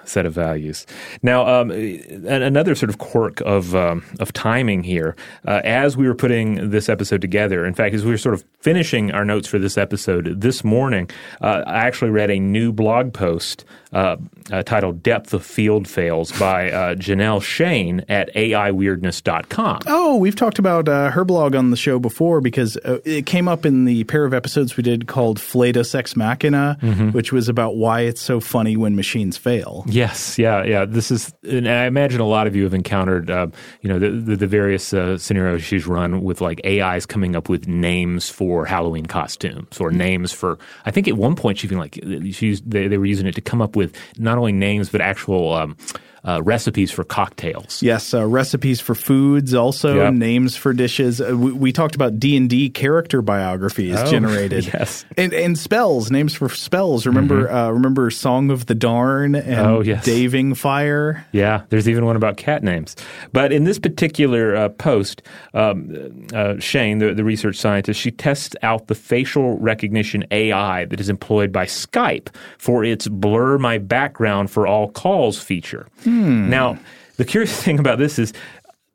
set 0.04 0.26
of 0.26 0.32
values. 0.32 0.86
Now, 1.22 1.46
um, 1.46 1.70
another 1.70 2.74
sort 2.74 2.90
of 2.90 2.98
quirk 2.98 3.40
of 3.42 3.74
um, 3.74 4.04
of 4.20 4.32
timing 4.32 4.82
here, 4.82 5.16
uh, 5.46 5.60
as 5.64 5.96
we 5.96 6.06
were 6.06 6.14
putting 6.14 6.70
this 6.70 6.88
episode 6.88 7.20
together. 7.20 7.64
In 7.64 7.74
fact, 7.74 7.94
as 7.94 8.04
we 8.04 8.10
were 8.10 8.18
sort 8.18 8.34
of 8.34 8.44
finishing 8.60 9.12
our 9.12 9.24
notes 9.24 9.48
for 9.48 9.58
this 9.58 9.78
episode 9.78 10.40
this 10.40 10.64
morning, 10.64 11.10
uh, 11.40 11.62
I 11.66 11.86
actually 11.86 12.10
read 12.10 12.30
a 12.30 12.38
new 12.38 12.72
blog 12.72 13.12
post 13.12 13.64
uh, 13.92 14.16
uh, 14.50 14.62
titled 14.62 15.02
Depth 15.02 15.34
of 15.34 15.44
Field 15.44 15.86
Fails 15.86 16.32
by 16.38 16.70
uh, 16.70 16.94
Janelle 16.94 17.42
Shane 17.42 18.04
at 18.08 18.34
AIWeirdness.com. 18.34 19.80
Oh, 19.86 20.16
we've 20.16 20.34
talked 20.34 20.58
about 20.58 20.88
uh, 20.88 21.10
her 21.10 21.24
blog 21.24 21.54
on 21.54 21.70
the 21.70 21.76
show 21.76 21.98
before 21.98 22.40
because 22.40 22.78
uh, 22.78 23.00
it 23.04 23.26
came 23.26 23.48
up 23.48 23.66
in 23.66 23.84
the 23.84 24.04
pair 24.04 24.24
of 24.24 24.32
episodes 24.32 24.76
we 24.76 24.82
did 24.82 25.06
called 25.06 25.38
Flatus 25.38 25.94
Ex 25.94 26.16
Machina, 26.16 26.78
mm-hmm. 26.80 27.10
which 27.10 27.32
was 27.32 27.50
about 27.50 27.76
why 27.76 28.00
it's 28.00 28.20
so 28.20 28.40
funny 28.40 28.76
when 28.78 28.96
machines 28.96 29.36
fail. 29.36 29.84
Yes, 29.86 30.38
yeah, 30.38 30.64
yeah. 30.64 30.86
This 30.86 31.10
is, 31.10 31.32
and 31.42 31.68
I 31.68 31.84
imagine 31.84 32.20
a 32.20 32.26
lot 32.26 32.46
of 32.46 32.56
you 32.56 32.64
have 32.64 32.74
encountered, 32.74 33.30
uh, 33.30 33.48
you 33.82 33.90
know, 33.90 33.98
the, 33.98 34.10
the, 34.10 34.36
the 34.36 34.46
various 34.46 34.86
scenarios 34.86 35.62
she's 35.62 35.86
run 35.86 36.22
with 36.22 36.40
like 36.40 36.60
AIs 36.64 37.04
coming 37.04 37.36
up 37.36 37.50
with 37.50 37.68
names 37.68 38.30
for 38.30 38.64
Halloween 38.64 39.04
costumes 39.04 39.78
or 39.78 39.90
names 39.90 40.32
for, 40.32 40.58
I 40.86 40.90
think 40.90 41.08
at 41.08 41.16
one 41.18 41.36
point 41.36 41.58
she 41.58 41.66
even 41.66 41.78
like, 41.78 41.98
she 42.32 42.54
they, 42.64 42.88
they 42.88 42.96
were 42.96 43.06
using 43.06 43.26
it 43.26 43.34
to 43.34 43.40
come 43.40 43.60
up 43.60 43.76
with 43.76 43.81
with 43.82 43.96
not 44.18 44.38
only 44.38 44.52
names 44.52 44.88
but 44.88 45.00
actual 45.00 45.52
um, 45.52 45.76
uh, 46.24 46.42
recipes 46.42 46.90
for 46.90 47.02
cocktails. 47.04 47.82
Yes, 47.82 48.14
uh, 48.14 48.26
recipes 48.26 48.80
for 48.80 48.94
foods, 48.94 49.54
also 49.54 49.96
yep. 49.96 50.14
names 50.14 50.56
for 50.56 50.72
dishes. 50.72 51.20
Uh, 51.20 51.36
we, 51.36 51.52
we, 51.52 51.72
talked 51.72 51.94
about 51.94 52.20
D 52.20 52.36
and 52.36 52.48
D 52.48 52.70
character 52.70 53.22
biographies 53.22 53.96
oh, 53.98 54.06
generated. 54.10 54.66
Yes, 54.66 55.04
and, 55.16 55.32
and, 55.32 55.58
spells, 55.58 56.10
names 56.10 56.34
for 56.34 56.48
spells. 56.48 57.06
Remember, 57.06 57.46
mm-hmm. 57.46 57.54
Uh, 57.54 57.70
remember 57.70 58.10
Song 58.10 58.50
of 58.50 58.66
the 58.66 58.74
Darn 58.74 59.34
and 59.34 59.66
oh, 59.66 59.80
yes. 59.80 60.04
Daving 60.04 60.54
Fire. 60.54 61.26
Yeah, 61.32 61.62
there's 61.70 61.88
even 61.88 62.04
one 62.04 62.14
about 62.14 62.36
cat 62.36 62.62
names. 62.62 62.94
But 63.32 63.52
in 63.52 63.64
this 63.64 63.78
particular 63.78 64.54
uh, 64.54 64.68
post, 64.68 65.22
um, 65.54 66.26
uh, 66.32 66.58
Shane, 66.60 66.98
the, 66.98 67.14
the 67.14 67.24
research 67.24 67.56
scientist, 67.56 67.98
she 67.98 68.12
tests 68.12 68.54
out 68.62 68.86
the 68.86 68.94
facial 68.94 69.58
recognition 69.58 70.24
AI 70.30 70.84
that 70.84 71.00
is 71.00 71.08
employed 71.08 71.50
by 71.50 71.66
Skype 71.66 72.28
for 72.58 72.84
its 72.84 73.08
blur 73.08 73.58
my 73.58 73.78
background 73.78 74.50
for 74.50 74.66
all 74.68 74.90
calls 74.90 75.42
feature. 75.42 75.88
Hmm. 76.04 76.11
Now, 76.12 76.78
the 77.16 77.24
curious 77.24 77.62
thing 77.64 77.78
about 77.78 77.98
this 77.98 78.18
is 78.18 78.32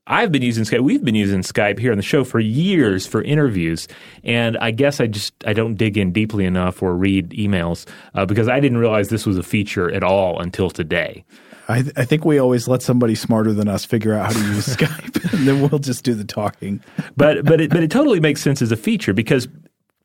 I've 0.09 0.31
been 0.31 0.41
using 0.41 0.63
Skype. 0.63 0.81
We've 0.81 1.03
been 1.03 1.15
using 1.15 1.41
Skype 1.41 1.79
here 1.79 1.91
on 1.91 1.97
the 1.97 2.03
show 2.03 2.23
for 2.23 2.39
years 2.39 3.05
for 3.05 3.21
interviews, 3.21 3.87
and 4.23 4.57
I 4.57 4.71
guess 4.71 5.01
I 5.01 5.07
just 5.07 5.33
I 5.45 5.53
don't 5.53 5.75
dig 5.75 5.97
in 5.97 6.13
deeply 6.13 6.45
enough 6.45 6.81
or 6.81 6.95
read 6.95 7.31
emails 7.31 7.85
uh, 8.15 8.25
because 8.25 8.47
I 8.47 8.59
didn't 8.59 8.77
realize 8.77 9.09
this 9.09 9.25
was 9.25 9.37
a 9.37 9.43
feature 9.43 9.91
at 9.91 10.03
all 10.03 10.39
until 10.39 10.69
today. 10.69 11.25
I, 11.69 11.81
th- 11.81 11.93
I, 11.97 12.05
think 12.05 12.23
we 12.23 12.39
always 12.39 12.69
let 12.69 12.81
somebody 12.81 13.13
smarter 13.13 13.51
than 13.51 13.67
us 13.67 13.83
figure 13.83 14.13
out 14.13 14.31
how 14.31 14.39
to 14.39 14.47
use 14.47 14.67
Skype, 14.77 15.33
and 15.33 15.45
then 15.45 15.59
we'll 15.61 15.79
just 15.79 16.05
do 16.05 16.13
the 16.13 16.23
talking. 16.23 16.81
but 17.17 17.43
but 17.43 17.59
it, 17.59 17.69
but 17.69 17.83
it 17.83 17.91
totally 17.91 18.21
makes 18.21 18.41
sense 18.41 18.61
as 18.61 18.71
a 18.71 18.77
feature 18.77 19.13
because 19.13 19.49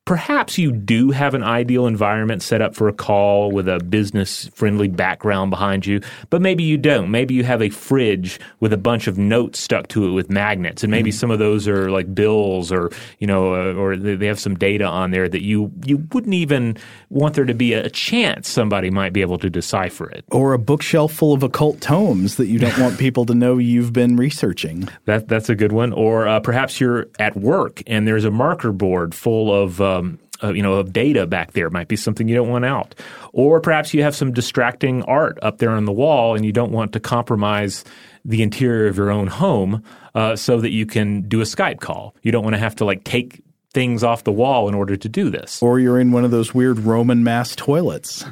Perhaps 0.05 0.59
you 0.59 0.73
do 0.73 1.13
have 1.13 1.33
an 1.33 1.45
ideal 1.45 1.87
environment 1.87 2.43
set 2.43 2.61
up 2.61 2.75
for 2.75 2.89
a 2.89 2.93
call 2.93 3.53
with 3.53 3.69
a 3.69 3.79
business 3.79 4.49
friendly 4.53 4.89
background 4.89 5.51
behind 5.51 5.87
you, 5.87 6.01
but 6.29 6.43
maybe 6.43 6.65
you 6.65 6.77
don't. 6.77 7.09
Maybe 7.09 7.35
you 7.35 7.45
have 7.45 7.63
a 7.63 7.69
fridge 7.69 8.41
with 8.59 8.73
a 8.73 8.77
bunch 8.77 9.07
of 9.07 9.17
notes 9.17 9.61
stuck 9.61 9.87
to 9.89 10.09
it 10.09 10.11
with 10.11 10.29
magnets, 10.29 10.83
and 10.83 10.91
maybe 10.91 11.11
mm-hmm. 11.11 11.19
some 11.19 11.31
of 11.31 11.39
those 11.39 11.69
are 11.69 11.89
like 11.89 12.13
bills 12.13 12.73
or 12.73 12.91
you 13.21 13.29
know, 13.29 13.55
uh, 13.55 13.75
or 13.75 13.97
they 13.97 14.27
have 14.27 14.41
some 14.41 14.57
data 14.57 14.85
on 14.85 15.13
there 15.13 15.29
that 15.29 15.43
you 15.43 15.71
you 15.85 15.99
wouldn't 16.13 16.35
even 16.35 16.77
want 17.09 17.37
there 17.37 17.45
to 17.45 17.55
be 17.55 17.73
a 17.73 17.89
chance 17.89 18.49
somebody 18.49 18.91
might 18.91 19.13
be 19.13 19.21
able 19.21 19.39
to 19.39 19.49
decipher 19.49 20.11
it. 20.11 20.25
Or 20.33 20.53
a 20.53 20.59
bookshelf 20.59 21.13
full 21.13 21.33
of 21.33 21.45
occult 21.45 21.81
tomes 21.81 22.37
that 22.37 22.47
you 22.47 22.59
don't 22.59 22.77
want 22.79 22.99
people 23.07 23.25
to 23.27 23.37
know 23.37 23.57
you've 23.57 23.93
been 23.93 24.17
researching. 24.17 24.89
That 25.05 25.29
that's 25.29 25.49
a 25.49 25.55
good 25.55 25.71
one. 25.71 25.93
Or 25.93 26.27
uh, 26.27 26.41
perhaps 26.41 26.81
you're 26.81 27.07
at 27.21 27.37
work 27.37 27.85
and 27.87 28.09
there's 28.09 28.25
a 28.25 28.33
marker 28.33 28.73
board 28.73 29.15
full 29.15 29.55
of 29.55 29.81
uh, 29.81 29.92
um, 29.99 30.19
uh, 30.43 30.53
you 30.53 30.63
know, 30.63 30.75
of 30.75 30.93
data 30.93 31.27
back 31.27 31.53
there 31.53 31.71
might 31.71 31.89
be 31.89 31.97
something 31.97 32.29
you 32.29 32.35
don't 32.35 32.49
want 32.49 32.65
out. 32.65 32.95
Or 33.33 33.61
perhaps 33.61 33.95
you 33.95 34.03
have 34.03 34.17
some 34.17 34.33
distracting 34.33 35.03
art 35.05 35.39
up 35.43 35.59
there 35.59 35.71
on 35.71 35.85
the 35.85 35.93
wall 35.93 36.35
and 36.35 36.45
you 36.45 36.53
don't 36.53 36.73
want 36.73 36.93
to 36.93 37.01
compromise 37.01 37.85
the 38.25 38.43
interior 38.43 38.89
of 38.89 38.97
your 38.97 39.11
own 39.11 39.27
home 39.27 39.83
uh, 40.15 40.37
so 40.37 40.61
that 40.61 40.71
you 40.71 40.87
can 40.87 41.23
do 41.29 41.41
a 41.41 41.45
Skype 41.45 41.81
call. 41.81 42.15
You 42.23 42.33
don't 42.33 42.45
want 42.45 42.55
to 42.55 42.61
have 42.61 42.77
to 42.77 42.85
like 42.85 43.05
take 43.05 43.43
things 43.73 44.05
off 44.05 44.25
the 44.25 44.33
wall 44.33 44.69
in 44.69 44.75
order 44.75 44.97
to 44.97 45.09
do 45.09 45.31
this. 45.31 45.63
Or 45.63 45.81
you're 45.81 45.99
in 45.99 46.13
one 46.13 46.25
of 46.25 46.31
those 46.31 46.55
weird 46.55 46.81
Roman 46.81 47.25
mass 47.25 47.57
toilets. 47.57 48.25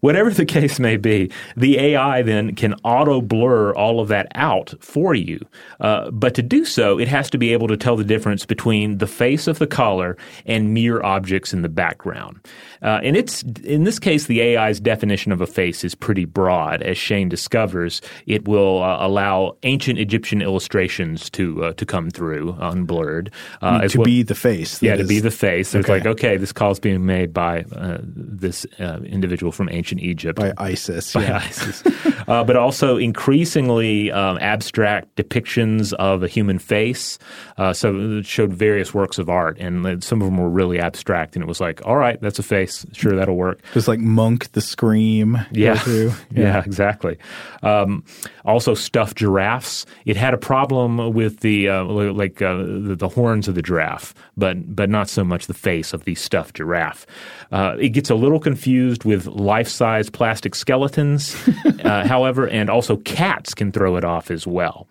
Whatever 0.00 0.30
the 0.30 0.44
case 0.60 0.78
may 0.78 0.96
be, 0.96 1.30
the 1.56 1.78
AI 1.78 2.22
then 2.22 2.54
can 2.54 2.74
auto 2.84 3.20
blur 3.20 3.72
all 3.74 4.00
of 4.00 4.08
that 4.08 4.28
out 4.34 4.74
for 4.80 5.14
you. 5.14 5.44
Uh, 5.80 6.10
but 6.10 6.34
to 6.34 6.42
do 6.42 6.64
so, 6.64 6.98
it 6.98 7.08
has 7.08 7.30
to 7.30 7.38
be 7.38 7.52
able 7.52 7.68
to 7.68 7.76
tell 7.76 7.96
the 7.96 8.04
difference 8.04 8.44
between 8.44 8.98
the 8.98 9.06
face 9.06 9.46
of 9.46 9.58
the 9.58 9.66
caller 9.66 10.16
and 10.46 10.74
mere 10.74 11.02
objects 11.02 11.52
in 11.52 11.62
the 11.62 11.68
background. 11.68 12.40
Uh, 12.82 13.00
and 13.02 13.16
it's 13.16 13.42
in 13.64 13.84
this 13.84 13.98
case, 13.98 14.26
the 14.26 14.56
AI's 14.56 14.80
definition 14.80 15.32
of 15.32 15.40
a 15.40 15.46
face 15.46 15.84
is 15.84 15.94
pretty 15.94 16.24
broad. 16.24 16.82
As 16.82 16.96
Shane 16.96 17.28
discovers, 17.28 18.00
it 18.26 18.46
will 18.46 18.82
uh, 18.82 19.06
allow 19.06 19.56
ancient 19.62 19.98
Egyptian 19.98 20.42
illustrations 20.42 21.30
to 21.30 21.64
uh, 21.64 21.72
to 21.74 21.86
come 21.86 22.10
through 22.10 22.54
unblurred. 22.54 23.30
Uh, 23.60 23.86
to 23.88 23.98
well, 23.98 24.04
be 24.04 24.22
the 24.22 24.34
face. 24.34 24.82
Yeah, 24.82 24.94
is, 24.94 25.00
to 25.00 25.06
be 25.06 25.20
the 25.20 25.30
face. 25.30 25.74
Okay. 25.74 25.80
It's 25.80 25.88
like 25.88 26.06
okay, 26.06 26.36
this 26.36 26.52
call 26.52 26.70
is 26.70 26.80
being 26.80 27.04
made 27.04 27.32
by 27.32 27.64
uh, 27.72 27.98
this 28.02 28.64
individual 28.78 29.52
from 29.52 29.68
ancient 29.70 30.00
Egypt 30.00 30.38
by 30.38 30.52
Isis, 30.56 31.12
by 31.12 31.22
yeah. 31.22 31.38
Isis, 31.38 31.82
uh, 32.28 32.44
but 32.44 32.56
also 32.56 32.96
increasingly 32.96 34.10
um, 34.10 34.38
abstract 34.38 35.14
depictions 35.16 35.92
of 35.94 36.22
a 36.22 36.28
human 36.28 36.58
face. 36.58 37.18
Uh, 37.58 37.72
so 37.72 38.18
it 38.18 38.26
showed 38.26 38.52
various 38.52 38.94
works 38.94 39.18
of 39.18 39.28
art, 39.28 39.58
and 39.58 40.02
some 40.02 40.22
of 40.22 40.26
them 40.26 40.38
were 40.38 40.48
really 40.48 40.78
abstract. 40.78 41.36
And 41.36 41.42
it 41.42 41.46
was 41.46 41.60
like, 41.60 41.84
all 41.84 41.96
right, 41.96 42.20
that's 42.20 42.38
a 42.38 42.42
face. 42.42 42.69
Sure, 42.92 43.16
that'll 43.16 43.36
work. 43.36 43.60
Just 43.74 43.88
like 43.88 44.00
Munch, 44.00 44.50
the 44.52 44.60
Scream. 44.60 45.38
Yeah, 45.52 45.82
yeah. 45.88 46.14
yeah, 46.30 46.62
exactly. 46.64 47.18
Um, 47.62 48.04
also, 48.44 48.74
stuffed 48.74 49.16
giraffes. 49.16 49.86
It 50.04 50.16
had 50.16 50.34
a 50.34 50.38
problem 50.38 51.12
with 51.12 51.40
the 51.40 51.68
uh, 51.68 51.84
like 51.84 52.40
uh, 52.42 52.56
the, 52.56 52.96
the, 52.96 53.08
horns 53.08 53.48
of 53.48 53.54
the 53.54 53.62
giraffe, 53.62 54.14
but 54.36 54.74
but 54.74 54.88
not 54.88 55.08
so 55.08 55.24
much 55.24 55.46
the 55.46 55.54
face 55.54 55.92
of 55.92 56.04
the 56.04 56.14
stuffed 56.14 56.56
giraffe. 56.56 57.06
Uh, 57.52 57.76
it 57.78 57.90
gets 57.90 58.10
a 58.10 58.14
little 58.14 58.40
confused 58.40 59.04
with 59.04 59.26
life 59.26 59.68
size 59.68 60.08
plastic 60.10 60.54
skeletons, 60.54 61.36
uh, 61.84 62.06
however, 62.06 62.48
and 62.48 62.70
also 62.70 62.96
cats 62.96 63.54
can 63.54 63.72
throw 63.72 63.96
it 63.96 64.04
off 64.04 64.30
as 64.30 64.46
well. 64.46 64.88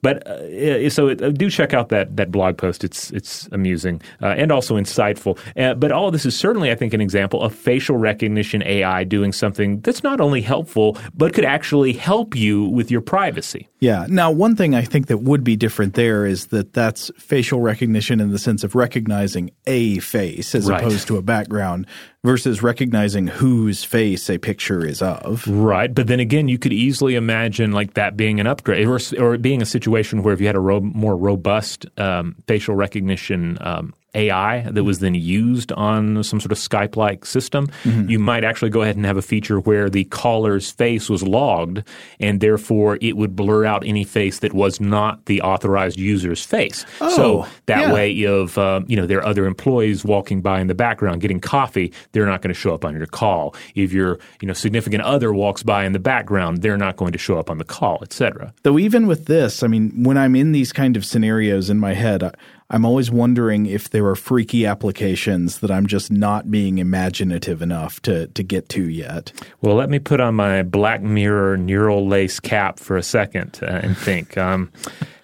But 0.00 0.26
uh, 0.26 0.90
so 0.90 1.08
it, 1.08 1.22
uh, 1.22 1.30
do 1.30 1.50
check 1.50 1.74
out 1.74 1.88
that 1.90 2.16
that 2.16 2.30
blog 2.30 2.56
post. 2.56 2.84
It's 2.84 3.10
it's 3.10 3.48
amusing 3.52 4.00
uh, 4.22 4.34
and 4.38 4.50
also 4.50 4.76
insightful. 4.76 5.38
Uh, 5.56 5.74
but 5.74 5.92
all 5.92 6.06
of 6.06 6.12
this 6.12 6.24
is 6.24 6.36
certainly, 6.36 6.70
I 6.70 6.74
think, 6.74 6.94
an 6.94 7.00
example 7.00 7.42
of 7.42 7.54
facial 7.54 7.96
recognition 7.96 8.62
AI 8.62 9.04
doing 9.04 9.32
something 9.32 9.80
that's 9.80 10.02
not 10.02 10.20
only 10.20 10.40
helpful 10.40 10.96
but 11.14 11.34
could 11.34 11.44
actually 11.44 11.92
help 11.92 12.34
you 12.34 12.64
with 12.64 12.90
your 12.90 13.00
privacy. 13.00 13.68
Yeah. 13.80 14.06
Now, 14.08 14.30
one 14.30 14.54
thing 14.54 14.76
I 14.76 14.82
think 14.82 15.08
that 15.08 15.18
would 15.18 15.42
be 15.42 15.56
different 15.56 15.94
there 15.94 16.24
is 16.24 16.46
that 16.46 16.72
that's 16.72 17.10
facial 17.18 17.60
recognition 17.60 18.20
in 18.20 18.30
the 18.30 18.38
sense 18.38 18.62
of 18.62 18.76
recognizing 18.76 19.50
a 19.66 19.98
face 19.98 20.54
as 20.54 20.68
right. 20.70 20.80
opposed 20.80 21.08
to 21.08 21.16
a 21.16 21.22
background 21.22 21.86
versus 22.24 22.62
recognizing 22.62 23.26
whose 23.26 23.82
face 23.82 24.30
a 24.30 24.38
picture 24.38 24.86
is 24.86 25.02
of. 25.02 25.46
Right. 25.48 25.92
But 25.92 26.06
then 26.06 26.20
again, 26.20 26.46
you 26.46 26.58
could 26.58 26.72
easily 26.72 27.16
imagine 27.16 27.72
like 27.72 27.94
that 27.94 28.16
being 28.16 28.38
an 28.38 28.46
upgrade 28.46 28.86
or, 28.86 29.00
or 29.18 29.36
being 29.36 29.60
a 29.60 29.66
situation 29.66 29.81
where 30.22 30.34
if 30.34 30.40
you 30.40 30.46
had 30.46 30.56
a 30.56 30.60
ro- 30.60 30.80
more 30.80 31.16
robust 31.16 31.86
um, 31.98 32.36
facial 32.46 32.74
recognition 32.74 33.58
um, 33.60 33.94
AI 34.14 34.62
that 34.70 34.84
was 34.84 34.98
then 34.98 35.14
used 35.14 35.72
on 35.72 36.22
some 36.22 36.40
sort 36.40 36.52
of 36.52 36.58
Skype 36.58 36.96
like 36.96 37.24
system, 37.24 37.68
mm-hmm. 37.84 38.10
you 38.10 38.18
might 38.18 38.44
actually 38.44 38.70
go 38.70 38.82
ahead 38.82 38.96
and 38.96 39.06
have 39.06 39.16
a 39.16 39.22
feature 39.22 39.60
where 39.60 39.88
the 39.88 40.04
caller's 40.04 40.70
face 40.70 41.08
was 41.08 41.22
logged 41.22 41.82
and 42.20 42.40
therefore 42.40 42.98
it 43.00 43.16
would 43.16 43.34
blur 43.34 43.64
out 43.64 43.86
any 43.86 44.04
face 44.04 44.40
that 44.40 44.52
was 44.52 44.80
not 44.80 45.24
the 45.26 45.40
authorized 45.40 45.98
user's 45.98 46.44
face. 46.44 46.84
Oh, 47.00 47.16
so 47.16 47.46
that 47.66 47.88
yeah. 47.88 47.92
way, 47.92 48.12
if 48.12 48.58
uh, 48.58 48.82
you 48.86 48.96
know 48.96 49.06
there 49.06 49.18
are 49.18 49.26
other 49.26 49.46
employees 49.46 50.04
walking 50.04 50.42
by 50.42 50.60
in 50.60 50.66
the 50.66 50.74
background 50.74 51.20
getting 51.20 51.40
coffee, 51.40 51.92
they're 52.12 52.26
not 52.26 52.42
going 52.42 52.52
to 52.52 52.58
show 52.60 52.74
up 52.74 52.84
on 52.84 52.94
your 52.96 53.06
call. 53.06 53.54
If 53.74 53.92
your 53.92 54.18
you 54.40 54.48
know 54.48 54.54
significant 54.54 55.02
other 55.04 55.32
walks 55.32 55.62
by 55.62 55.84
in 55.84 55.92
the 55.92 55.98
background, 55.98 56.62
they're 56.62 56.76
not 56.76 56.96
going 56.96 57.12
to 57.12 57.18
show 57.18 57.38
up 57.38 57.50
on 57.50 57.58
the 57.58 57.64
call, 57.64 57.98
etc. 58.02 58.52
Though 58.62 58.78
even 58.78 59.06
with 59.06 59.26
this, 59.26 59.62
I 59.62 59.66
mean, 59.68 60.02
when 60.02 60.18
I'm 60.18 60.36
in 60.36 60.52
these 60.52 60.72
kind 60.72 60.96
of 60.96 61.04
scenarios 61.04 61.70
in 61.70 61.78
my 61.78 61.94
head, 61.94 62.22
I, 62.22 62.32
I'm 62.72 62.86
always 62.86 63.10
wondering 63.10 63.66
if 63.66 63.90
there 63.90 64.06
are 64.06 64.16
freaky 64.16 64.64
applications 64.64 65.58
that 65.58 65.70
I'm 65.70 65.86
just 65.86 66.10
not 66.10 66.50
being 66.50 66.78
imaginative 66.78 67.60
enough 67.60 68.00
to 68.02 68.28
to 68.28 68.42
get 68.42 68.70
to 68.70 68.88
yet. 68.88 69.30
Well, 69.60 69.76
let 69.76 69.90
me 69.90 69.98
put 69.98 70.20
on 70.20 70.34
my 70.34 70.62
Black 70.62 71.02
Mirror 71.02 71.58
neural 71.58 72.08
lace 72.08 72.40
cap 72.40 72.80
for 72.80 72.96
a 72.96 73.02
second 73.02 73.60
uh, 73.62 73.66
and 73.66 73.96
think. 73.96 74.38
Um, 74.38 74.72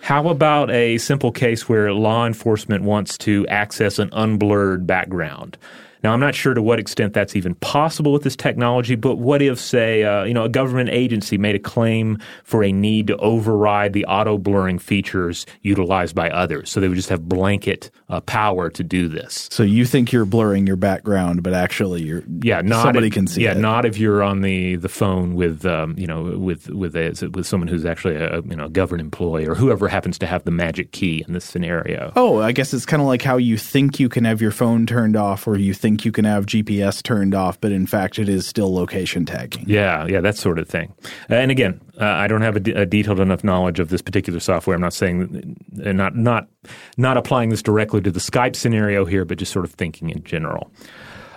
how 0.01 0.29
about 0.29 0.71
a 0.71 0.99
simple 0.99 1.33
case 1.33 1.69
where 1.69 1.93
law 1.93 2.27
enforcement 2.27 2.85
wants 2.85 3.17
to 3.19 3.47
access 3.49 3.99
an 3.99 4.11
unblurred 4.11 4.87
background? 4.87 5.57
Now, 6.03 6.13
I'm 6.13 6.21
not 6.21 6.35
sure 6.35 6.55
to 6.55 6.63
what 6.63 6.79
extent 6.79 7.13
that's 7.13 7.37
even 7.37 7.55
possible 7.57 8.13
with 8.13 8.23
this 8.23 8.37
technology, 8.37 8.95
but 8.95 9.17
what 9.17 9.43
if, 9.43 9.59
say, 9.59 10.05
uh, 10.05 10.25
you 10.25 10.35
know, 10.35 10.45
a 10.45 10.49
government 10.49 10.91
agency 10.91 11.39
made 11.39 11.55
a 11.55 11.59
claim 11.59 12.19
for 12.45 12.63
a 12.63 12.73
need 12.73 13.07
to 13.09 13.17
override 13.17 13.93
the 13.93 14.05
auto 14.07 14.39
blurring 14.39 14.79
features 14.79 15.47
utilized 15.63 16.15
by 16.15 16.31
others, 16.31 16.71
so 16.71 16.81
they 16.81 16.89
would 16.89 16.97
just 16.97 17.09
have 17.09 17.29
blanket 17.29 17.91
uh, 18.09 18.21
power 18.21 18.71
to 18.71 18.83
do 18.83 19.09
this. 19.09 19.49
So 19.51 19.63
you 19.63 19.85
think 19.85 20.13
you're 20.13 20.25
blurring 20.25 20.67
your 20.67 20.77
background, 20.77 21.43
but 21.43 21.55
actually 21.55 22.03
you're 22.03 22.23
yeah, 22.43 22.61
not 22.61 22.83
somebody 22.83 23.09
if, 23.09 23.13
can 23.13 23.27
see 23.27 23.45
yeah, 23.45 23.53
it. 23.53 23.59
not 23.59 23.85
if 23.85 23.99
you're 23.99 24.23
on 24.23 24.43
the, 24.43 24.77
the 24.77 24.89
phone 24.89 25.35
with 25.35 25.65
um, 25.67 25.95
you 25.99 26.07
know 26.07 26.23
with 26.39 26.69
with 26.69 26.97
a, 26.97 27.31
with 27.33 27.47
someone 27.47 27.69
who's 27.69 27.85
actually 27.85 28.17
a 28.17 28.41
you 28.43 28.57
know 28.57 28.67
a 28.67 28.71
government 28.71 29.07
employee 29.07 29.47
or 29.47 29.55
whoever 29.55 29.89
happens 29.89 30.19
to 30.19 30.27
have 30.27 30.45
the 30.45 30.51
magic 30.51 30.93
key 30.93 31.25
in 31.27 31.35
this 31.35 31.45
scenario. 31.45 32.13
Oh, 32.17 32.41
I 32.41 32.53
guess 32.53 32.73
it's 32.73 32.87
kind 32.87 33.03
of 33.03 33.09
like 33.09 33.23
how 33.23 33.37
you 33.37 33.57
think 33.57 33.99
you 33.99 34.09
can 34.09 34.25
have 34.25 34.41
your 34.41 34.51
phone 34.51 34.87
turned 34.87 35.17
off, 35.17 35.47
or 35.47 35.57
you 35.57 35.75
think 35.75 35.88
you 35.97 36.13
can 36.13 36.25
have 36.25 36.47
GPS 36.47 37.03
turned 37.03 37.35
off, 37.35 37.61
but 37.61 37.73
in 37.73 37.87
fact 37.87 38.19
it 38.19 38.29
is 38.29 38.47
still 38.47 38.73
location 38.75 39.25
tagging. 39.25 39.65
Yeah, 39.67 40.07
yeah, 40.07 40.21
that 40.21 40.37
sort 40.37 40.59
of 40.59 40.69
thing. 40.69 40.93
Uh, 41.31 41.37
and 41.37 41.51
again, 41.51 41.81
uh, 42.01 42.05
I 42.05 42.27
don't 42.27 42.43
have 42.43 42.57
a, 42.57 42.87
detailed 42.87 43.21
enough 43.21 43.43
knowledge 43.43 43.81
of 43.81 43.89
this 43.89 44.03
particular 44.03 44.41
software. 44.41 44.75
I'm 44.75 44.83
not 44.83 44.93
saying 44.93 45.57
uh, 45.85 45.93
not 45.93 46.17
not 46.17 46.49
not 46.97 47.17
applying 47.17 47.51
this 47.51 47.63
directly 47.63 48.01
to 48.03 48.11
the 48.11 48.21
Skype 48.21 48.57
scenario 48.57 49.05
here, 49.05 49.25
but 49.25 49.39
just 49.39 49.53
sort 49.53 49.65
of 49.65 49.73
thinking 49.73 50.11
in 50.11 50.23
general. 50.25 50.71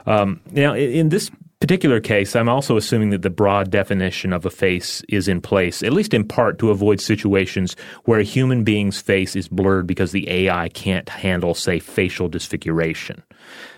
Um, 0.06 0.41
now, 0.52 0.74
in, 0.74 0.91
in 0.91 1.10
this 1.10 1.32
particular 1.62 2.02
case, 2.02 2.36
I'm 2.36 2.49
also 2.49 2.76
assuming 2.76 3.12
that 3.12 3.22
the 3.22 3.30
broad 3.30 3.70
definition 3.70 4.34
of 4.34 4.45
a 4.45 4.49
face 4.49 5.04
is 5.08 5.28
in 5.28 5.39
place, 5.41 5.84
at 5.84 5.93
least 5.93 6.14
in 6.14 6.28
part 6.28 6.58
to 6.60 6.72
avoid 6.72 6.99
situations 6.99 7.76
where 8.06 8.20
a 8.20 8.24
human 8.24 8.64
being's 8.64 8.99
face 8.99 9.36
is 9.36 9.47
blurred 9.47 9.88
because 9.88 10.12
the 10.12 10.30
AI 10.30 10.70
can't 10.70 11.08
handle, 11.08 11.54
say, 11.54 11.80
facial 11.80 12.28
disfiguration 12.28 13.24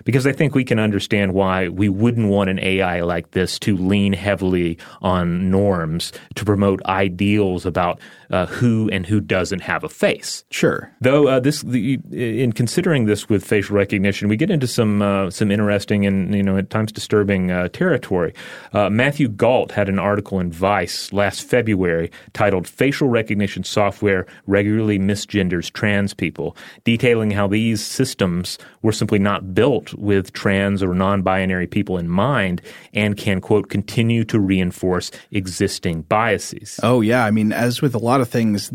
because 0.03 0.27
I 0.27 0.31
think 0.31 0.55
we 0.55 0.63
can 0.63 0.79
understand 0.79 1.33
why 1.33 1.69
we 1.69 1.89
wouldn't 1.89 2.29
want 2.29 2.49
an 2.49 2.59
AI 2.59 3.01
like 3.01 3.31
this 3.31 3.57
to 3.59 3.77
lean 3.77 4.13
heavily 4.13 4.77
on 5.01 5.49
norms 5.49 6.11
to 6.35 6.45
promote 6.45 6.83
ideals 6.85 7.65
about 7.65 7.99
uh, 8.33 8.47
who 8.47 8.89
and 8.91 9.05
who 9.05 9.21
doesn't 9.21 9.61
have 9.61 9.83
a 9.83 9.89
face. 9.89 10.43
Sure. 10.49 10.91
Though 11.01 11.27
uh, 11.27 11.39
this, 11.39 11.61
the, 11.61 11.99
in 12.11 12.51
considering 12.51 13.05
this 13.05 13.29
with 13.29 13.45
facial 13.45 13.75
recognition, 13.75 14.27
we 14.27 14.37
get 14.37 14.49
into 14.49 14.67
some 14.67 15.01
uh, 15.01 15.29
some 15.29 15.51
interesting 15.51 16.05
and 16.05 16.33
you 16.33 16.41
know 16.41 16.57
at 16.57 16.71
times 16.71 16.91
disturbing 16.91 17.51
uh, 17.51 17.67
territory. 17.69 18.33
Uh, 18.73 18.89
Matthew 18.89 19.27
Gault 19.27 19.71
had 19.71 19.87
an 19.87 19.99
article 19.99 20.39
in 20.39 20.51
Vice 20.51 21.13
last 21.13 21.43
February 21.43 22.11
titled 22.33 22.67
"Facial 22.67 23.07
Recognition 23.07 23.63
Software 23.63 24.25
Regularly 24.47 24.97
Misgenders 24.97 25.71
Trans 25.71 26.13
People," 26.15 26.57
detailing 26.83 27.31
how 27.31 27.47
these 27.47 27.85
systems 27.85 28.57
were 28.81 28.91
simply 28.91 29.19
not 29.19 29.53
built 29.53 29.62
with 29.97 30.33
trans 30.33 30.83
or 30.83 30.93
non-binary 30.93 31.67
people 31.67 31.97
in 31.97 32.09
mind 32.09 32.61
and 32.93 33.17
can 33.17 33.41
quote 33.41 33.69
continue 33.69 34.23
to 34.25 34.39
reinforce 34.39 35.11
existing 35.31 36.01
biases. 36.03 36.79
Oh 36.83 37.01
yeah, 37.01 37.25
I 37.25 37.31
mean 37.31 37.51
as 37.51 37.81
with 37.81 37.95
a 37.95 37.99
lot 37.99 38.21
of 38.21 38.29
things 38.29 38.71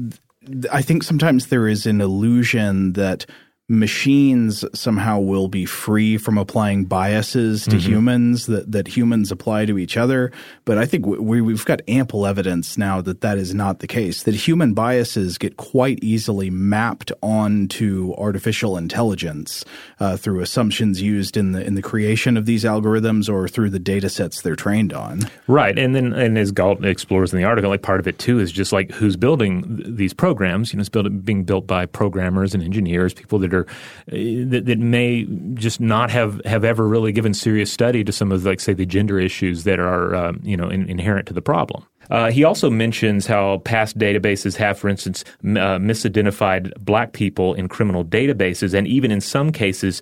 I 0.73 0.83
think 0.83 1.03
sometimes 1.03 1.49
there 1.49 1.69
is 1.69 1.87
an 1.87 2.01
illusion 2.01 2.95
that 2.95 3.27
machines 3.69 4.65
somehow 4.73 5.21
will 5.21 5.49
be 5.49 5.67
free 5.67 6.17
from 6.17 6.39
applying 6.39 6.87
biases 6.87 7.65
to 7.65 7.73
mm-hmm. 7.73 7.91
humans 7.91 8.47
that, 8.47 8.73
that 8.73 8.89
humans 8.89 9.31
apply 9.31 9.67
to 9.67 9.79
each 9.79 9.97
other. 9.97 10.33
But 10.65 10.79
I 10.79 10.87
think 10.87 11.05
we, 11.07 11.43
we've 11.43 11.65
got 11.67 11.83
ample 11.87 12.27
evidence 12.27 12.79
now 12.79 13.03
that 13.03 13.21
that 13.21 13.37
is 13.37 13.55
not 13.55 13.81
the 13.81 13.87
case, 13.87 14.23
that 14.23 14.35
human 14.35 14.73
biases 14.73 15.37
get 15.37 15.59
quite 15.59 15.99
easily 16.03 16.49
mapped 16.49 17.13
onto 17.23 18.15
artificial 18.17 18.79
intelligence 18.79 19.67
uh, 20.01 20.17
through 20.17 20.41
assumptions 20.41 21.03
used 21.03 21.37
in 21.37 21.53
the, 21.53 21.63
in 21.63 21.75
the 21.75 21.83
creation 21.83 22.39
of 22.39 22.47
these 22.47 22.65
algorithms 22.65 23.29
or 23.29 23.49
through 23.49 23.69
the 23.69 23.79
data 23.79 24.09
sets 24.09 24.41
they're 24.41 24.57
trained 24.57 24.95
on. 24.95 25.21
Right. 25.47 25.79
And 25.79 25.95
then, 25.95 26.15
and 26.15 26.39
as 26.39 26.53
Gault 26.53 26.85
explores 26.87 27.35
in 27.35 27.39
the 27.39 27.45
article, 27.45 27.69
like 27.69 27.83
part 27.83 28.01
of 28.01 28.09
it 28.09 28.19
too 28.19 28.39
is 28.39 28.51
just 28.51 28.73
like 28.73 28.93
who's 28.93 29.17
building 29.17 29.83
these 29.85 30.15
programs. 30.15 30.73
You 30.73 30.79
know, 30.79 30.81
it's 30.81 30.89
built, 30.89 31.23
being 31.23 31.45
built 31.45 31.67
by 31.67 31.85
programmers 31.85 32.55
and 32.55 32.63
engineers, 32.63 33.13
people 33.13 33.39
that 33.41 33.53
are 33.53 33.58
uh, 33.61 34.51
that, 34.51 34.63
that, 34.67 34.79
may 34.79 35.25
just 35.55 35.81
not 35.81 36.11
have, 36.11 36.41
have 36.45 36.65
ever 36.65 36.87
really 36.87 37.13
given 37.13 37.35
serious 37.35 37.73
study 37.73 38.05
to 38.05 38.13
some 38.13 38.33
of 38.33 38.45
like 38.45 38.61
say 38.61 38.73
the 38.73 38.87
gender 38.87 39.19
issues 39.19 39.65
that 39.65 39.79
are 39.79 40.15
um, 40.15 40.41
you 40.43 40.57
know 40.57 40.69
in, 40.69 40.89
inherent 40.89 41.27
to 41.29 41.35
the 41.35 41.43
problem. 41.43 41.85
Uh, 42.11 42.31
he 42.31 42.43
also 42.45 42.71
mentions 42.71 43.27
how 43.27 43.59
past 43.59 43.99
databases 43.99 44.57
have, 44.57 44.79
for 44.79 44.89
instance, 44.89 45.25
m- 45.45 45.57
uh, 45.59 45.79
misidentified 45.79 46.73
black 46.81 47.13
people 47.13 47.55
in 47.55 47.69
criminal 47.69 48.05
databases, 48.05 48.73
and 48.73 48.87
even 48.87 49.11
in 49.11 49.21
some 49.21 49.53
cases, 49.53 50.01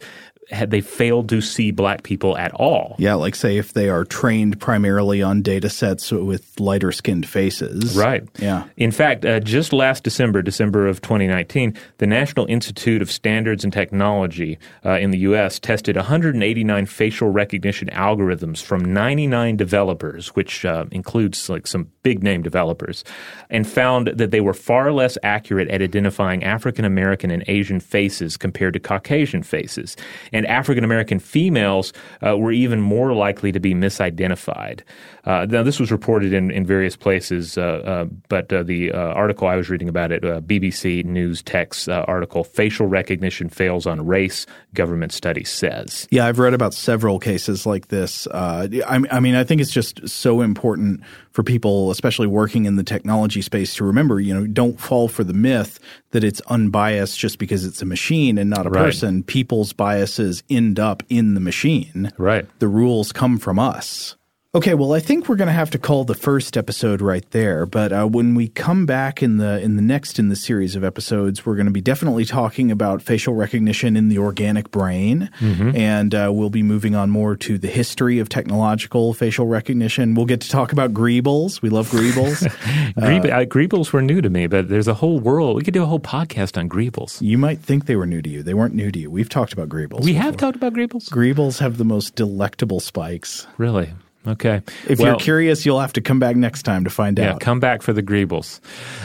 had 0.51 0.70
they 0.70 0.80
failed 0.80 1.28
to 1.28 1.40
see 1.40 1.70
black 1.70 2.03
people 2.03 2.36
at 2.36 2.53
all. 2.53 2.94
Yeah, 2.99 3.14
like 3.14 3.34
say 3.34 3.57
if 3.57 3.72
they 3.72 3.88
are 3.88 4.05
trained 4.05 4.61
primarily 4.61 5.22
on 5.22 5.42
data 5.42 5.68
sets 5.68 6.12
with 6.12 6.59
lighter 6.61 6.92
skinned 6.92 7.28
faces. 7.28 7.97
Right. 7.97 8.22
Yeah. 8.38 8.64
In 8.76 8.92
fact, 8.92 9.24
uh, 9.24 9.40
just 9.40 9.72
last 9.72 10.05
December, 10.05 10.42
December 10.42 10.86
of 10.86 11.01
2019, 11.03 11.76
the 11.99 12.07
National 12.07 12.47
Institute 12.47 13.03
of 13.03 13.11
Standards 13.11 13.64
and 13.64 13.72
Technology 13.72 14.59
uh, 14.84 14.90
in 14.92 15.11
the 15.11 15.18
U.S. 15.18 15.59
tested 15.59 15.97
189 15.97 16.86
facial 16.86 17.28
recognition 17.30 17.88
algorithms 17.88 18.62
from 18.62 18.92
99 18.92 19.57
developers, 19.57 20.28
which 20.36 20.64
uh, 20.64 20.84
includes 20.92 21.49
like 21.49 21.66
some 21.66 21.90
big 22.03 22.22
name 22.22 22.42
developers, 22.42 23.03
and 23.51 23.66
found 23.66 24.09
that 24.09 24.30
they 24.30 24.40
were 24.40 24.55
far 24.55 24.92
less 24.92 25.18
accurate 25.24 25.68
at 25.70 25.82
identifying 25.82 26.44
African 26.44 26.84
American 26.84 27.30
and 27.32 27.42
Asian 27.49 27.80
faces 27.80 28.36
compared 28.36 28.74
to 28.74 28.80
Caucasian 28.80 29.42
faces 29.42 29.97
and 30.37 30.47
African 30.47 30.84
American 30.84 31.18
females 31.18 31.93
uh, 32.24 32.37
were 32.37 32.53
even 32.53 32.80
more 32.80 33.14
likely 33.14 33.53
to 33.53 33.59
be 33.59 33.74
misidentified. 33.74 34.82
Uh, 35.24 35.47
now, 35.49 35.62
this 35.62 35.80
was 35.80 35.91
reported 35.91 36.32
in, 36.32 36.51
in 36.51 36.64
various 36.64 36.95
places, 36.95 37.59
uh, 37.59 37.62
uh 37.62 38.05
but 38.28 38.53
uh, 38.53 38.62
the 38.62 38.93
article 38.93 39.49
I 39.49 39.57
was 39.57 39.70
reading 39.70 39.89
about 39.89 40.12
it, 40.12 40.22
BBC 40.22 41.05
News 41.05 41.43
Tech's 41.43 41.89
article, 41.89 42.45
Facial 42.45 42.87
Recognition 42.87 43.49
Fails 43.49 43.87
on 43.87 44.07
Race, 44.07 44.47
Government 44.74 45.12
Study 45.12 45.43
Says. 45.43 46.07
Yeah, 46.11 46.26
I've 46.26 46.39
read 46.39 46.55
about 46.55 46.74
several 46.74 47.18
cases 47.18 47.66
like 47.66 47.89
this. 47.89 48.28
I, 48.32 48.68
I 49.11 49.20
mean, 49.20 49.34
I 49.34 49.45
think 49.45 49.61
it's 49.61 49.72
just 49.72 50.07
so 50.09 50.43
important 50.43 51.03
for 51.37 51.43
people, 51.43 51.91
especially 51.91 52.26
working 52.26 52.64
in 52.64 52.76
the 52.76 52.82
technology 52.82 53.43
space, 53.43 53.74
to 53.74 53.84
remember, 53.84 54.18
you 54.20 54.32
know, 54.32 54.47
don't 54.47 54.80
fall 54.80 55.07
for 55.07 55.22
the 55.22 55.34
myth 55.34 55.78
that 56.12 56.24
it's 56.24 56.41
unbiased 56.47 57.18
just 57.18 57.39
because 57.39 57.66
it's 57.66 57.82
a 57.82 57.84
machine 57.84 58.39
and 58.39 58.49
not 58.49 58.64
a 58.64 58.70
right. 58.70 58.87
person. 58.87 59.22
People's 59.22 59.74
biases 59.74 60.43
end 60.49 60.80
up 60.80 61.03
in 61.11 61.34
the 61.34 61.41
machine. 61.41 62.11
Right. 62.16 62.47
The 62.59 62.68
rules 62.68 63.12
come 63.12 63.37
from 63.37 63.59
us. 63.59 64.16
Okay, 64.57 64.72
well, 64.72 64.94
I 64.94 65.00
think 65.00 65.28
we're 65.28 65.36
going 65.36 65.48
to 65.48 65.52
have 65.52 65.68
to 65.72 65.78
call 65.78 66.04
the 66.04 66.14
first 66.14 66.57
episode 66.57 67.02
right 67.02 67.30
there. 67.32 67.66
But 67.66 67.92
uh, 67.92 68.07
when 68.07 68.34
we 68.34 68.48
come 68.48 68.86
back 68.86 69.22
in 69.22 69.36
the 69.36 69.61
in 69.61 69.76
the 69.76 69.82
next 69.82 70.18
in 70.18 70.30
the 70.30 70.34
series 70.34 70.74
of 70.74 70.82
episodes, 70.82 71.44
we're 71.44 71.57
going 71.57 71.66
to 71.66 71.72
be 71.72 71.82
definitely 71.82 72.24
talking 72.24 72.70
about 72.70 73.02
facial 73.02 73.34
recognition 73.34 73.98
in 73.98 74.09
the 74.09 74.16
organic 74.16 74.70
brain, 74.70 75.28
mm-hmm. 75.40 75.76
and 75.76 76.14
uh, 76.14 76.30
we'll 76.32 76.48
be 76.48 76.62
moving 76.62 76.94
on 76.94 77.11
more 77.11 77.36
to 77.36 77.59
the 77.59 77.68
history 77.68 78.18
of 78.18 78.30
technological 78.30 79.12
facial 79.12 79.46
recognition. 79.46 80.14
We'll 80.14 80.24
get 80.24 80.40
to 80.40 80.48
talk 80.48 80.72
about 80.72 80.94
greebles. 80.94 81.61
We 81.61 81.68
love 81.68 81.90
greebles. 81.90 82.42
Greeb- 82.96 83.30
uh, 83.30 83.44
greebles 83.44 83.92
were 83.92 84.00
new 84.00 84.22
to 84.22 84.30
me, 84.30 84.46
but 84.46 84.70
there's 84.70 84.88
a 84.88 84.94
whole 84.94 85.20
world. 85.20 85.57
We 85.57 85.64
could 85.64 85.74
do 85.74 85.82
a 85.82 85.86
whole 85.86 86.00
podcast 86.00 86.57
on 86.57 86.70
greebles. 86.70 87.20
You 87.20 87.36
might 87.36 87.59
think 87.59 87.84
they 87.84 87.96
were 87.96 88.07
new 88.07 88.22
to 88.22 88.30
you. 88.30 88.42
They 88.42 88.54
weren't 88.54 88.74
new 88.74 88.90
to 88.90 88.98
you. 88.98 89.11
We've 89.11 89.28
talked 89.28 89.52
about 89.52 89.68
greebles. 89.68 90.00
We 90.00 90.12
before. 90.12 90.22
have 90.22 90.36
talked 90.38 90.57
about 90.57 90.72
greebles. 90.72 91.11
Greebles 91.11 91.59
have 91.59 91.76
the 91.76 91.84
most 91.84 92.14
delectable 92.14 92.80
spikes. 92.80 93.46
Really. 93.59 93.92
Okay. 94.27 94.61
If 94.89 94.99
Well- 94.99 95.09
you're 95.09 95.16
curious, 95.18 95.64
you'll 95.64 95.81
have 95.81 95.93
to 95.95 96.01
come 96.01 96.18
back 96.18 96.37
next 96.37 96.62
time 96.64 96.85
to 96.85 96.91
find 96.91 97.18
Yeah, 97.18 97.31
out. 97.31 97.33
Yeah, 97.35 97.39
come 97.45 97.61
back 97.61 97.83
for 97.83 97.93
the 97.93 98.03
Greebles. 98.03 98.61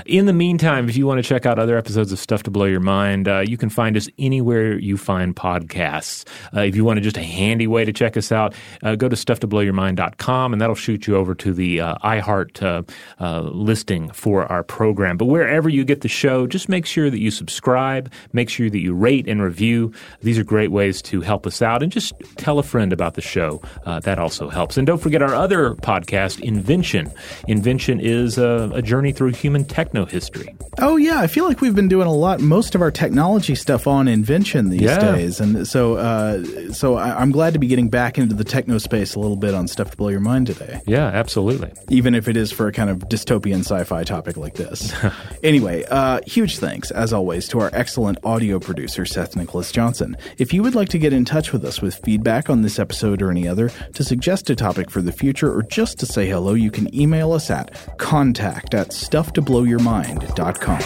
In 0.05 0.25
the 0.25 0.33
meantime, 0.33 0.89
if 0.89 0.97
you 0.97 1.05
want 1.05 1.19
to 1.19 1.23
check 1.27 1.45
out 1.45 1.59
other 1.59 1.77
episodes 1.77 2.11
of 2.11 2.19
Stuff 2.19 2.43
to 2.43 2.51
Blow 2.51 2.65
Your 2.65 2.79
Mind, 2.79 3.27
uh, 3.27 3.39
you 3.39 3.57
can 3.57 3.69
find 3.69 3.95
us 3.97 4.07
anywhere 4.17 4.77
you 4.79 4.97
find 4.97 5.35
podcasts. 5.35 6.25
Uh, 6.55 6.61
if 6.61 6.75
you 6.75 6.83
want 6.85 6.97
to 6.97 7.01
just 7.01 7.17
a 7.17 7.23
handy 7.23 7.67
way 7.67 7.85
to 7.85 7.93
check 7.93 8.17
us 8.17 8.31
out, 8.31 8.53
uh, 8.83 8.95
go 8.95 9.07
to 9.09 9.15
stufftoblowyourmind.com 9.15 10.53
and 10.53 10.61
that'll 10.61 10.75
shoot 10.75 11.07
you 11.07 11.15
over 11.15 11.35
to 11.35 11.53
the 11.53 11.81
uh, 11.81 11.95
iHeart 12.03 12.61
uh, 12.63 12.81
uh, 13.23 13.41
listing 13.41 14.09
for 14.11 14.45
our 14.51 14.63
program. 14.63 15.17
But 15.17 15.25
wherever 15.25 15.69
you 15.69 15.83
get 15.83 16.01
the 16.01 16.07
show, 16.07 16.47
just 16.47 16.69
make 16.69 16.85
sure 16.85 17.09
that 17.09 17.19
you 17.19 17.31
subscribe, 17.31 18.11
make 18.33 18.49
sure 18.49 18.69
that 18.69 18.79
you 18.79 18.93
rate 18.93 19.27
and 19.27 19.41
review. 19.41 19.91
These 20.21 20.39
are 20.39 20.43
great 20.43 20.71
ways 20.71 21.01
to 21.03 21.21
help 21.21 21.45
us 21.45 21.61
out 21.61 21.83
and 21.83 21.91
just 21.91 22.13
tell 22.37 22.59
a 22.59 22.63
friend 22.63 22.93
about 22.93 23.15
the 23.15 23.21
show. 23.21 23.61
Uh, 23.85 23.99
that 24.01 24.19
also 24.19 24.49
helps. 24.49 24.77
And 24.77 24.87
don't 24.87 24.99
forget 24.99 25.10
our 25.21 25.33
other 25.35 25.73
podcast, 25.75 26.39
Invention. 26.41 27.11
Invention 27.47 27.99
is 27.99 28.37
a, 28.37 28.69
a 28.73 28.81
journey 28.81 29.11
through 29.11 29.29
human 29.31 29.65
techno 29.65 30.05
history. 30.05 30.55
Oh 30.79 30.95
yeah, 30.95 31.19
I 31.19 31.27
feel 31.27 31.45
like 31.47 31.59
we've 31.59 31.75
been 31.75 31.87
doing 31.89 32.07
a 32.07 32.13
lot, 32.13 32.39
most 32.39 32.75
of 32.75 32.81
our 32.81 32.91
technology 32.91 33.55
stuff 33.55 33.87
on 33.87 34.07
invention 34.07 34.69
these 34.69 34.81
Yeah. 34.81 34.99
days, 35.15 35.39
and 35.39 35.67
so 35.67 35.95
uh, 35.95 36.43
so 36.71 36.95
I, 36.97 37.19
I'm 37.19 37.31
glad 37.31 37.53
to 37.53 37.59
be 37.59 37.67
getting 37.67 37.89
back 37.89 38.17
into 38.17 38.35
the 38.35 38.43
techno 38.43 38.77
space 38.77 39.15
a 39.15 39.19
little 39.19 39.35
bit 39.35 39.53
on 39.53 39.67
stuff 39.67 39.91
to 39.91 39.97
blow 39.97 40.09
your 40.09 40.19
mind 40.19 40.47
today, 40.47 40.79
Yeah, 40.85 41.07
absolutely. 41.07 41.71
even 41.89 42.15
if 42.15 42.27
it 42.27 42.37
is 42.37 42.51
for 42.51 42.67
a 42.67 42.71
kind 42.71 42.89
of 42.89 42.99
dystopian 43.09 43.59
sci-fi 43.59 44.03
topic 44.03 44.37
like 44.37 44.53
this. 44.55 44.93
anyway, 45.43 45.83
uh, 45.89 46.21
huge 46.25 46.57
thanks 46.59 46.91
as 46.91 47.11
always 47.13 47.47
to 47.49 47.59
our 47.59 47.69
excellent 47.73 48.17
audio 48.23 48.59
producer 48.59 49.05
Seth 49.05 49.35
Nicholas 49.35 49.71
Johnson. 49.71 50.15
If 50.37 50.53
you 50.53 50.61
would 50.63 50.75
like 50.75 50.89
to 50.89 50.97
get 50.99 51.13
in 51.13 51.25
touch 51.25 51.51
with 51.51 51.65
us 51.65 51.81
with 51.81 51.95
feedback 51.95 52.49
on 52.49 52.61
this 52.61 52.79
episode 52.79 53.21
or 53.21 53.31
any 53.31 53.47
other, 53.47 53.69
to 53.93 54.03
suggest 54.03 54.49
a 54.49 54.55
topic 54.55 54.89
for 54.89 55.00
the 55.05 55.11
future, 55.11 55.53
or 55.53 55.63
just 55.63 55.99
to 55.99 56.05
say 56.05 56.27
hello, 56.27 56.53
you 56.53 56.71
can 56.71 56.93
email 56.95 57.33
us 57.33 57.49
at 57.49 57.97
contact 57.97 58.73
at 58.73 58.89
stufftoblowyourmind.com. 58.89 60.81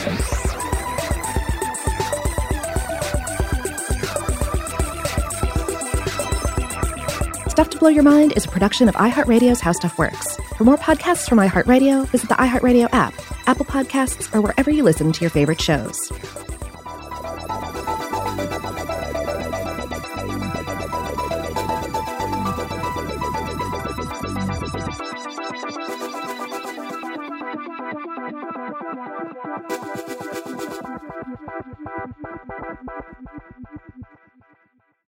Stuff 7.49 7.69
to 7.69 7.77
Blow 7.77 7.89
Your 7.89 8.03
Mind 8.03 8.33
is 8.35 8.43
a 8.43 8.49
production 8.49 8.89
of 8.89 8.95
iHeartRadio's 8.95 9.61
How 9.61 9.71
Stuff 9.71 9.97
Works. 9.97 10.35
For 10.57 10.65
more 10.65 10.75
podcasts 10.75 11.29
from 11.29 11.37
iHeartRadio, 11.37 12.05
visit 12.09 12.27
the 12.27 12.35
iHeartRadio 12.35 12.89
app, 12.91 13.13
Apple 13.47 13.65
Podcasts, 13.65 14.33
or 14.35 14.41
wherever 14.41 14.69
you 14.69 14.83
listen 14.83 15.13
to 15.13 15.21
your 15.21 15.29
favorite 15.29 15.61
shows. 15.61 16.11